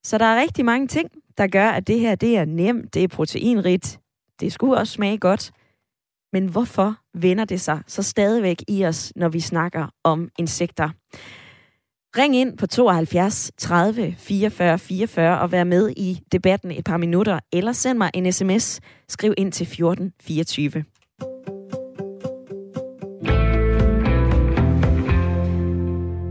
Så 0.04 0.18
der 0.18 0.24
er 0.24 0.40
rigtig 0.40 0.64
mange 0.64 0.86
ting, 0.86 1.10
der 1.38 1.46
gør, 1.46 1.68
at 1.68 1.86
det 1.86 2.00
her 2.00 2.14
det 2.14 2.36
er 2.36 2.44
nemt, 2.44 2.94
det 2.94 3.04
er 3.04 3.08
proteinrigt, 3.08 4.00
det 4.40 4.52
skulle 4.52 4.76
også 4.76 4.92
smage 4.92 5.18
godt. 5.18 5.52
Men 6.32 6.46
hvorfor 6.46 6.96
vender 7.14 7.44
det 7.44 7.60
sig 7.60 7.82
så 7.86 8.02
stadigvæk 8.02 8.62
i 8.68 8.84
os, 8.84 9.12
når 9.16 9.28
vi 9.28 9.40
snakker 9.40 9.86
om 10.04 10.30
insekter? 10.38 10.90
Ring 12.16 12.36
ind 12.36 12.58
på 12.58 12.66
72 12.66 13.52
30 13.58 14.14
44 14.18 14.78
44 14.78 15.40
og 15.40 15.52
vær 15.52 15.64
med 15.64 15.90
i 15.96 16.20
debatten 16.32 16.70
et 16.70 16.84
par 16.84 16.96
minutter, 16.96 17.38
eller 17.52 17.72
send 17.72 17.98
mig 17.98 18.10
en 18.14 18.32
sms. 18.32 18.80
Skriv 19.08 19.34
ind 19.36 19.52
til 19.52 19.66
14 19.66 20.12
24. 20.22 20.84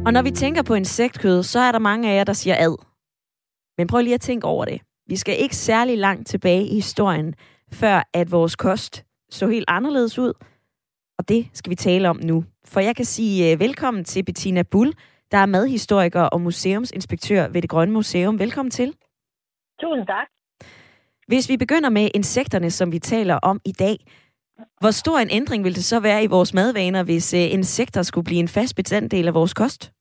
Og 0.05 0.13
når 0.13 0.21
vi 0.21 0.31
tænker 0.31 0.61
på 0.61 0.73
insektkød, 0.73 1.43
så 1.43 1.59
er 1.59 1.71
der 1.71 1.79
mange 1.79 2.11
af 2.11 2.15
jer, 2.15 2.23
der 2.23 2.33
siger 2.33 2.55
ad. 2.59 2.75
Men 3.77 3.87
prøv 3.87 4.01
lige 4.01 4.13
at 4.13 4.21
tænke 4.21 4.47
over 4.47 4.65
det. 4.65 4.81
Vi 5.07 5.15
skal 5.15 5.41
ikke 5.41 5.55
særlig 5.55 5.97
langt 5.97 6.27
tilbage 6.27 6.67
i 6.67 6.75
historien, 6.75 7.35
før 7.73 8.09
at 8.13 8.31
vores 8.31 8.55
kost 8.55 9.05
så 9.29 9.47
helt 9.47 9.65
anderledes 9.67 10.19
ud. 10.19 10.33
Og 11.19 11.29
det 11.29 11.49
skal 11.53 11.69
vi 11.69 11.75
tale 11.75 12.09
om 12.09 12.19
nu. 12.23 12.43
For 12.65 12.79
jeg 12.79 12.95
kan 12.95 13.05
sige 13.05 13.53
uh, 13.53 13.59
velkommen 13.59 14.03
til 14.03 14.23
Bettina 14.25 14.63
Bull, 14.71 14.93
der 15.31 15.37
er 15.37 15.45
madhistoriker 15.45 16.21
og 16.21 16.41
museumsinspektør 16.41 17.47
ved 17.47 17.61
det 17.61 17.69
Grønne 17.69 17.93
Museum. 17.93 18.39
Velkommen 18.39 18.71
til. 18.71 18.93
Tusind 19.81 20.07
tak. 20.07 20.27
Hvis 21.27 21.49
vi 21.49 21.57
begynder 21.57 21.89
med 21.89 22.09
insekterne, 22.15 22.71
som 22.71 22.91
vi 22.91 22.99
taler 22.99 23.35
om 23.35 23.61
i 23.65 23.71
dag, 23.71 23.97
hvor 24.79 24.91
stor 24.91 25.19
en 25.19 25.31
ændring 25.31 25.63
vil 25.63 25.75
det 25.75 25.83
så 25.83 25.99
være 25.99 26.23
i 26.23 26.27
vores 26.27 26.53
madvaner, 26.53 27.03
hvis 27.03 27.33
uh, 27.33 27.39
insekter 27.39 28.01
skulle 28.01 28.25
blive 28.25 28.39
en 28.39 28.47
fast 28.47 28.75
bestanddel 28.75 29.27
af 29.27 29.33
vores 29.33 29.53
kost? 29.53 29.91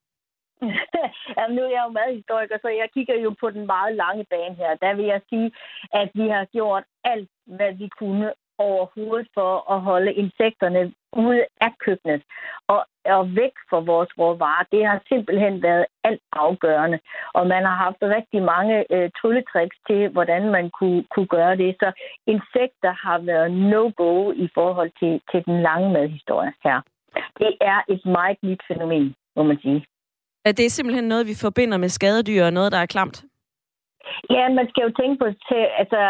Jamen, 1.42 1.56
nu 1.56 1.62
er 1.62 1.74
jeg 1.76 1.84
jo 1.86 1.92
madhistoriker, 1.92 2.58
så 2.62 2.68
jeg 2.68 2.88
kigger 2.94 3.16
jo 3.24 3.30
på 3.40 3.50
den 3.50 3.66
meget 3.66 3.96
lange 3.96 4.24
bane 4.30 4.54
her. 4.54 4.74
Der 4.74 4.94
vil 4.94 5.04
jeg 5.04 5.20
sige, 5.28 5.52
at 5.92 6.08
vi 6.14 6.28
har 6.28 6.44
gjort 6.44 6.84
alt, 7.04 7.30
hvad 7.46 7.72
vi 7.72 7.88
kunne 7.98 8.32
overhovedet 8.58 9.28
for 9.34 9.72
at 9.74 9.80
holde 9.80 10.12
insekterne 10.12 10.92
ude 11.12 11.44
af 11.60 11.72
køkkenet 11.84 12.22
og, 12.68 12.86
og 13.04 13.24
væk 13.36 13.54
fra 13.70 13.78
vores 13.80 14.10
råvarer. 14.18 14.64
Det 14.72 14.86
har 14.86 15.00
simpelthen 15.08 15.62
været 15.62 15.86
alt 16.04 16.22
afgørende, 16.32 16.98
og 17.34 17.46
man 17.46 17.62
har 17.64 17.76
haft 17.84 18.02
rigtig 18.02 18.42
mange 18.42 18.76
øh, 18.94 19.10
trylletricks 19.18 19.78
til, 19.88 20.08
hvordan 20.08 20.42
man 20.50 20.70
kunne, 20.78 21.04
kunne 21.14 21.26
gøre 21.26 21.56
det. 21.56 21.76
Så 21.80 21.92
insekter 22.26 22.92
har 23.06 23.18
været 23.18 23.50
no-go 23.52 24.32
i 24.32 24.48
forhold 24.54 24.90
til, 25.00 25.20
til 25.30 25.44
den 25.44 25.62
lange 25.62 25.92
madhistorie 25.92 26.52
her. 26.64 26.80
Det 27.38 27.52
er 27.60 27.78
et 27.88 28.04
meget 28.04 28.38
nyt 28.42 28.62
fænomen, 28.68 29.14
må 29.36 29.42
man 29.42 29.58
sige. 29.62 29.86
At 30.44 30.56
det 30.56 30.66
er 30.66 30.70
simpelthen 30.70 31.04
noget, 31.04 31.26
vi 31.26 31.34
forbinder 31.34 31.78
med 31.78 31.88
skadedyr 31.88 32.44
og 32.44 32.52
noget, 32.52 32.72
der 32.72 32.78
er 32.78 32.86
klamt? 32.86 33.24
Ja, 34.30 34.48
man 34.48 34.66
skal 34.68 34.82
jo 34.84 34.92
tænke 35.00 35.16
på, 35.22 35.26
til, 35.48 35.62
altså, 35.80 36.00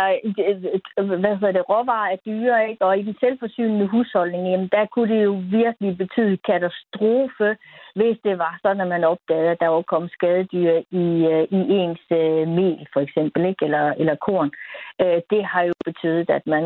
hvad 1.22 1.35
hedder 1.37 1.53
det, 1.53 1.68
råvarer 1.68 2.11
af 2.12 2.18
dyre, 2.26 2.70
ikke? 2.70 2.85
og 2.85 2.99
i 2.99 3.03
den 3.03 3.16
selvforsynende 3.20 3.87
husholdning, 3.87 4.45
jamen, 4.51 4.68
der 4.72 4.87
kunne 4.87 5.14
det 5.14 5.24
jo 5.24 5.43
virkelig 5.51 5.99
betyde 5.99 6.37
katastrofe, 6.37 7.49
hvis 7.95 8.16
det 8.24 8.39
var 8.39 8.59
sådan, 8.62 8.80
at 8.80 8.89
man 8.89 9.05
opdagede, 9.05 9.51
at 9.51 9.61
der 9.61 9.68
var 9.68 9.83
kommet 9.83 10.12
skadedyr 10.12 10.72
i, 11.03 11.07
øh, 11.33 11.45
i 11.59 11.61
ens 11.80 12.05
øh, 12.11 12.49
mel, 12.59 12.87
for 12.93 13.01
eksempel, 13.01 13.47
ikke? 13.51 13.64
Eller, 13.64 13.85
eller 14.01 14.16
korn. 14.26 14.51
Øh, 15.03 15.20
det 15.30 15.43
har 15.45 15.62
jo 15.62 15.72
betydet, 15.85 16.30
at 16.30 16.45
man 16.47 16.64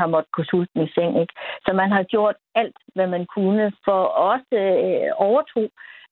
har 0.00 0.06
måttet 0.06 0.32
gå 0.32 0.42
sulten 0.50 0.82
i 0.82 0.92
seng. 0.94 1.20
Ikke? 1.20 1.34
Så 1.66 1.70
man 1.72 1.90
har 1.92 2.02
gjort 2.02 2.36
alt, 2.54 2.78
hvad 2.94 3.06
man 3.06 3.26
kunne 3.36 3.72
for 3.84 4.00
også 4.32 4.56
overtro 5.18 5.64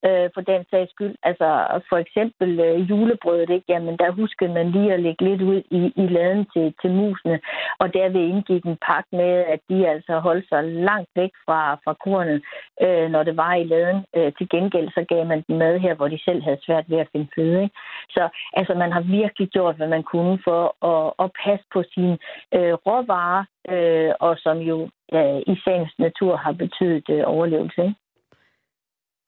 øh, 0.08 0.28
for 0.34 0.40
den 0.40 0.64
sags 0.70 0.90
skyld. 0.90 1.16
Altså 1.22 1.48
for 1.88 1.96
eksempel 2.04 2.60
øh, 2.60 2.90
julebrødet, 2.90 3.50
ikke? 3.50 3.66
Jamen, 3.68 3.96
der 3.96 4.10
huskede 4.10 4.52
man 4.52 4.70
lige 4.70 4.92
at 4.92 5.00
lægge 5.00 5.24
lidt 5.24 5.42
ud 5.42 5.62
i, 5.70 5.80
i 6.02 6.06
laden 6.16 6.46
til, 6.54 6.74
til 6.80 6.90
musene, 6.90 7.40
og 7.78 7.94
derved 7.94 8.20
indgik 8.32 8.64
en 8.64 8.78
pakke 8.88 9.08
med, 9.12 9.32
at 9.54 9.60
de 9.68 9.88
altså 9.88 10.18
holdt 10.18 10.48
sig 10.48 10.64
langt 10.64 11.10
væk 11.16 11.30
fra, 11.46 11.74
fra 11.84 11.94
kornet, 12.04 12.42
øh, 12.84 13.10
når 13.10 13.22
det 13.22 13.36
var 13.36 13.54
i 13.54 13.64
laden. 13.64 14.04
Øh, 14.16 14.32
til 14.38 14.48
gengæld 14.48 14.88
så 14.90 15.04
gav 15.08 15.26
man 15.26 15.44
dem 15.48 15.56
mad 15.56 15.78
her, 15.78 15.94
hvor 15.94 16.08
de 16.08 16.18
selv 16.24 16.42
havde 16.42 16.64
svært 16.66 16.84
ved 16.90 16.98
at 16.98 17.08
finde 17.12 17.28
føde. 17.34 17.62
Ikke? 17.62 17.74
Så 18.10 18.28
altså, 18.52 18.74
man 18.74 18.92
har 18.92 19.00
virkelig 19.00 19.48
gjort, 19.48 19.76
hvad 19.76 19.88
man 19.88 20.02
kunne 20.02 20.38
for 20.44 20.62
at, 20.92 21.12
at 21.24 21.30
passe 21.44 21.66
på 21.72 21.82
sine 21.94 22.18
øh, 22.54 22.74
råvarer, 22.86 23.44
øh, 23.74 24.12
og 24.20 24.36
som 24.38 24.58
jo 24.58 24.88
øh, 25.12 25.40
i 25.52 25.54
sagens 25.64 25.94
natur 25.98 26.36
har 26.36 26.52
betydet 26.52 27.10
øh, 27.10 27.22
overlevelse. 27.26 27.82
Ikke? 27.82 28.05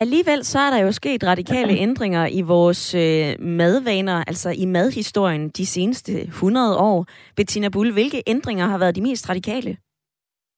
Alligevel 0.00 0.44
så 0.44 0.58
er 0.58 0.70
der 0.70 0.80
jo 0.86 0.92
sket 0.92 1.26
radikale 1.26 1.72
ændringer 1.86 2.26
i 2.40 2.42
vores 2.42 2.94
øh, 2.94 3.46
madvaner, 3.58 4.24
altså 4.30 4.50
i 4.62 4.66
madhistorien 4.66 5.48
de 5.48 5.66
seneste 5.66 6.12
100 6.12 6.78
år. 6.78 7.06
Bettina 7.36 7.68
Bull, 7.68 7.92
hvilke 7.92 8.22
ændringer 8.26 8.66
har 8.66 8.78
været 8.78 8.96
de 8.96 9.02
mest 9.02 9.30
radikale? 9.30 9.76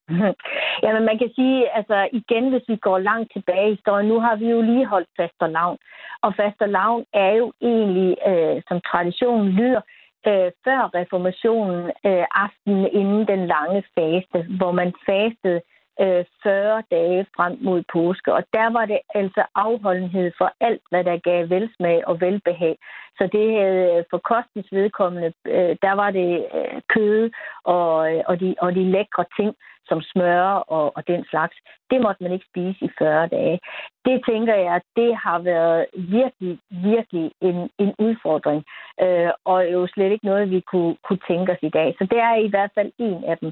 Jamen 0.83 1.03
man 1.09 1.17
kan 1.21 1.31
sige, 1.35 1.75
altså 1.77 2.09
igen, 2.13 2.49
hvis 2.49 2.65
vi 2.67 2.75
går 2.75 2.97
langt 2.99 3.29
tilbage 3.33 3.67
i 3.67 3.75
historien, 3.75 4.07
nu 4.07 4.19
har 4.19 4.35
vi 4.35 4.47
jo 4.49 4.61
lige 4.61 4.85
holdt 4.85 5.09
fastelavn. 5.19 5.77
Og 6.21 6.33
fastelavn 6.39 7.03
er 7.13 7.31
jo 7.41 7.53
egentlig, 7.61 8.17
øh, 8.29 8.61
som 8.67 8.77
traditionen 8.91 9.47
lyder, 9.49 9.81
øh, 10.27 10.49
før 10.65 10.81
reformationen 10.99 11.79
øh, 12.09 12.25
aftenen 12.45 12.87
inden 12.99 13.27
den 13.33 13.41
lange 13.53 13.83
faste, 13.95 14.39
hvor 14.57 14.71
man 14.71 14.93
fastede 15.09 15.61
øh, 15.99 16.25
40 16.43 16.83
dage 16.91 17.25
frem 17.35 17.57
mod 17.61 17.83
påske. 17.93 18.33
Og 18.33 18.43
der 18.53 18.67
var 18.77 18.85
det 18.85 18.99
altså 19.15 19.43
afholdenhed 19.55 20.31
for 20.37 20.51
alt, 20.59 20.81
hvad 20.89 21.03
der 21.03 21.17
gav 21.17 21.49
velsmag 21.49 22.07
og 22.07 22.21
velbehag. 22.21 22.77
Så 23.17 23.29
det 23.31 23.45
havde 23.59 23.97
øh, 23.97 24.03
for 24.09 24.17
kostens 24.17 24.67
vedkommende, 24.71 25.33
øh, 25.45 25.75
der 25.81 25.93
var 26.01 26.11
det 26.11 26.45
øh, 26.55 26.81
kød 26.93 27.31
og, 27.63 28.13
øh, 28.13 28.23
og, 28.27 28.39
de, 28.39 28.55
og 28.61 28.75
de 28.75 28.83
lækre 28.91 29.25
ting, 29.39 29.55
som 29.91 30.01
smør 30.11 30.43
og, 30.77 30.85
og 30.97 31.01
den 31.07 31.21
slags. 31.31 31.55
Det 31.91 32.01
måtte 32.01 32.23
man 32.23 32.31
ikke 32.33 32.49
spise 32.51 32.85
i 32.85 32.89
40 32.99 33.27
dage. 33.27 33.59
Det 34.07 34.15
tænker 34.29 34.55
jeg, 34.55 34.81
det 34.95 35.11
har 35.15 35.39
været 35.39 35.85
virkelig, 36.19 36.53
virkelig 36.69 37.31
en, 37.41 37.57
en 37.83 37.91
udfordring, 38.05 38.61
øh, 39.05 39.31
og 39.45 39.59
jo 39.73 39.87
slet 39.87 40.11
ikke 40.11 40.29
noget, 40.31 40.51
vi 40.55 40.59
kunne, 40.71 40.95
kunne 41.05 41.23
tænke 41.29 41.51
os 41.51 41.63
i 41.69 41.75
dag. 41.79 41.95
Så 41.97 42.03
det 42.11 42.19
er 42.29 42.35
i 42.35 42.49
hvert 42.53 42.71
fald 42.75 42.91
en 42.97 43.23
af 43.31 43.37
dem. 43.37 43.51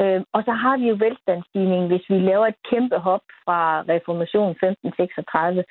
Øh, 0.00 0.20
og 0.34 0.40
så 0.46 0.52
har 0.62 0.76
vi 0.76 0.88
jo 0.88 0.96
velstandsstigningen, 1.04 1.88
hvis 1.90 2.06
vi 2.10 2.18
laver 2.18 2.46
et 2.46 2.60
kæmpe 2.70 2.98
hop 3.06 3.24
fra 3.44 3.60
reformation 3.94 4.50
1536, 4.50 5.64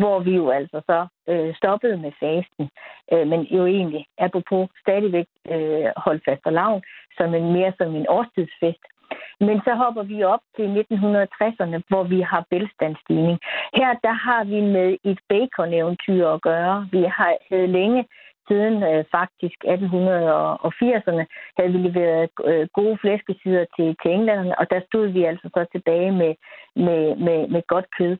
hvor 0.00 0.18
vi 0.26 0.32
jo 0.40 0.50
altså 0.50 0.78
så 0.90 0.98
øh, 1.30 1.54
stoppede 1.54 1.96
med 2.04 2.12
fasten, 2.22 2.64
øh, 3.12 3.26
men 3.30 3.40
jo 3.56 3.66
egentlig, 3.66 4.06
apropos, 4.18 4.68
stadigvæk 4.84 5.26
øh, 5.54 5.88
holdt 5.96 6.22
fast 6.28 6.42
og 6.44 6.52
lavn, 6.52 6.82
som 7.18 7.34
en 7.34 7.52
mere 7.52 7.72
som 7.78 7.96
en 7.96 8.06
årstidsfest. 8.08 8.84
Men 9.40 9.60
så 9.66 9.74
hopper 9.74 10.02
vi 10.02 10.22
op 10.22 10.40
til 10.56 10.66
1960'erne, 10.92 11.78
hvor 11.88 12.02
vi 12.02 12.20
har 12.20 12.44
velstandsstigning. 12.50 13.38
Her 13.74 13.90
der 14.06 14.12
har 14.26 14.44
vi 14.44 14.60
med 14.60 14.96
et 15.04 15.18
bacon-eventyr 15.28 16.26
at 16.26 16.42
gøre. 16.42 16.88
Vi 16.92 17.02
har 17.16 17.32
havde 17.50 17.66
længe 17.66 18.04
siden 18.50 18.76
øh, 18.90 19.04
faktisk 19.16 19.58
1880'erne 19.74 21.24
havde 21.56 21.72
vi 21.74 21.78
leveret 21.88 22.30
øh, 22.50 22.68
gode 22.78 22.96
flæskesider 23.02 23.64
til, 23.76 23.88
til 24.00 24.10
englænderne, 24.16 24.58
og 24.60 24.64
der 24.72 24.80
stod 24.88 25.06
vi 25.16 25.22
altså 25.30 25.46
så 25.54 25.62
tilbage 25.72 26.12
med, 26.20 26.32
med, 26.86 27.02
med, 27.26 27.38
med 27.54 27.62
godt 27.72 27.88
kød. 27.98 28.14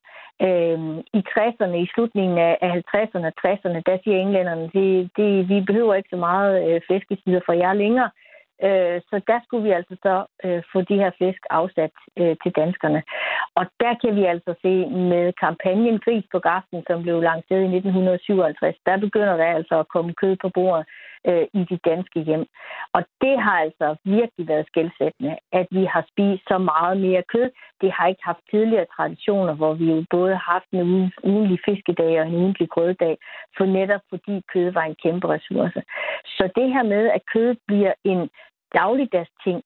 Øh, 0.49 0.79
I 1.19 1.21
60'erne, 1.35 1.77
i 1.85 1.91
slutningen 1.95 2.39
af, 2.39 2.59
af 2.67 2.71
50'erne 2.95 3.27
og 3.31 3.37
60'erne, 3.45 3.81
der 3.89 3.97
siger 4.05 4.19
englænderne, 4.19 4.65
det, 4.77 5.11
det, 5.17 5.49
vi 5.49 5.61
behøver 5.61 5.95
ikke 5.95 6.15
så 6.15 6.21
meget 6.29 6.53
øh, 6.69 6.81
flæskesider 6.87 7.41
for 7.47 7.53
jer 7.53 7.73
længere. 7.73 8.11
Øh, 8.15 8.30
Øh, 8.67 9.01
så 9.09 9.17
der 9.31 9.39
skulle 9.45 9.65
vi 9.69 9.73
altså 9.79 9.97
så 10.03 10.15
øh, 10.45 10.63
få 10.73 10.79
de 10.81 11.01
her 11.03 11.11
fisk 11.19 11.43
afsat 11.51 11.95
øh, 12.21 12.37
til 12.43 12.53
danskerne. 12.61 13.03
Og 13.59 13.65
der 13.83 13.93
kan 14.03 14.17
vi 14.17 14.25
altså 14.25 14.55
se 14.63 14.75
med 15.13 15.33
kampagnen 15.45 15.99
Gris 16.05 16.25
på 16.33 16.39
Gaften, 16.39 16.83
som 16.87 17.03
blev 17.03 17.17
lanceret 17.21 17.63
i 17.63 17.77
1957, 17.77 18.77
der 18.87 18.97
begynder 18.97 19.37
der 19.37 19.49
altså 19.59 19.79
at 19.81 19.89
komme 19.89 20.13
kød 20.21 20.37
på 20.43 20.49
bordet 20.49 20.87
øh, 21.29 21.47
i 21.61 21.63
de 21.71 21.79
danske 21.91 22.21
hjem. 22.21 22.47
Og 22.93 23.03
det 23.21 23.41
har 23.41 23.57
altså 23.65 23.97
virkelig 24.05 24.49
været 24.49 24.67
skældsættende, 24.67 25.37
at 25.53 25.67
vi 25.71 25.85
har 25.85 26.05
spist 26.11 26.43
så 26.49 26.59
meget 26.59 26.97
mere 27.01 27.23
kød. 27.33 27.51
Det 27.81 27.93
har 27.93 28.07
ikke 28.07 28.25
haft 28.25 28.43
tidligere 28.51 28.93
traditioner, 28.97 29.55
hvor 29.55 29.75
vi 29.75 29.85
jo 29.93 30.05
både 30.11 30.31
har 30.31 30.53
haft 30.53 30.71
en 30.73 31.13
ugenlig 31.25 31.59
fiskedag 31.65 32.21
og 32.21 32.27
en 32.27 32.35
ugenlig 32.35 32.69
grøddag, 32.69 33.19
for 33.57 33.65
netop 33.65 34.01
fordi 34.09 34.43
kød 34.53 34.71
var 34.73 34.83
en 34.83 34.97
kæmpe 35.03 35.29
ressource. 35.29 35.83
Så 36.37 36.45
det 36.57 36.73
her 36.75 36.83
med, 36.83 37.11
at 37.17 37.23
kød 37.33 37.57
bliver 37.67 37.93
en 38.05 38.31
dagligdags 38.75 39.31
ting, 39.45 39.62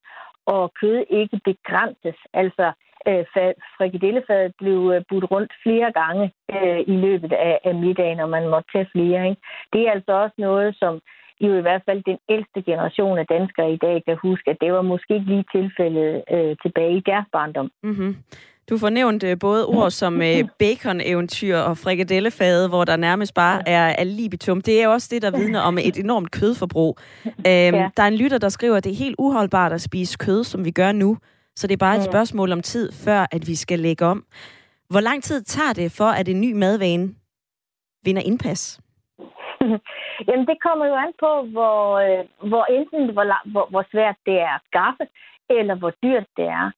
og 0.47 0.73
kød 0.81 1.05
ikke 1.11 1.41
begrænses. 1.45 2.19
Altså, 2.33 2.73
øh, 3.09 3.25
frikadellefadet 3.77 4.53
blev 4.59 4.93
øh, 4.95 5.03
budt 5.09 5.31
rundt 5.31 5.53
flere 5.63 5.93
gange 5.93 6.33
øh, 6.55 6.81
i 6.87 6.97
løbet 7.07 7.33
af, 7.33 7.61
af 7.65 7.75
middagen, 7.75 8.21
og 8.21 8.29
man 8.29 8.49
måtte 8.49 8.69
tage 8.73 8.89
flere. 8.93 9.29
Ikke? 9.29 9.43
Det 9.73 9.81
er 9.87 9.91
altså 9.91 10.13
også 10.13 10.35
noget, 10.39 10.77
som 10.79 11.01
jo 11.41 11.57
i 11.57 11.61
hvert 11.61 11.83
fald 11.87 12.03
den 12.03 12.19
ældste 12.29 12.63
generation 12.63 13.19
af 13.19 13.27
danskere 13.27 13.73
i 13.73 13.77
dag 13.77 14.03
kan 14.05 14.17
huske, 14.23 14.51
at 14.51 14.57
det 14.61 14.73
var 14.73 14.83
måske 14.83 15.15
ikke 15.15 15.27
lige 15.27 15.45
tilfældet 15.53 16.25
øh, 16.31 16.57
tilbage 16.63 16.97
i 16.97 17.07
deres 17.07 17.27
barndom. 17.33 17.71
Mm-hmm. 17.83 18.17
Du 18.71 18.79
får 18.79 18.89
nævnt 18.89 19.23
øh, 19.25 19.39
både 19.41 19.67
ord 19.67 19.91
som 19.91 20.23
øh, 20.23 20.49
bacon-eventyr 20.59 21.57
og 21.57 21.79
frikadellefade, 21.79 22.69
hvor 22.69 22.85
der 22.85 22.97
nærmest 22.97 23.35
bare 23.35 23.69
er, 23.69 23.95
er 23.99 24.05
libitum. 24.05 24.61
Det 24.61 24.83
er 24.83 24.89
også 24.89 25.09
det, 25.11 25.23
der 25.23 25.31
vidner 25.31 25.61
om 25.61 25.79
et 25.79 25.97
enormt 25.97 26.31
kødforbrug. 26.31 26.99
Øhm, 27.27 27.35
ja. 27.47 27.91
Der 27.97 28.03
er 28.03 28.07
en 28.07 28.17
lytter, 28.17 28.39
der 28.39 28.49
skriver, 28.49 28.77
at 28.77 28.85
det 28.85 28.93
er 28.93 28.97
helt 28.97 29.17
uholdbart 29.19 29.73
at 29.73 29.81
spise 29.81 30.19
kød, 30.19 30.45
som 30.45 30.65
vi 30.65 30.71
gør 30.71 30.93
nu. 30.93 31.19
Så 31.57 31.67
det 31.67 31.73
er 31.73 31.87
bare 31.87 31.97
et 31.97 32.05
spørgsmål 32.05 32.53
om 32.53 32.61
tid, 32.61 32.93
før 33.05 33.27
at 33.33 33.43
vi 33.47 33.55
skal 33.55 33.79
lægge 33.79 34.05
om. 34.05 34.25
Hvor 34.91 35.01
lang 35.01 35.23
tid 35.23 35.43
tager 35.43 35.73
det 35.73 35.93
for, 35.99 36.11
at 36.21 36.29
en 36.29 36.41
ny 36.41 36.53
madvane 36.53 37.15
vinder 38.05 38.23
indpas? 38.23 38.81
Jamen, 40.29 40.47
det 40.51 40.59
kommer 40.67 40.87
jo 40.87 40.95
an 40.95 41.13
på, 41.25 41.31
hvor, 41.55 41.79
øh, 42.05 42.49
hvor 42.51 42.65
enten 42.79 43.13
hvor, 43.13 43.27
hvor, 43.53 43.67
hvor 43.71 43.85
svært 43.93 44.17
det 44.27 44.37
er 44.49 44.55
at 44.59 44.67
skaffe, 44.71 45.05
eller 45.51 45.75
hvor 45.75 45.93
dyrt 46.03 46.27
det 46.37 46.45
er. 46.45 46.71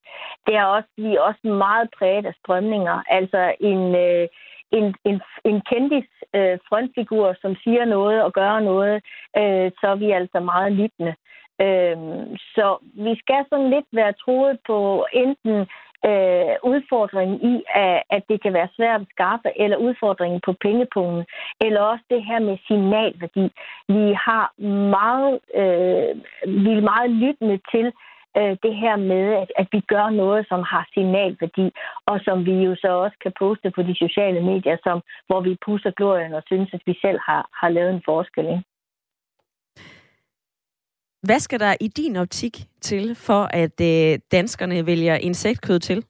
Det 0.47 0.55
er 0.57 0.65
også, 0.65 0.89
vi 0.97 1.15
er 1.15 1.21
også 1.21 1.49
meget 1.49 1.89
præget 1.99 2.27
af 2.27 2.35
strømninger. 2.41 3.03
Altså 3.09 3.55
en, 3.61 3.95
øh, 3.95 4.29
en, 4.73 4.95
en, 5.05 5.21
en 5.45 5.61
kendis 5.71 6.09
øh, 6.35 6.59
frontfigur, 6.69 7.35
som 7.43 7.57
siger 7.65 7.85
noget 7.85 8.23
og 8.23 8.33
gør 8.33 8.61
noget, 8.61 8.97
øh, 9.39 9.71
så 9.81 9.87
er 9.87 9.95
vi 9.95 10.11
altså 10.11 10.41
meget 10.41 10.73
lyttende. 10.73 11.15
Øh, 11.61 11.97
så 12.55 12.77
vi 13.05 13.13
skal 13.23 13.45
sådan 13.49 13.71
lidt 13.71 13.89
være 13.93 14.13
troet 14.13 14.59
på 14.67 15.07
enten 15.13 15.67
øh, 16.11 16.55
udfordringen 16.73 17.39
i, 17.53 17.55
at, 17.75 18.03
at 18.11 18.23
det 18.29 18.43
kan 18.43 18.53
være 18.53 18.69
svært 18.77 19.01
at 19.01 19.07
skaffe, 19.15 19.49
eller 19.63 19.77
udfordringen 19.77 20.41
på 20.47 20.53
pengepunkten, 20.53 21.25
eller 21.61 21.81
også 21.81 22.05
det 22.11 22.25
her 22.25 22.39
med 22.39 22.57
signalværdi. 22.67 23.47
Vi 23.89 24.07
har 24.27 24.47
meget, 24.99 25.35
øh, 25.61 26.11
vi 26.65 26.71
er 26.79 26.91
meget 26.93 27.11
lyttende 27.11 27.59
til 27.73 27.93
øh, 28.39 28.57
det 28.65 28.75
her 28.83 28.97
med, 28.97 29.27
at, 29.43 29.51
at 29.61 29.69
vi 29.73 29.81
gør 29.81 30.11
noget, 30.11 30.47
som 30.49 30.61
har 30.73 30.89
signalværdi, 30.95 31.67
og 32.07 32.21
som 32.27 32.47
vi 32.47 32.55
jo 32.69 32.75
så 32.75 32.89
også 32.89 33.17
kan 33.23 33.33
poste 33.39 33.71
på 33.71 33.83
de 33.83 33.95
sociale 34.05 34.41
medier, 34.51 34.77
som, 34.83 35.03
hvor 35.27 35.41
vi 35.41 35.57
pusser 35.67 35.91
glorien 35.91 36.35
og 36.35 36.43
synes, 36.47 36.71
at 36.73 36.83
vi 36.87 36.95
selv 37.05 37.19
har, 37.27 37.49
har 37.61 37.69
lavet 37.69 37.91
en 37.91 38.03
forskel. 38.05 38.45
Ikke? 38.45 38.65
Hvad 41.23 41.39
skal 41.39 41.61
der 41.61 41.75
i 41.81 41.89
din 41.89 42.17
optik 42.17 42.57
til, 42.81 43.15
for 43.15 43.43
at 43.63 43.81
øh, 43.81 44.19
danskerne 44.33 44.87
vælger 44.87 45.17
insektkød 45.17 45.79
til? 45.79 46.05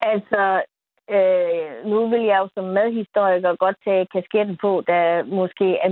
Altså, 0.00 0.62
øh, 1.16 1.90
nu 1.90 2.08
vil 2.10 2.22
jeg 2.30 2.38
jo 2.38 2.48
som 2.54 2.64
madhistoriker 2.64 3.56
godt 3.56 3.76
tage 3.84 4.06
kasketten 4.14 4.56
på, 4.56 4.82
der 4.86 5.24
måske 5.24 5.78
er 5.84 5.90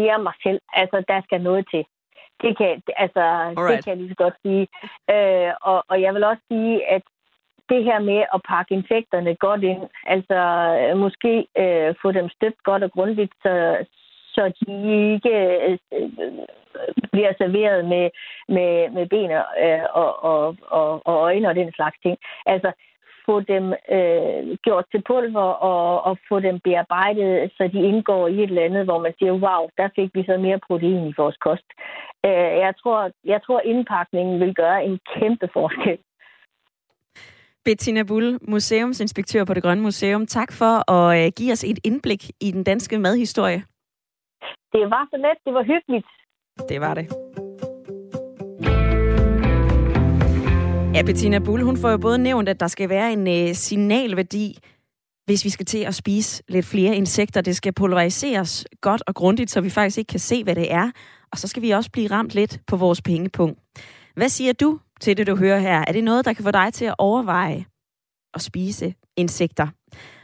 mere 0.00 0.18
mig 0.22 0.34
selv. 0.42 0.60
Altså, 0.72 1.04
der 1.08 1.20
skal 1.22 1.40
noget 1.42 1.64
til. 1.72 1.84
Det 2.42 2.56
kan, 2.58 2.82
altså, 2.96 3.24
det 3.70 3.84
kan 3.84 3.90
jeg 3.90 3.96
lige 3.96 4.08
så 4.08 4.14
godt 4.24 4.36
sige. 4.42 4.68
Øh, 5.14 5.52
og, 5.60 5.84
og 5.88 6.02
jeg 6.02 6.14
vil 6.14 6.24
også 6.24 6.42
sige, 6.48 6.86
at 6.86 7.02
det 7.68 7.84
her 7.84 7.98
med 7.98 8.20
at 8.34 8.40
pakke 8.48 8.74
insekterne 8.74 9.34
godt 9.34 9.62
ind, 9.62 9.82
altså 10.06 10.40
måske 10.96 11.32
øh, 11.62 11.94
få 12.02 12.12
dem 12.12 12.28
støbt 12.28 12.62
godt 12.62 12.82
og 12.82 12.92
grundigt, 12.92 13.32
så, 13.42 13.54
så 14.34 14.52
de 14.60 14.72
ikke 15.14 15.34
øh, 15.66 15.78
bliver 17.12 17.32
serveret 17.38 17.84
med, 17.84 18.10
med, 18.48 18.90
med 18.90 19.06
ben 19.06 19.30
øh, 19.64 19.84
og, 20.02 20.24
og, 20.24 20.56
og, 20.78 21.06
og 21.06 21.16
øjne 21.28 21.48
og 21.48 21.54
den 21.54 21.72
slags 21.72 21.96
ting. 22.02 22.18
Altså, 22.46 22.72
få 23.26 23.40
dem 23.40 23.64
øh, 23.96 24.56
gjort 24.64 24.86
til 24.90 25.02
pulver 25.08 25.48
og, 25.72 26.02
og 26.08 26.18
få 26.28 26.40
dem 26.40 26.60
bearbejdet, 26.60 27.50
så 27.56 27.62
de 27.74 27.80
indgår 27.90 28.28
i 28.28 28.34
et 28.42 28.50
eller 28.50 28.68
andet, 28.68 28.84
hvor 28.84 28.98
man 28.98 29.14
siger, 29.18 29.32
wow, 29.32 29.62
der 29.78 29.88
fik 29.96 30.10
vi 30.14 30.22
så 30.24 30.36
mere 30.46 30.58
protein 30.66 31.06
i 31.08 31.14
vores 31.16 31.36
kost. 31.36 31.68
Øh, 32.26 32.52
jeg, 32.64 32.74
tror, 32.82 33.10
jeg 33.24 33.40
tror, 33.46 33.60
indpakningen 33.60 34.40
vil 34.40 34.54
gøre 34.54 34.84
en 34.84 34.98
kæmpe 35.14 35.48
forskel. 35.52 35.98
Bettina 37.64 38.02
Bull, 38.02 38.38
museumsinspektør 38.48 39.44
på 39.44 39.54
Det 39.54 39.62
Grønne 39.62 39.82
Museum. 39.82 40.26
Tak 40.26 40.52
for 40.52 40.90
at 40.92 41.26
øh, 41.26 41.32
give 41.36 41.52
os 41.52 41.64
et 41.64 41.78
indblik 41.84 42.22
i 42.40 42.50
den 42.50 42.64
danske 42.64 42.98
madhistorie. 42.98 43.62
Det 44.72 44.84
var 44.94 45.06
så 45.10 45.16
let. 45.16 45.38
Det 45.44 45.54
var 45.54 45.62
hyggeligt. 45.62 46.06
Det 46.68 46.80
var 46.80 46.94
det. 46.94 47.06
Ja, 50.94 51.02
Bettina 51.02 51.38
Bull, 51.38 51.62
hun 51.62 51.76
får 51.76 51.90
jo 51.90 51.98
både 51.98 52.18
nævnt, 52.18 52.48
at 52.48 52.60
der 52.60 52.66
skal 52.66 52.88
være 52.88 53.12
en 53.12 53.28
øh, 53.28 53.54
signalværdi, 53.54 54.58
hvis 55.30 55.44
vi 55.44 55.50
skal 55.50 55.66
til 55.66 55.78
at 55.78 55.94
spise 55.94 56.42
lidt 56.48 56.66
flere 56.66 56.96
insekter. 56.96 57.40
Det 57.40 57.56
skal 57.56 57.72
polariseres 57.72 58.66
godt 58.80 59.02
og 59.06 59.14
grundigt, 59.14 59.50
så 59.50 59.60
vi 59.60 59.70
faktisk 59.70 59.98
ikke 59.98 60.08
kan 60.08 60.20
se, 60.20 60.44
hvad 60.44 60.54
det 60.54 60.72
er. 60.72 60.90
Og 61.32 61.38
så 61.38 61.48
skal 61.48 61.62
vi 61.62 61.70
også 61.70 61.90
blive 61.90 62.10
ramt 62.10 62.34
lidt 62.34 62.60
på 62.66 62.76
vores 62.76 63.02
pengepunkt. 63.02 63.58
Hvad 64.16 64.28
siger 64.28 64.52
du 64.52 64.78
til 65.00 65.16
det, 65.16 65.26
du 65.26 65.36
hører 65.36 65.58
her? 65.58 65.84
Er 65.86 65.92
det 65.92 66.04
noget, 66.04 66.24
der 66.24 66.32
kan 66.32 66.44
få 66.44 66.50
dig 66.50 66.72
til 66.72 66.84
at 66.84 66.94
overveje 66.98 67.64
at 68.34 68.42
spise 68.42 68.94
insekter? 69.16 69.66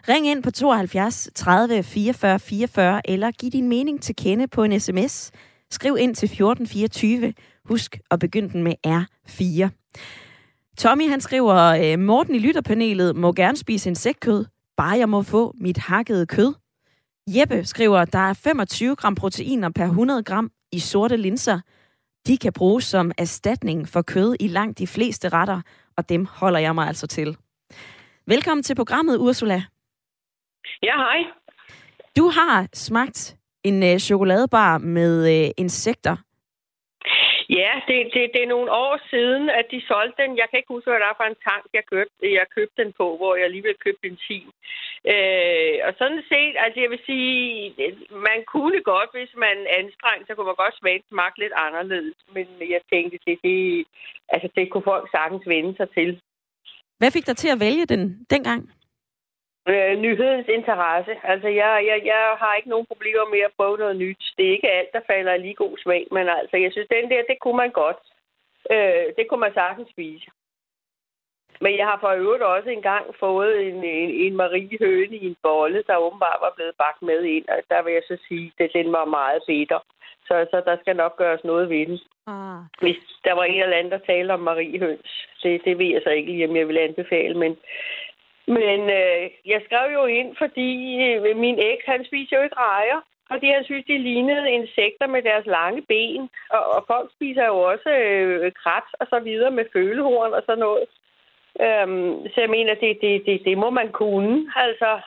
Ring 0.09 0.27
ind 0.27 0.43
på 0.43 0.51
72 0.51 1.29
30 1.35 1.83
44 1.83 2.39
44, 2.39 3.11
eller 3.11 3.31
giv 3.31 3.51
din 3.51 3.69
mening 3.69 4.03
til 4.03 4.17
kende 4.17 4.49
på 4.49 4.63
en 4.63 4.81
sms. 4.81 5.31
Skriv 5.71 5.97
ind 6.01 6.15
til 6.15 6.27
1424. 6.27 7.33
Husk 7.65 7.99
at 8.11 8.19
begynde 8.19 8.49
den 8.49 8.63
med 8.63 8.75
R4. 8.87 9.69
Tommy 10.79 11.09
han 11.09 11.21
skriver, 11.21 11.55
øh, 11.55 11.99
Morten 11.99 12.35
i 12.35 12.39
lytterpanelet 12.39 13.17
må 13.17 13.33
gerne 13.33 13.57
spise 13.57 13.89
insektkød, 13.89 14.45
bare 14.77 14.99
jeg 14.99 15.09
må 15.09 15.23
få 15.23 15.55
mit 15.61 15.79
hakkede 15.79 16.27
kød. 16.27 16.55
Jeppe 17.29 17.65
skriver, 17.65 18.05
der 18.05 18.19
er 18.19 18.33
25 18.33 18.97
gram 18.97 19.15
proteiner 19.15 19.71
per 19.71 19.85
100 19.85 20.23
gram 20.23 20.51
i 20.73 20.79
sorte 20.79 21.17
linser. 21.17 21.61
De 22.27 22.39
kan 22.39 22.53
bruges 22.53 22.85
som 22.85 23.13
erstatning 23.19 23.89
for 23.89 24.03
kød 24.03 24.37
i 24.41 24.49
langt 24.49 24.79
de 24.79 24.87
fleste 24.87 25.29
retter, 25.29 25.61
og 25.97 26.09
dem 26.09 26.25
holder 26.25 26.59
jeg 26.59 26.75
mig 26.75 26.89
altså 26.89 27.07
til. 27.07 27.37
Velkommen 28.27 28.63
til 28.63 28.75
programmet, 28.75 29.19
Ursula. 29.19 29.63
Ja, 30.83 30.97
hej. 30.97 31.25
Du 32.17 32.29
har 32.29 32.69
smagt 32.75 33.37
en 33.65 33.83
øh, 33.83 33.99
chokoladebar 33.99 34.79
med 34.79 35.45
øh, 35.45 35.51
insekter. 35.57 36.17
Ja, 37.51 37.73
det, 37.89 37.97
det, 38.15 38.31
det 38.35 38.43
er 38.43 38.55
nogle 38.55 38.71
år 38.73 38.95
siden, 39.11 39.51
at 39.51 39.67
de 39.71 39.81
solgte 39.91 40.23
den. 40.23 40.37
Jeg 40.41 40.47
kan 40.49 40.59
ikke 40.59 40.75
huske, 40.75 40.91
hvad 40.91 41.01
der 41.01 41.11
er 41.11 41.21
for 41.21 41.29
en 41.29 41.43
tank, 41.49 41.65
jeg 41.79 41.85
købte, 41.93 42.35
jeg 42.39 42.47
købte 42.57 42.83
den 42.83 42.93
på, 43.01 43.17
hvor 43.17 43.33
jeg 43.37 43.45
alligevel 43.45 43.77
købte 43.85 44.05
benzin. 44.07 44.49
Øh, 45.13 45.77
og 45.87 45.93
sådan 46.01 46.23
set, 46.33 46.55
altså 46.65 46.79
jeg 46.85 46.91
vil 46.91 47.03
sige, 47.11 47.75
man 48.29 48.41
kunne 48.55 48.81
godt, 48.93 49.11
hvis 49.17 49.33
man 49.45 49.57
anstrengte, 49.81 50.27
så 50.27 50.35
kunne 50.35 50.51
man 50.51 50.63
godt 50.65 50.79
smage 50.79 51.03
smagt 51.09 51.39
lidt 51.39 51.55
anderledes. 51.67 52.17
Men 52.35 52.47
jeg 52.75 52.81
tænkte, 52.93 53.19
det, 53.27 53.39
det, 53.45 53.85
altså, 54.29 54.49
det 54.57 54.71
kunne 54.71 54.91
folk 54.93 55.07
sagtens 55.11 55.45
vende 55.47 55.77
sig 55.77 55.89
til. 55.91 56.21
Hvad 56.99 57.11
fik 57.11 57.27
dig 57.27 57.37
til 57.37 57.49
at 57.55 57.61
vælge 57.61 57.87
den 57.87 58.03
dengang? 58.31 58.61
Øh, 59.69 59.95
nyhedens 60.05 60.49
interesse. 60.49 61.13
Altså, 61.25 61.49
jeg, 61.49 61.85
jeg, 61.91 61.99
jeg 62.05 62.23
har 62.39 62.55
ikke 62.55 62.69
nogen 62.69 62.87
problemer 62.87 63.27
med 63.31 63.41
at 63.41 63.57
prøve 63.57 63.77
noget 63.79 63.97
nyt. 63.97 64.25
Det 64.37 64.47
er 64.47 64.53
ikke 64.53 64.71
alt, 64.71 64.93
der 64.93 65.01
falder 65.07 65.35
i 65.35 65.39
lige 65.39 65.55
god 65.55 65.79
smag, 65.79 66.07
men 66.11 66.29
altså, 66.29 66.57
jeg 66.57 66.73
synes, 66.73 66.89
den 66.91 67.11
der, 67.11 67.23
det 67.29 67.39
kunne 67.41 67.57
man 67.57 67.71
godt. 67.71 67.97
Øh, 68.71 69.07
det 69.17 69.25
kunne 69.29 69.41
man 69.41 69.55
sagtens 69.55 69.89
spise. 69.91 70.27
Men 71.61 71.79
jeg 71.79 71.87
har 71.87 71.99
for 72.01 72.09
øvrigt 72.09 72.43
også 72.43 72.71
engang 72.71 73.05
fået 73.21 73.69
en, 73.69 73.85
en, 73.85 74.11
en 74.11 74.37
Marie 74.37 74.79
Høne 74.81 75.17
i 75.17 75.27
en 75.27 75.37
bolle, 75.43 75.85
der 75.87 75.97
åbenbart 75.97 76.39
var 76.41 76.53
blevet 76.57 76.75
bagt 76.79 77.03
med 77.03 77.23
ind. 77.23 77.49
Og 77.49 77.59
der 77.71 77.83
vil 77.83 77.93
jeg 77.93 78.03
så 78.09 78.17
sige, 78.29 78.53
at 78.59 78.71
den 78.75 78.93
var 78.93 79.05
meget 79.05 79.43
bitter. 79.47 79.81
Så, 80.27 80.47
så 80.51 80.63
der 80.67 80.77
skal 80.81 80.97
nok 80.97 81.17
gøres 81.17 81.45
noget 81.45 81.71
ved 81.71 81.87
den. 81.87 81.99
Ah. 82.27 82.59
Hvis 82.81 82.97
der 83.25 83.33
var 83.33 83.45
en 83.45 83.63
eller 83.63 83.77
anden, 83.77 83.93
der 83.93 83.99
talte 83.99 84.33
om 84.33 84.41
Marie 84.41 84.79
Høns. 84.79 85.29
Det, 85.43 85.65
det 85.65 85.79
ved 85.79 85.87
jeg 85.87 86.01
så 86.05 86.11
ikke 86.11 86.33
lige, 86.33 86.49
om 86.49 86.57
jeg 86.57 86.69
vil 86.69 86.79
anbefale. 86.79 87.35
Men, 87.35 87.57
men 88.47 88.81
øh, 89.01 89.31
jeg 89.47 89.61
skrev 89.65 89.93
jo 89.93 90.05
ind, 90.07 90.37
fordi 90.39 90.71
øh, 91.05 91.37
min 91.37 91.59
eks, 91.59 91.85
han 91.87 92.05
spiser 92.05 92.37
jo 92.37 92.43
ikke 92.43 92.57
rejer. 92.57 93.01
Fordi 93.31 93.47
han 93.47 93.65
synes, 93.65 93.85
de 93.87 93.99
lignede 93.99 94.51
insekter 94.51 95.07
med 95.07 95.23
deres 95.23 95.47
lange 95.47 95.83
ben. 95.83 96.29
Og, 96.51 96.63
og 96.75 96.85
folk 96.87 97.13
spiser 97.13 97.47
jo 97.47 97.59
også 97.59 97.91
øh, 97.91 98.53
krat 98.53 98.89
og 99.01 99.07
så 99.11 99.19
videre 99.21 99.51
med 99.51 99.65
følehorn 99.73 100.33
og 100.33 100.43
sådan 100.47 100.59
noget. 100.59 100.89
Øhm, 101.61 102.29
så 102.33 102.41
jeg 102.41 102.51
mener, 102.51 102.75
det, 102.75 102.99
det, 103.01 103.27
det, 103.27 103.45
det 103.45 103.59
må 103.59 103.71
man 103.71 103.93
kunne. 103.93 104.53
Altså 104.57 105.01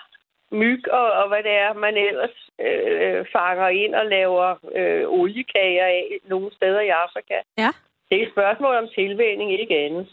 myg 0.52 0.84
og, 0.92 1.12
og 1.12 1.28
hvad 1.28 1.44
det 1.44 1.52
er, 1.52 1.74
man 1.74 1.98
ellers 1.98 2.38
øh, 2.60 3.26
fanger 3.32 3.68
ind 3.68 3.96
og 3.96 4.06
laver 4.06 4.48
øh, 4.76 5.04
oliekager 5.08 5.86
af 5.86 6.18
nogle 6.28 6.52
steder 6.56 6.80
i 6.80 6.90
Afrika. 6.90 7.38
Ja. 7.58 7.72
Det 8.10 8.18
er 8.18 8.26
et 8.26 8.32
spørgsmål 8.32 8.76
om 8.76 8.88
tilvænning, 8.96 9.60
ikke 9.60 9.78
andet. 9.78 10.08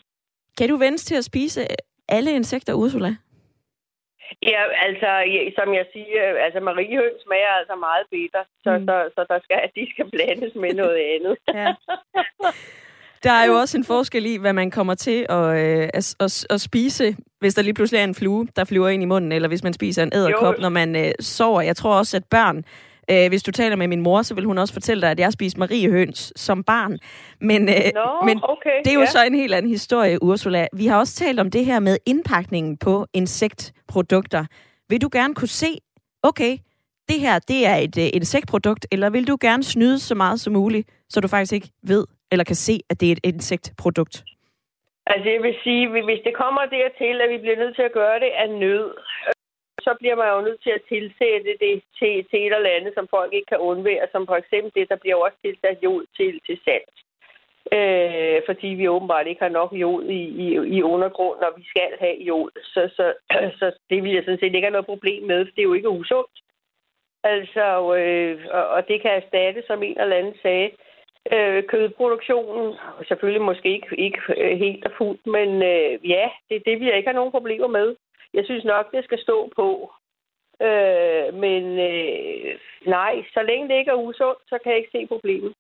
Kan 0.59 0.69
du 0.69 0.77
vende 0.77 0.99
til 0.99 1.17
at 1.17 1.25
spise 1.25 1.61
alle 2.09 2.33
insekter, 2.35 2.73
Ursula? 2.75 3.17
Ja, 4.43 4.63
altså, 4.87 5.11
som 5.59 5.75
jeg 5.75 5.87
siger, 5.93 6.23
altså 6.47 6.61
mariehøns 6.61 7.23
smager 7.27 7.53
altså 7.61 7.75
meget 7.87 8.07
bitter, 8.11 8.45
så, 8.65 8.79
mm. 8.79 8.85
så, 8.89 8.97
så 9.15 9.27
der 9.29 9.39
skal, 9.45 9.59
de 9.77 9.85
skal 9.93 10.11
blandes 10.11 10.55
med 10.55 10.73
noget 10.75 10.99
andet. 11.15 11.37
ja. 11.59 11.75
Der 13.23 13.33
er 13.33 13.45
jo 13.47 13.55
også 13.55 13.79
en 13.79 13.85
forskel 13.85 14.27
i, 14.27 14.37
hvad 14.37 14.53
man 14.53 14.71
kommer 14.71 14.95
til 14.95 15.27
at, 15.29 15.47
øh, 15.59 15.89
at, 15.95 16.17
at, 16.21 16.47
at 16.51 16.61
spise, 16.61 17.17
hvis 17.39 17.55
der 17.55 17.63
lige 17.63 17.75
pludselig 17.75 17.99
er 17.99 18.05
en 18.05 18.15
flue, 18.15 18.49
der 18.57 18.65
flyver 18.65 18.89
ind 18.89 19.03
i 19.03 19.07
munden, 19.07 19.33
eller 19.33 19.49
hvis 19.49 19.63
man 19.63 19.73
spiser 19.73 20.03
en 20.03 20.13
æderkop, 20.15 20.59
når 20.59 20.69
man 20.69 20.97
øh, 20.97 21.13
sover. 21.21 21.61
Jeg 21.61 21.77
tror 21.77 21.99
også, 21.99 22.17
at 22.17 22.25
børn 22.25 22.65
Øh, 23.11 23.29
hvis 23.29 23.43
du 23.43 23.51
taler 23.51 23.77
med 23.77 23.89
min 23.89 24.01
mor, 24.01 24.23
så 24.23 24.35
vil 24.35 24.45
hun 24.45 24.59
også 24.59 24.75
fortælle 24.75 25.01
dig, 25.01 25.11
at 25.11 25.21
jeg 25.21 25.33
spiste 25.33 25.59
mariehøns 25.61 26.33
som 26.37 26.65
barn. 26.65 26.99
Men, 27.41 27.69
øh, 27.69 27.75
no, 27.95 28.25
men 28.25 28.41
okay, 28.43 28.79
det 28.85 28.91
er 28.91 28.95
jo 28.95 29.01
ja. 29.01 29.07
så 29.07 29.25
en 29.27 29.35
helt 29.35 29.55
anden 29.55 29.71
historie, 29.71 30.23
Ursula. 30.23 30.67
Vi 30.73 30.87
har 30.87 30.99
også 30.99 31.15
talt 31.15 31.41
om 31.41 31.51
det 31.51 31.65
her 31.65 31.81
med 31.81 31.97
indpakningen 32.07 32.77
på 32.77 33.07
insektprodukter. 33.13 34.45
Vil 34.89 35.03
du 35.03 35.09
gerne 35.13 35.35
kunne 35.35 35.49
se, 35.49 35.79
okay, 36.23 36.59
det 37.09 37.21
her 37.21 37.39
det 37.39 37.67
er 37.67 37.77
et 37.77 37.97
uh, 37.97 38.17
insektprodukt, 38.19 38.87
eller 38.93 39.11
vil 39.11 39.29
du 39.29 39.37
gerne 39.41 39.65
snyde 39.65 39.99
så 39.99 40.15
meget 40.15 40.41
som 40.41 40.53
muligt, 40.53 40.89
så 41.09 41.21
du 41.21 41.29
faktisk 41.29 41.53
ikke 41.53 41.69
ved 41.83 42.05
eller 42.33 42.45
kan 42.45 42.57
se, 42.57 42.81
at 42.91 43.01
det 43.01 43.09
er 43.09 43.13
et 43.13 43.21
insektprodukt? 43.25 44.25
Altså 45.07 45.29
jeg 45.35 45.43
vil 45.43 45.55
sige, 45.65 45.89
hvis 45.89 46.21
det 46.25 46.35
kommer 46.43 46.63
dertil, 46.77 47.21
at 47.25 47.31
vi 47.31 47.39
bliver 47.39 47.59
nødt 47.63 47.77
til 47.77 47.83
at 47.83 47.93
gøre 47.93 48.19
det 48.25 48.31
af 48.43 48.49
nød, 48.51 48.87
så 49.83 49.95
bliver 50.01 50.17
man 50.17 50.29
jo 50.35 50.41
nødt 50.41 50.63
til 50.63 50.71
at 50.71 50.87
tilsætte 50.89 51.53
det 51.65 51.83
til, 51.99 52.15
til 52.31 52.39
et 52.47 52.55
eller 52.55 52.77
andet, 52.79 52.93
som 52.95 53.09
folk 53.11 53.33
ikke 53.33 53.47
kan 53.47 53.59
undvære, 53.59 54.07
som 54.13 54.27
for 54.27 54.37
eksempel 54.37 54.71
det, 54.75 54.89
der 54.89 54.97
bliver 54.97 55.17
også 55.17 55.39
tilsat 55.45 55.79
jod 55.83 56.05
til, 56.17 56.41
til 56.47 56.59
salt. 56.65 56.97
øh, 57.77 58.39
fordi 58.49 58.69
vi 58.69 58.89
åbenbart 58.89 59.27
ikke 59.27 59.43
har 59.43 59.55
nok 59.61 59.73
jod 59.73 60.05
i, 60.05 60.23
i, 60.45 60.47
i 60.77 60.83
undergrunden, 60.83 61.45
og 61.45 61.53
vi 61.57 61.65
skal 61.73 61.91
have 61.99 62.17
jod. 62.31 62.51
Så, 62.75 62.83
så, 62.97 63.07
så 63.61 63.67
det 63.91 64.03
vil 64.03 64.13
jeg 64.13 64.25
sådan 64.25 64.39
set 64.39 64.55
ikke 64.55 64.69
have 64.69 64.79
noget 64.79 64.93
problem 64.93 65.23
med, 65.23 65.47
for 65.47 65.53
det 65.53 65.63
er 65.63 65.71
jo 65.71 65.79
ikke 65.79 65.89
usundt. 65.89 66.37
Altså, 67.25 67.95
øh, 68.01 68.47
og, 68.51 68.67
og 68.69 68.89
det 68.89 69.03
kan 69.03 69.11
erstatte, 69.11 69.63
som 69.67 69.83
en 69.83 70.01
eller 70.01 70.17
anden 70.17 70.35
sagde, 70.43 70.71
øh, 71.33 71.65
kødproduktionen. 71.65 72.75
Selvfølgelig 73.09 73.43
måske 73.43 73.69
ikke, 73.69 73.89
ikke 73.99 74.21
helt 74.57 74.85
og 74.85 74.93
fuldt, 74.99 75.27
men 75.27 75.63
øh, 75.63 76.11
ja, 76.11 76.29
det, 76.49 76.63
det 76.67 76.81
vil 76.81 76.87
jeg 76.87 76.97
ikke 76.97 77.09
have 77.09 77.21
nogen 77.21 77.37
problemer 77.37 77.67
med. 77.67 77.97
Jeg 78.35 78.45
synes 78.45 78.65
nok, 78.65 78.93
det 78.93 79.05
skal 79.05 79.19
stå 79.19 79.53
på. 79.57 79.93
Øh, 80.63 81.35
men 81.45 81.65
øh, 81.91 82.55
nej, 82.87 83.15
så 83.35 83.41
længe 83.49 83.69
det 83.69 83.79
ikke 83.79 83.91
er 83.91 84.03
usundt, 84.07 84.41
så 84.49 84.59
kan 84.63 84.73
jeg 84.73 84.79
ikke 84.79 84.95
se 84.97 85.07
problemet. 85.07 85.53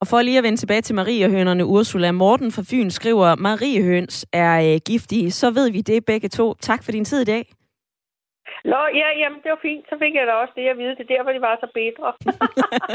Og 0.00 0.06
for 0.06 0.22
lige 0.22 0.38
at 0.38 0.44
vende 0.44 0.58
tilbage 0.58 0.80
til 0.80 0.94
Mariehønerne, 0.94 1.66
Ursula 1.66 2.12
Morten 2.12 2.52
fra 2.52 2.62
Fyn 2.70 2.90
skriver, 2.90 3.36
Mariehøns 3.36 4.26
er 4.32 4.72
øh, 4.72 4.80
giftige, 4.86 5.30
så 5.30 5.50
ved 5.50 5.70
vi 5.72 5.80
det 5.80 6.04
begge 6.04 6.28
to. 6.28 6.54
Tak 6.54 6.84
for 6.84 6.92
din 6.92 7.04
tid 7.04 7.20
i 7.20 7.24
dag. 7.24 7.44
Nå, 8.64 8.80
ja, 8.94 9.08
jamen, 9.20 9.38
det 9.42 9.50
var 9.50 9.58
fint. 9.62 9.84
Så 9.88 9.96
fik 10.02 10.14
jeg 10.14 10.26
da 10.26 10.32
også 10.32 10.52
det 10.56 10.68
at 10.68 10.78
vide. 10.78 10.96
Det 10.96 11.00
er 11.00 11.14
derfor, 11.16 11.32
de 11.32 11.40
var 11.40 11.56
så 11.60 11.68
bedre. 11.74 12.08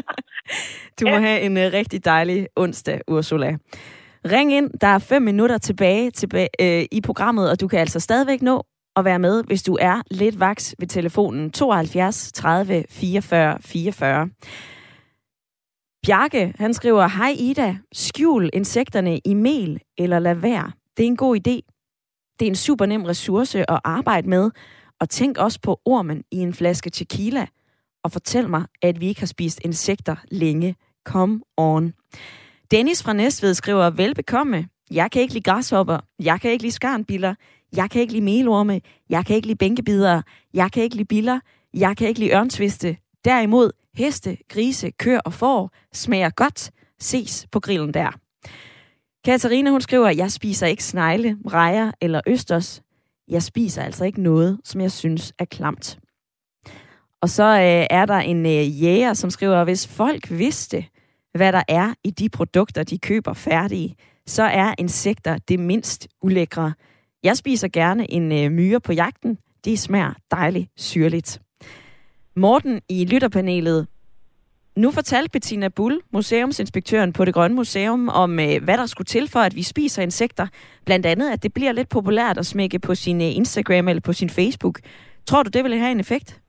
du 1.00 1.04
må 1.06 1.18
ja. 1.18 1.28
have 1.28 1.42
en 1.42 1.58
uh, 1.58 1.74
rigtig 1.74 2.06
dejlig 2.06 2.48
onsdag, 2.56 3.02
Ursula. 3.08 3.58
Ring 4.26 4.54
ind. 4.54 4.70
Der 4.82 4.88
er 4.88 5.00
fem 5.10 5.22
minutter 5.22 5.58
tilbage, 5.58 6.12
tilbage 6.12 6.50
øh, 6.62 6.86
i 6.92 7.02
programmet, 7.06 7.52
og 7.52 7.62
du 7.62 7.68
kan 7.68 7.80
altså 7.80 8.00
stadigvæk 8.00 8.42
nå 8.42 8.64
at 8.96 9.06
være 9.06 9.20
med, 9.20 9.44
hvis 9.44 9.64
du 9.64 9.78
er 9.82 10.02
lidt 10.12 10.40
vaks 10.40 10.76
ved 10.80 10.88
telefonen 10.88 11.52
72 11.52 12.32
30 12.32 12.84
44 12.90 13.58
44. 13.62 14.30
Bjarke, 16.06 16.54
han 16.58 16.74
skriver, 16.74 17.08
Hej 17.08 17.36
Ida, 17.40 17.78
skjul 17.92 18.50
insekterne 18.54 19.20
i 19.26 19.34
mel 19.34 19.82
eller 19.98 20.20
lad 20.20 20.36
være. 20.36 20.72
Det 20.98 21.04
er 21.04 21.08
en 21.08 21.18
god 21.18 21.36
idé. 21.36 21.60
Det 22.40 22.46
er 22.46 22.50
en 22.50 22.56
super 22.56 22.86
nem 22.86 23.04
ressource 23.04 23.72
at 23.72 23.80
arbejde 23.84 24.30
med, 24.30 24.52
og 25.00 25.10
tænk 25.10 25.38
også 25.38 25.60
på 25.62 25.82
ormen 25.86 26.24
i 26.32 26.38
en 26.38 26.54
flaske 26.54 26.90
tequila, 26.90 27.48
og 28.04 28.12
fortæl 28.12 28.50
mig, 28.50 28.66
at 28.82 29.00
vi 29.00 29.08
ikke 29.08 29.22
har 29.22 29.28
spist 29.28 29.60
insekter 29.64 30.16
længe. 30.32 30.76
Come 31.06 31.42
on. 31.58 31.94
Dennis 32.72 33.04
fra 33.04 33.14
Næstved 33.14 33.54
skriver, 33.54 33.90
velbekomme. 33.90 34.68
Jeg 34.92 35.12
kan 35.12 35.22
ikke 35.22 35.34
lide 35.34 35.52
græshopper. 35.52 36.00
Jeg 36.20 36.42
kan 36.42 36.52
ikke 36.52 36.64
lide 36.64 36.74
skarnbiller. 36.74 37.36
Jeg 37.76 37.90
kan 37.90 38.02
ikke 38.02 38.14
lide 38.14 38.26
melorme. 38.26 38.82
Jeg 39.10 39.26
kan 39.26 39.36
ikke 39.36 39.48
lide 39.48 39.58
bænkebidere. 39.58 40.24
Jeg 40.54 40.72
kan 40.72 40.84
ikke 40.84 40.96
lide 40.96 41.08
biller. 41.08 41.40
Jeg 41.74 41.98
kan 41.98 42.08
ikke 42.08 42.20
lide 42.20 42.36
ørnsviste. 42.36 42.98
Derimod, 43.26 43.72
heste, 43.94 44.38
grise, 44.50 44.92
kør 44.92 45.20
og 45.20 45.34
får 45.34 45.72
smager 45.94 46.30
godt. 46.30 46.72
Ses 47.00 47.48
på 47.52 47.60
grillen 47.60 47.94
der. 47.94 48.12
Katarina, 49.26 49.70
hun 49.70 49.82
skriver, 49.82 50.10
jeg 50.10 50.32
spiser 50.32 50.68
ikke 50.68 50.84
snegle, 50.84 51.38
rejer 51.48 51.92
eller 52.02 52.22
østers. 52.28 52.82
Jeg 53.28 53.44
spiser 53.44 53.84
altså 53.84 54.06
ikke 54.06 54.22
noget, 54.22 54.60
som 54.64 54.82
jeg 54.82 54.92
synes 54.92 55.34
er 55.40 55.46
klamt. 55.46 56.00
Og 57.22 57.30
så 57.30 57.44
øh, 57.44 57.88
er 57.90 58.06
der 58.06 58.18
en 58.18 58.46
øh, 58.46 58.84
jæger, 58.84 59.14
som 59.14 59.30
skriver, 59.30 59.64
hvis 59.64 59.88
folk 59.88 60.32
vidste, 60.32 60.86
hvad 61.34 61.52
der 61.52 61.64
er 61.68 61.94
i 62.04 62.12
de 62.12 62.30
produkter, 62.30 62.84
de 62.84 63.00
køber 63.00 63.34
færdige, 63.34 63.96
så 64.26 64.44
er 64.44 64.74
insekter 64.78 65.38
det 65.38 65.60
mindst 65.60 66.08
ulækre. 66.22 66.74
Jeg 67.24 67.38
spiser 67.38 67.68
gerne 67.68 68.12
en 68.12 68.32
øh, 68.32 68.52
myre 68.52 68.80
på 68.80 68.94
jagten. 68.94 69.38
Det 69.66 69.80
smager 69.80 70.14
dejligt 70.32 70.70
syrligt. 70.78 71.42
Morten 72.36 72.82
i 72.90 73.06
lytterpanelet. 73.06 73.88
Nu 74.76 74.92
fortalte 74.92 75.30
Bettina 75.32 75.68
Bull, 75.68 76.02
museumsinspektøren 76.12 77.14
på 77.14 77.26
det 77.26 77.34
Grønne 77.34 77.56
Museum, 77.56 78.10
om 78.10 78.40
øh, 78.40 78.64
hvad 78.64 78.78
der 78.78 78.86
skulle 78.86 79.06
til 79.06 79.28
for, 79.28 79.40
at 79.40 79.56
vi 79.56 79.64
spiser 79.64 80.02
insekter. 80.02 80.48
Blandt 80.86 81.06
andet, 81.06 81.32
at 81.32 81.44
det 81.44 81.54
bliver 81.54 81.72
lidt 81.72 81.90
populært 81.90 82.38
at 82.38 82.46
smække 82.46 82.80
på 82.80 82.96
sin 82.96 83.22
øh, 83.22 83.36
Instagram 83.36 83.88
eller 83.88 84.02
på 84.02 84.14
sin 84.14 84.30
Facebook. 84.30 84.80
Tror 85.26 85.44
du, 85.44 85.50
det 85.50 85.64
vil 85.64 85.78
have 85.78 85.92
en 85.92 86.00
effekt? 86.00 86.42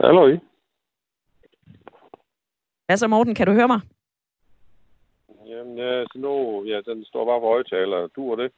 Hallo. 0.00 0.38
Hvad 2.86 2.96
så, 2.96 3.08
Morten? 3.08 3.34
Kan 3.34 3.46
du 3.46 3.52
høre 3.52 3.68
mig? 3.68 3.80
Jamen, 5.76 5.98
altså 6.00 6.18
nu, 6.18 6.64
ja, 6.64 6.80
den 6.80 7.04
står 7.04 7.24
bare 7.24 7.40
på 7.40 7.46
højtaler. 7.46 8.06
Du 8.06 8.30
og 8.30 8.38
det? 8.38 8.52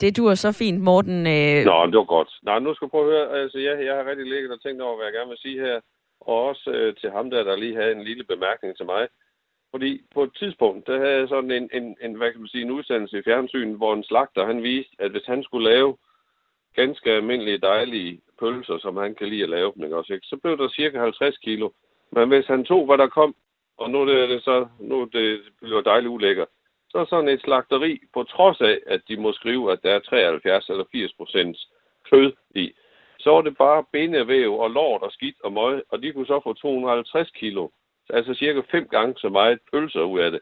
Det 0.00 0.16
duer 0.16 0.34
så 0.34 0.52
fint, 0.52 0.80
Morten. 0.82 1.18
Øh... 1.26 1.64
Nå, 1.64 1.86
det 1.86 1.96
var 2.02 2.14
godt. 2.16 2.30
Nej, 2.42 2.58
nu 2.58 2.74
skal 2.74 2.86
du 2.86 2.90
prøve 2.90 3.06
at 3.06 3.12
høre. 3.12 3.40
Altså, 3.42 3.58
jeg, 3.58 3.84
jeg 3.84 3.94
har 3.96 4.06
rigtig 4.06 4.26
ligget 4.26 4.50
og 4.50 4.62
tænkt 4.62 4.82
over, 4.82 4.96
hvad 4.96 5.06
jeg 5.06 5.14
gerne 5.14 5.28
vil 5.28 5.38
sige 5.38 5.60
her. 5.60 5.80
Og 6.20 6.44
også 6.48 6.70
øh, 6.70 6.96
til 6.96 7.10
ham 7.10 7.30
der, 7.30 7.44
der 7.44 7.56
lige 7.56 7.76
havde 7.76 7.92
en 7.92 8.04
lille 8.04 8.24
bemærkning 8.24 8.76
til 8.76 8.86
mig. 8.86 9.08
Fordi 9.70 10.00
på 10.14 10.22
et 10.22 10.30
tidspunkt, 10.38 10.86
der 10.86 10.98
havde 10.98 11.18
jeg 11.18 11.28
sådan 11.28 11.50
en, 11.50 11.70
en, 11.72 11.96
en, 12.00 12.14
hvad 12.14 12.32
kan 12.32 12.40
man 12.40 12.48
sige, 12.48 12.64
en 12.64 12.70
udsendelse 12.70 13.18
i 13.18 13.22
fjernsyn, 13.22 13.72
hvor 13.72 13.94
en 13.94 14.04
slagter, 14.04 14.46
han 14.46 14.62
viste, 14.62 14.94
at 14.98 15.10
hvis 15.10 15.26
han 15.26 15.42
skulle 15.42 15.70
lave 15.70 15.96
ganske 16.76 17.10
almindelige 17.10 17.58
dejlige 17.58 18.20
pølser, 18.40 18.78
som 18.78 18.96
han 18.96 19.14
kan 19.14 19.28
lide 19.28 19.42
at 19.42 19.48
lave 19.48 19.72
dem, 19.74 19.84
ikke 19.84 19.96
også, 19.96 20.12
ikke? 20.12 20.26
så 20.26 20.36
blev 20.36 20.58
der 20.58 20.68
cirka 20.68 20.98
50 20.98 21.36
kilo. 21.38 21.70
Men 22.12 22.28
hvis 22.28 22.46
han 22.46 22.64
tog, 22.64 22.86
hvad 22.86 22.98
der 22.98 23.06
kom, 23.06 23.34
og 23.78 23.90
nu 23.90 24.02
er 24.02 24.26
det 24.26 24.42
så, 24.42 24.66
nu 24.80 25.04
det 25.12 25.40
bliver 25.62 25.80
dejligt 25.80 26.10
ulækkert, 26.10 26.48
så 26.90 27.06
sådan 27.10 27.28
et 27.28 27.40
slagteri, 27.40 28.00
på 28.14 28.22
trods 28.22 28.60
af, 28.60 28.80
at 28.86 29.00
de 29.08 29.16
må 29.16 29.32
skrive, 29.32 29.72
at 29.72 29.82
der 29.82 29.90
er 29.90 29.98
73 29.98 30.68
eller 30.68 30.84
80 30.92 31.12
procent 31.12 31.56
kød 32.10 32.32
i, 32.54 32.72
så 33.18 33.30
var 33.30 33.42
det 33.42 33.56
bare 33.56 33.84
benevæv 33.92 34.58
og 34.58 34.70
lort 34.70 35.02
og 35.02 35.12
skidt 35.12 35.36
og 35.44 35.52
møg, 35.52 35.82
og 35.88 36.02
de 36.02 36.12
kunne 36.12 36.26
så 36.26 36.40
få 36.44 36.52
250 36.52 37.30
kilo. 37.30 37.68
Altså 38.10 38.34
cirka 38.34 38.60
fem 38.70 38.88
gange 38.88 39.14
så 39.16 39.28
meget 39.28 39.58
pølser 39.72 40.02
ud 40.02 40.20
af 40.20 40.30
det. 40.30 40.40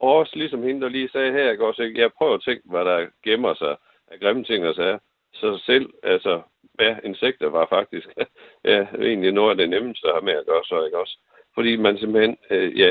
Og 0.00 0.16
også 0.16 0.32
ligesom 0.36 0.62
hende, 0.62 0.80
der 0.80 0.88
lige 0.88 1.08
sagde 1.08 1.32
her, 1.32 1.44
jeg, 1.44 1.60
også, 1.60 1.92
jeg 1.94 2.12
prøver 2.12 2.34
at 2.34 2.42
tænke, 2.42 2.62
hvad 2.64 2.84
der 2.84 3.06
gemmer 3.24 3.54
sig 3.54 3.76
af 4.08 4.20
grimme 4.20 4.44
ting 4.44 4.66
og 4.66 4.74
sager. 4.74 4.98
Så 5.32 5.58
selv, 5.66 5.90
altså, 6.02 6.42
ja, 6.80 6.96
insekter 7.04 7.48
var 7.48 7.66
faktisk 7.66 8.08
ja, 8.64 8.86
egentlig 9.00 9.32
noget 9.32 9.50
af 9.50 9.56
det 9.56 9.70
nemmeste 9.70 10.08
at 10.08 10.14
have 10.14 10.24
med 10.24 10.32
at 10.32 10.46
gøre 10.46 10.64
så, 10.64 10.84
ikke 10.84 10.98
også? 10.98 11.18
Fordi 11.58 11.76
man 11.76 11.98
simpelthen, 11.98 12.36
øh, 12.50 12.78
ja, 12.78 12.90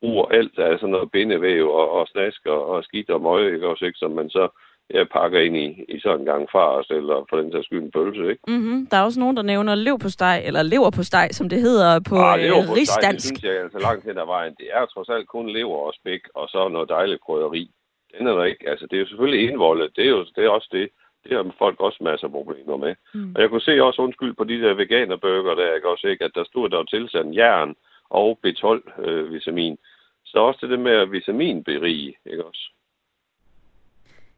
bruger 0.00 0.26
alt 0.26 0.58
af 0.58 0.78
sådan 0.78 0.90
noget 0.90 1.10
bindevæv 1.10 1.70
og, 1.80 1.90
og 1.90 2.06
snask 2.06 2.46
og, 2.46 2.66
og 2.66 2.84
skidt 2.84 3.10
og 3.10 3.20
møg, 3.20 3.54
ikke 3.54 3.68
også, 3.68 3.84
ikke, 3.84 3.98
som 3.98 4.10
man 4.10 4.30
så 4.30 4.48
ja, 4.94 5.04
pakker 5.04 5.40
ind 5.40 5.56
i, 5.56 5.68
i 5.88 6.00
sådan 6.00 6.20
en 6.20 6.26
gang 6.26 6.48
fars, 6.52 6.86
eller 6.90 7.26
for 7.30 7.36
den 7.36 7.52
sags 7.52 7.66
skyld 7.66 7.82
en 7.82 7.90
pølse, 7.90 8.30
ikke? 8.30 8.42
Mm-hmm. 8.48 8.86
Der 8.90 8.96
er 8.96 9.04
også 9.04 9.20
nogen, 9.20 9.36
der 9.36 9.42
nævner 9.42 9.74
lev 9.74 9.98
på 9.98 10.08
steg, 10.08 10.42
eller 10.46 10.62
lever 10.62 10.90
på 10.98 11.02
steg, 11.02 11.28
som 11.32 11.48
det 11.48 11.60
hedder 11.60 12.00
på 12.10 12.16
ah, 12.16 12.44
øh, 12.44 12.70
rigsdansk. 12.78 13.32
Det 13.32 13.38
synes 13.38 13.42
jeg 13.44 13.62
altså 13.62 13.78
langt 13.78 14.04
hen 14.04 14.18
ad 14.18 14.26
vejen. 14.26 14.54
Det 14.60 14.68
er 14.72 14.86
trods 14.86 15.08
alt 15.08 15.28
kun 15.28 15.48
lever 15.48 15.78
og 15.86 15.94
spæk, 16.00 16.22
og 16.34 16.48
så 16.48 16.68
noget 16.68 16.88
dejligt 16.88 17.20
krydderi. 17.26 17.70
Den 18.18 18.26
er 18.26 18.34
der 18.38 18.44
ikke. 18.44 18.68
Altså, 18.70 18.86
det 18.86 18.96
er 18.96 19.00
jo 19.00 19.08
selvfølgelig 19.08 19.48
indvoldet. 19.48 19.96
Det 19.96 20.04
er 20.04 20.10
jo 20.16 20.24
det 20.36 20.44
er 20.44 20.48
også 20.48 20.68
det. 20.72 20.88
Det 21.24 21.36
har 21.36 21.54
folk 21.58 21.80
også 21.80 21.98
masser 22.00 22.26
af 22.26 22.32
problemer 22.32 22.76
med. 22.76 22.94
Mm. 23.14 23.32
Og 23.34 23.42
jeg 23.42 23.48
kunne 23.50 23.68
se 23.68 23.82
også 23.82 24.02
undskyld 24.02 24.34
på 24.34 24.44
de 24.44 24.60
der 24.62 24.74
veganerbøger 24.74 25.54
der, 25.54 25.74
ikke 25.74 25.88
også 25.88 26.06
ikke, 26.06 26.24
at 26.24 26.34
der 26.34 26.44
stod, 26.44 26.68
der 26.68 26.84
tilsat 26.84 27.26
jern 27.36 27.74
og 28.10 28.38
B12-vitamin. 28.46 29.72
Øh, 29.72 29.78
så 30.24 30.38
også 30.38 30.66
det 30.66 30.78
med 30.78 31.06
vitaminberige, 31.06 32.16
ikke 32.26 32.44
også? 32.44 32.70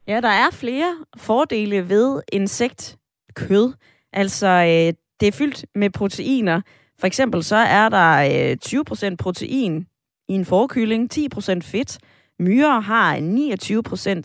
Ja, 0.06 0.20
der 0.20 0.28
er 0.28 0.50
flere 0.52 0.96
fordele 1.16 1.88
ved 1.88 2.22
insektkød. 2.32 3.72
Altså, 4.12 4.46
øh, 4.46 4.94
det 5.20 5.28
er 5.28 5.32
fyldt 5.38 5.66
med 5.74 5.90
proteiner. 5.90 6.60
For 7.00 7.06
eksempel 7.06 7.44
så 7.44 7.56
er 7.56 7.88
der 7.88 8.50
øh, 8.50 8.56
20% 9.10 9.16
protein 9.16 9.86
i 10.28 10.32
en 10.32 10.44
forkylling, 10.44 11.10
10% 11.14 11.60
fedt. 11.62 11.98
Myrer 12.38 12.80
har 12.80 13.16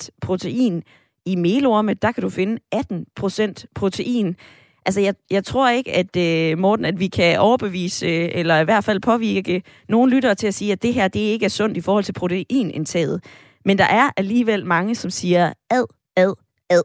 29% 0.01 0.09
protein. 0.21 0.83
I 1.25 1.35
melorme, 1.35 1.93
der 1.93 2.11
kan 2.11 2.23
du 2.23 2.29
finde 2.29 2.59
18% 2.75 3.65
protein. 3.75 4.35
Altså, 4.85 5.01
jeg, 5.01 5.13
jeg 5.31 5.43
tror 5.43 5.69
ikke, 5.69 5.91
at 5.91 6.15
øh, 6.15 6.57
Morten, 6.57 6.85
at 6.85 6.99
vi 6.99 7.07
kan 7.07 7.39
overbevise, 7.39 8.05
øh, 8.05 8.29
eller 8.33 8.59
i 8.59 8.63
hvert 8.63 8.83
fald 8.83 8.99
påvirke 8.99 9.63
nogle 9.89 10.15
lyttere 10.15 10.35
til 10.35 10.47
at 10.47 10.53
sige, 10.53 10.71
at 10.71 10.81
det 10.81 10.93
her, 10.93 11.07
det 11.07 11.19
ikke 11.19 11.45
er 11.45 11.49
sundt 11.49 11.77
i 11.77 11.81
forhold 11.81 12.03
til 12.03 12.13
proteinindtaget. 12.13 13.23
Men 13.65 13.77
der 13.77 13.83
er 13.85 14.09
alligevel 14.17 14.65
mange, 14.65 14.95
som 14.95 15.09
siger 15.09 15.53
ad, 15.69 15.85
ad, 16.17 16.33
ad. 16.69 16.83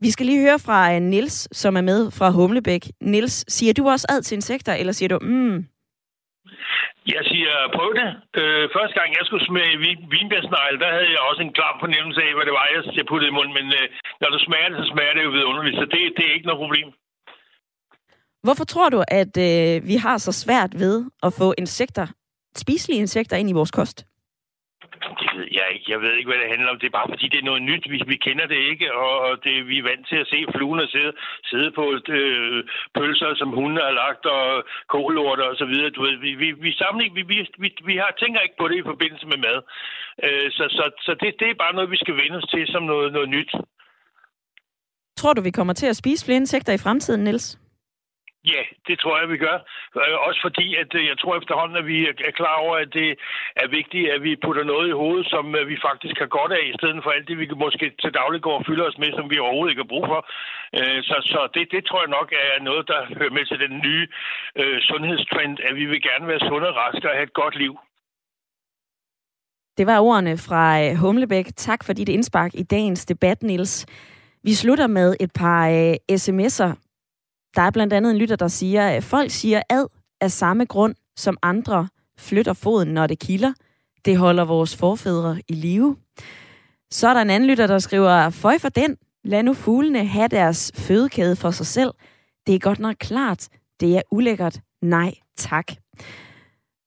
Vi 0.00 0.10
skal 0.10 0.26
lige 0.26 0.40
høre 0.40 0.58
fra 0.58 0.94
øh, 0.94 1.02
Nils, 1.02 1.48
som 1.52 1.76
er 1.76 1.80
med 1.80 2.10
fra 2.10 2.30
Humlebæk. 2.30 2.90
Nils, 3.00 3.44
siger 3.48 3.72
du 3.72 3.88
også 3.88 4.06
ad 4.08 4.22
til 4.22 4.34
insekter, 4.34 4.74
eller 4.74 4.92
siger 4.92 5.08
du, 5.08 5.18
mm, 5.22 5.64
jeg 7.14 7.22
siger, 7.30 7.54
prøv 7.76 7.90
det. 8.00 8.08
Øh, 8.40 8.64
første 8.76 8.94
gang, 8.98 9.08
jeg 9.18 9.24
skulle 9.26 9.48
smage 9.50 9.74
vinbærsnegle, 10.14 10.78
der 10.82 10.90
havde 10.96 11.10
jeg 11.14 11.22
også 11.30 11.42
en 11.42 11.56
klar 11.58 11.72
fornemmelse 11.82 12.20
af, 12.26 12.32
hvad 12.34 12.46
det 12.48 12.54
var, 12.58 12.66
jeg 12.98 13.06
puttede 13.10 13.30
i 13.30 13.36
munden. 13.38 13.54
Men 13.58 13.66
øh, 13.78 13.86
når 14.20 14.28
du 14.34 14.38
smager 14.46 14.68
det, 14.68 14.78
så 14.82 14.86
smager 14.92 15.14
det 15.14 15.22
jo 15.26 15.30
vidunderligt, 15.36 15.76
så 15.80 15.84
det, 15.92 16.00
det 16.16 16.24
er 16.24 16.34
ikke 16.36 16.48
noget 16.50 16.64
problem. 16.64 16.88
Hvorfor 18.46 18.64
tror 18.64 18.88
du, 18.94 19.00
at 19.20 19.34
øh, 19.48 19.88
vi 19.90 19.96
har 20.04 20.16
så 20.18 20.32
svært 20.32 20.72
ved 20.82 20.96
at 21.26 21.32
få 21.40 21.54
insekter, 21.58 22.06
spiselige 22.56 23.00
insekter 23.00 23.36
ind 23.36 23.50
i 23.50 23.58
vores 23.58 23.70
kost? 23.70 23.98
Ja, 25.58 25.64
jeg. 25.72 25.80
Jeg 25.92 25.98
ved 26.00 26.12
ikke, 26.16 26.30
hvad 26.30 26.40
det 26.42 26.52
handler 26.54 26.70
om. 26.70 26.78
Det 26.78 26.88
er 26.88 26.98
bare 26.98 27.12
fordi, 27.12 27.26
det 27.32 27.40
er 27.40 27.50
noget 27.50 27.62
nyt. 27.70 27.84
Vi, 27.92 27.98
vi 28.12 28.16
kender 28.26 28.46
det 28.46 28.60
ikke, 28.72 28.86
og 28.94 29.44
det, 29.44 29.54
vi 29.70 29.76
er 29.78 29.88
vant 29.90 30.06
til 30.08 30.18
at 30.22 30.30
se 30.32 30.38
fluerne 30.54 30.86
sidde, 30.94 31.12
sidde 31.50 31.70
på 31.78 31.84
øh, 32.18 32.64
pølser, 32.96 33.30
som 33.40 33.50
hunde 33.58 33.80
har 33.88 33.94
lagt, 34.02 34.24
og 34.26 34.64
kålorter 34.92 35.46
og 35.52 35.56
så 35.60 35.66
videre. 35.72 35.90
Du 35.96 36.02
ved, 36.06 36.16
vi, 36.24 36.30
vi, 36.42 36.48
vi, 36.64 36.70
samling, 36.72 37.10
vi, 37.18 37.22
vi, 37.22 37.36
vi, 37.62 37.68
vi 37.88 37.94
har, 38.02 38.10
tænker 38.22 38.40
ikke 38.40 38.60
på 38.60 38.68
det 38.68 38.76
i 38.78 38.88
forbindelse 38.92 39.26
med 39.32 39.38
mad. 39.46 39.58
Øh, 40.26 40.48
så 40.56 40.64
så, 40.76 40.84
så 41.06 41.12
det, 41.20 41.28
det 41.40 41.48
er 41.50 41.62
bare 41.64 41.74
noget, 41.76 41.90
vi 41.90 42.02
skal 42.02 42.16
vende 42.22 42.36
os 42.40 42.48
til 42.54 42.66
som 42.66 42.82
noget, 42.82 43.12
noget 43.12 43.28
nyt. 43.28 43.52
Tror 45.20 45.32
du, 45.32 45.40
vi 45.42 45.50
kommer 45.58 45.74
til 45.74 45.86
at 45.86 45.96
spise 45.96 46.24
flere 46.24 46.42
insekter 46.44 46.72
i 46.72 46.84
fremtiden, 46.84 47.24
Niels? 47.24 47.58
Ja, 48.54 48.62
det 48.88 48.96
tror 48.98 49.18
jeg, 49.20 49.28
vi 49.34 49.38
gør. 49.46 49.58
Øh, 50.00 50.16
også 50.28 50.40
fordi, 50.46 50.66
at 50.82 50.90
øh, 50.98 51.06
jeg 51.10 51.18
tror 51.18 51.36
efterhånden, 51.36 51.76
at 51.82 51.86
vi 51.92 51.98
er 52.28 52.34
klar 52.40 52.56
over, 52.64 52.76
at 52.84 52.90
det 53.00 53.10
er 53.62 53.68
vigtigt, 53.78 54.10
at 54.14 54.22
vi 54.22 54.42
putter 54.44 54.64
noget 54.64 54.88
i 54.88 54.98
hovedet, 55.02 55.26
som 55.34 55.44
øh, 55.58 55.68
vi 55.72 55.76
faktisk 55.88 56.16
har 56.22 56.30
godt 56.38 56.52
af, 56.58 56.64
i 56.66 56.76
stedet 56.78 57.00
for 57.02 57.10
alt 57.10 57.28
det, 57.28 57.38
vi 57.38 57.46
måske 57.66 57.86
til 58.02 58.12
daglig 58.20 58.40
går 58.42 58.58
og 58.58 58.66
fylder 58.68 58.86
os 58.90 58.98
med, 59.02 59.10
som 59.12 59.30
vi 59.30 59.38
overhovedet 59.38 59.72
ikke 59.72 59.84
har 59.84 59.94
brug 59.94 60.06
for. 60.12 60.20
Så, 61.08 61.16
så 61.32 61.40
det, 61.54 61.64
det 61.74 61.82
tror 61.84 62.00
jeg 62.02 62.16
nok 62.18 62.28
er 62.32 62.62
noget, 62.62 62.84
der 62.92 63.00
hører 63.18 63.36
med 63.36 63.44
til 63.46 63.58
den 63.64 63.74
nye 63.86 64.06
øh, 64.60 64.78
sundhedstrend, 64.88 65.58
at 65.68 65.74
vi 65.80 65.84
vil 65.86 66.02
gerne 66.02 66.26
være 66.26 66.40
sunde 66.48 66.68
og 66.68 66.76
raske 66.76 67.08
og 67.10 67.14
have 67.16 67.28
et 67.30 67.38
godt 67.42 67.56
liv. 67.56 67.74
Det 69.78 69.86
var 69.86 70.00
ordene 70.00 70.38
fra 70.48 70.94
Humlebæk. 71.00 71.46
Tak 71.56 71.84
for 71.84 71.92
dit 71.92 72.08
indspark 72.08 72.50
i 72.54 72.62
dagens 72.62 73.06
debat, 73.06 73.42
Nils. 73.42 73.86
Vi 74.42 74.54
slutter 74.54 74.86
med 74.86 75.16
et 75.20 75.32
par 75.32 75.68
sms'er, 76.22 76.85
der 77.56 77.62
er 77.62 77.70
blandt 77.70 77.92
andet 77.92 78.10
en 78.10 78.18
lytter, 78.18 78.36
der 78.36 78.48
siger, 78.48 78.88
at 78.88 79.04
folk 79.04 79.30
siger 79.30 79.62
ad 79.70 79.86
af 80.20 80.32
samme 80.32 80.64
grund, 80.64 80.94
som 81.16 81.38
andre 81.42 81.88
flytter 82.18 82.52
foden, 82.52 82.88
når 82.88 83.06
det 83.06 83.18
kilder. 83.18 83.52
Det 84.04 84.16
holder 84.16 84.44
vores 84.44 84.76
forfædre 84.76 85.40
i 85.48 85.52
live. 85.54 85.96
Så 86.90 87.08
er 87.08 87.14
der 87.14 87.20
en 87.20 87.30
anden 87.30 87.50
lytter, 87.50 87.66
der 87.66 87.78
skriver, 87.78 88.30
føj 88.30 88.58
for 88.58 88.68
den, 88.68 88.96
lad 89.24 89.42
nu 89.42 89.54
fuglene 89.54 90.06
have 90.06 90.28
deres 90.28 90.72
fødekæde 90.74 91.36
for 91.36 91.50
sig 91.50 91.66
selv. 91.66 91.90
Det 92.46 92.54
er 92.54 92.58
godt 92.58 92.78
nok 92.78 92.96
klart, 92.98 93.48
det 93.80 93.96
er 93.96 94.02
ulækkert. 94.10 94.60
Nej, 94.82 95.14
tak. 95.36 95.66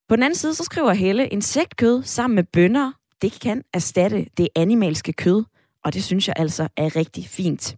På 0.09 0.15
den 0.15 0.23
anden 0.23 0.37
side, 0.37 0.55
så 0.55 0.63
skriver 0.63 0.93
Helle, 0.93 1.27
insektkød 1.27 2.03
sammen 2.03 2.35
med 2.35 2.43
bønder, 2.43 2.91
det 3.21 3.39
kan 3.41 3.63
erstatte 3.73 4.25
det 4.37 4.47
animalske 4.55 5.13
kød, 5.13 5.43
og 5.83 5.93
det 5.93 6.03
synes 6.03 6.27
jeg 6.27 6.35
altså 6.37 6.67
er 6.77 6.95
rigtig 6.95 7.25
fint. 7.27 7.75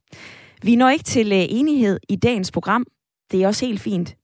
Vi 0.63 0.75
når 0.75 0.89
ikke 0.89 1.03
til 1.03 1.31
øh, 1.31 1.45
enighed 1.49 1.99
i 2.09 2.15
dagens 2.15 2.51
program. 2.51 2.85
Det 3.31 3.43
er 3.43 3.47
også 3.47 3.65
helt 3.65 3.81
fint. 3.81 4.17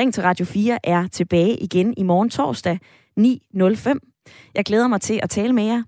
Ring 0.00 0.14
til 0.14 0.22
Radio 0.22 0.46
4 0.46 0.78
er 0.84 1.06
tilbage 1.06 1.56
igen 1.56 1.94
i 1.96 2.02
morgen 2.02 2.30
torsdag 2.30 2.78
9.05. 3.20 4.50
Jeg 4.54 4.64
glæder 4.64 4.88
mig 4.88 5.00
til 5.00 5.20
at 5.22 5.30
tale 5.30 5.52
med 5.52 5.64
jer. 5.64 5.82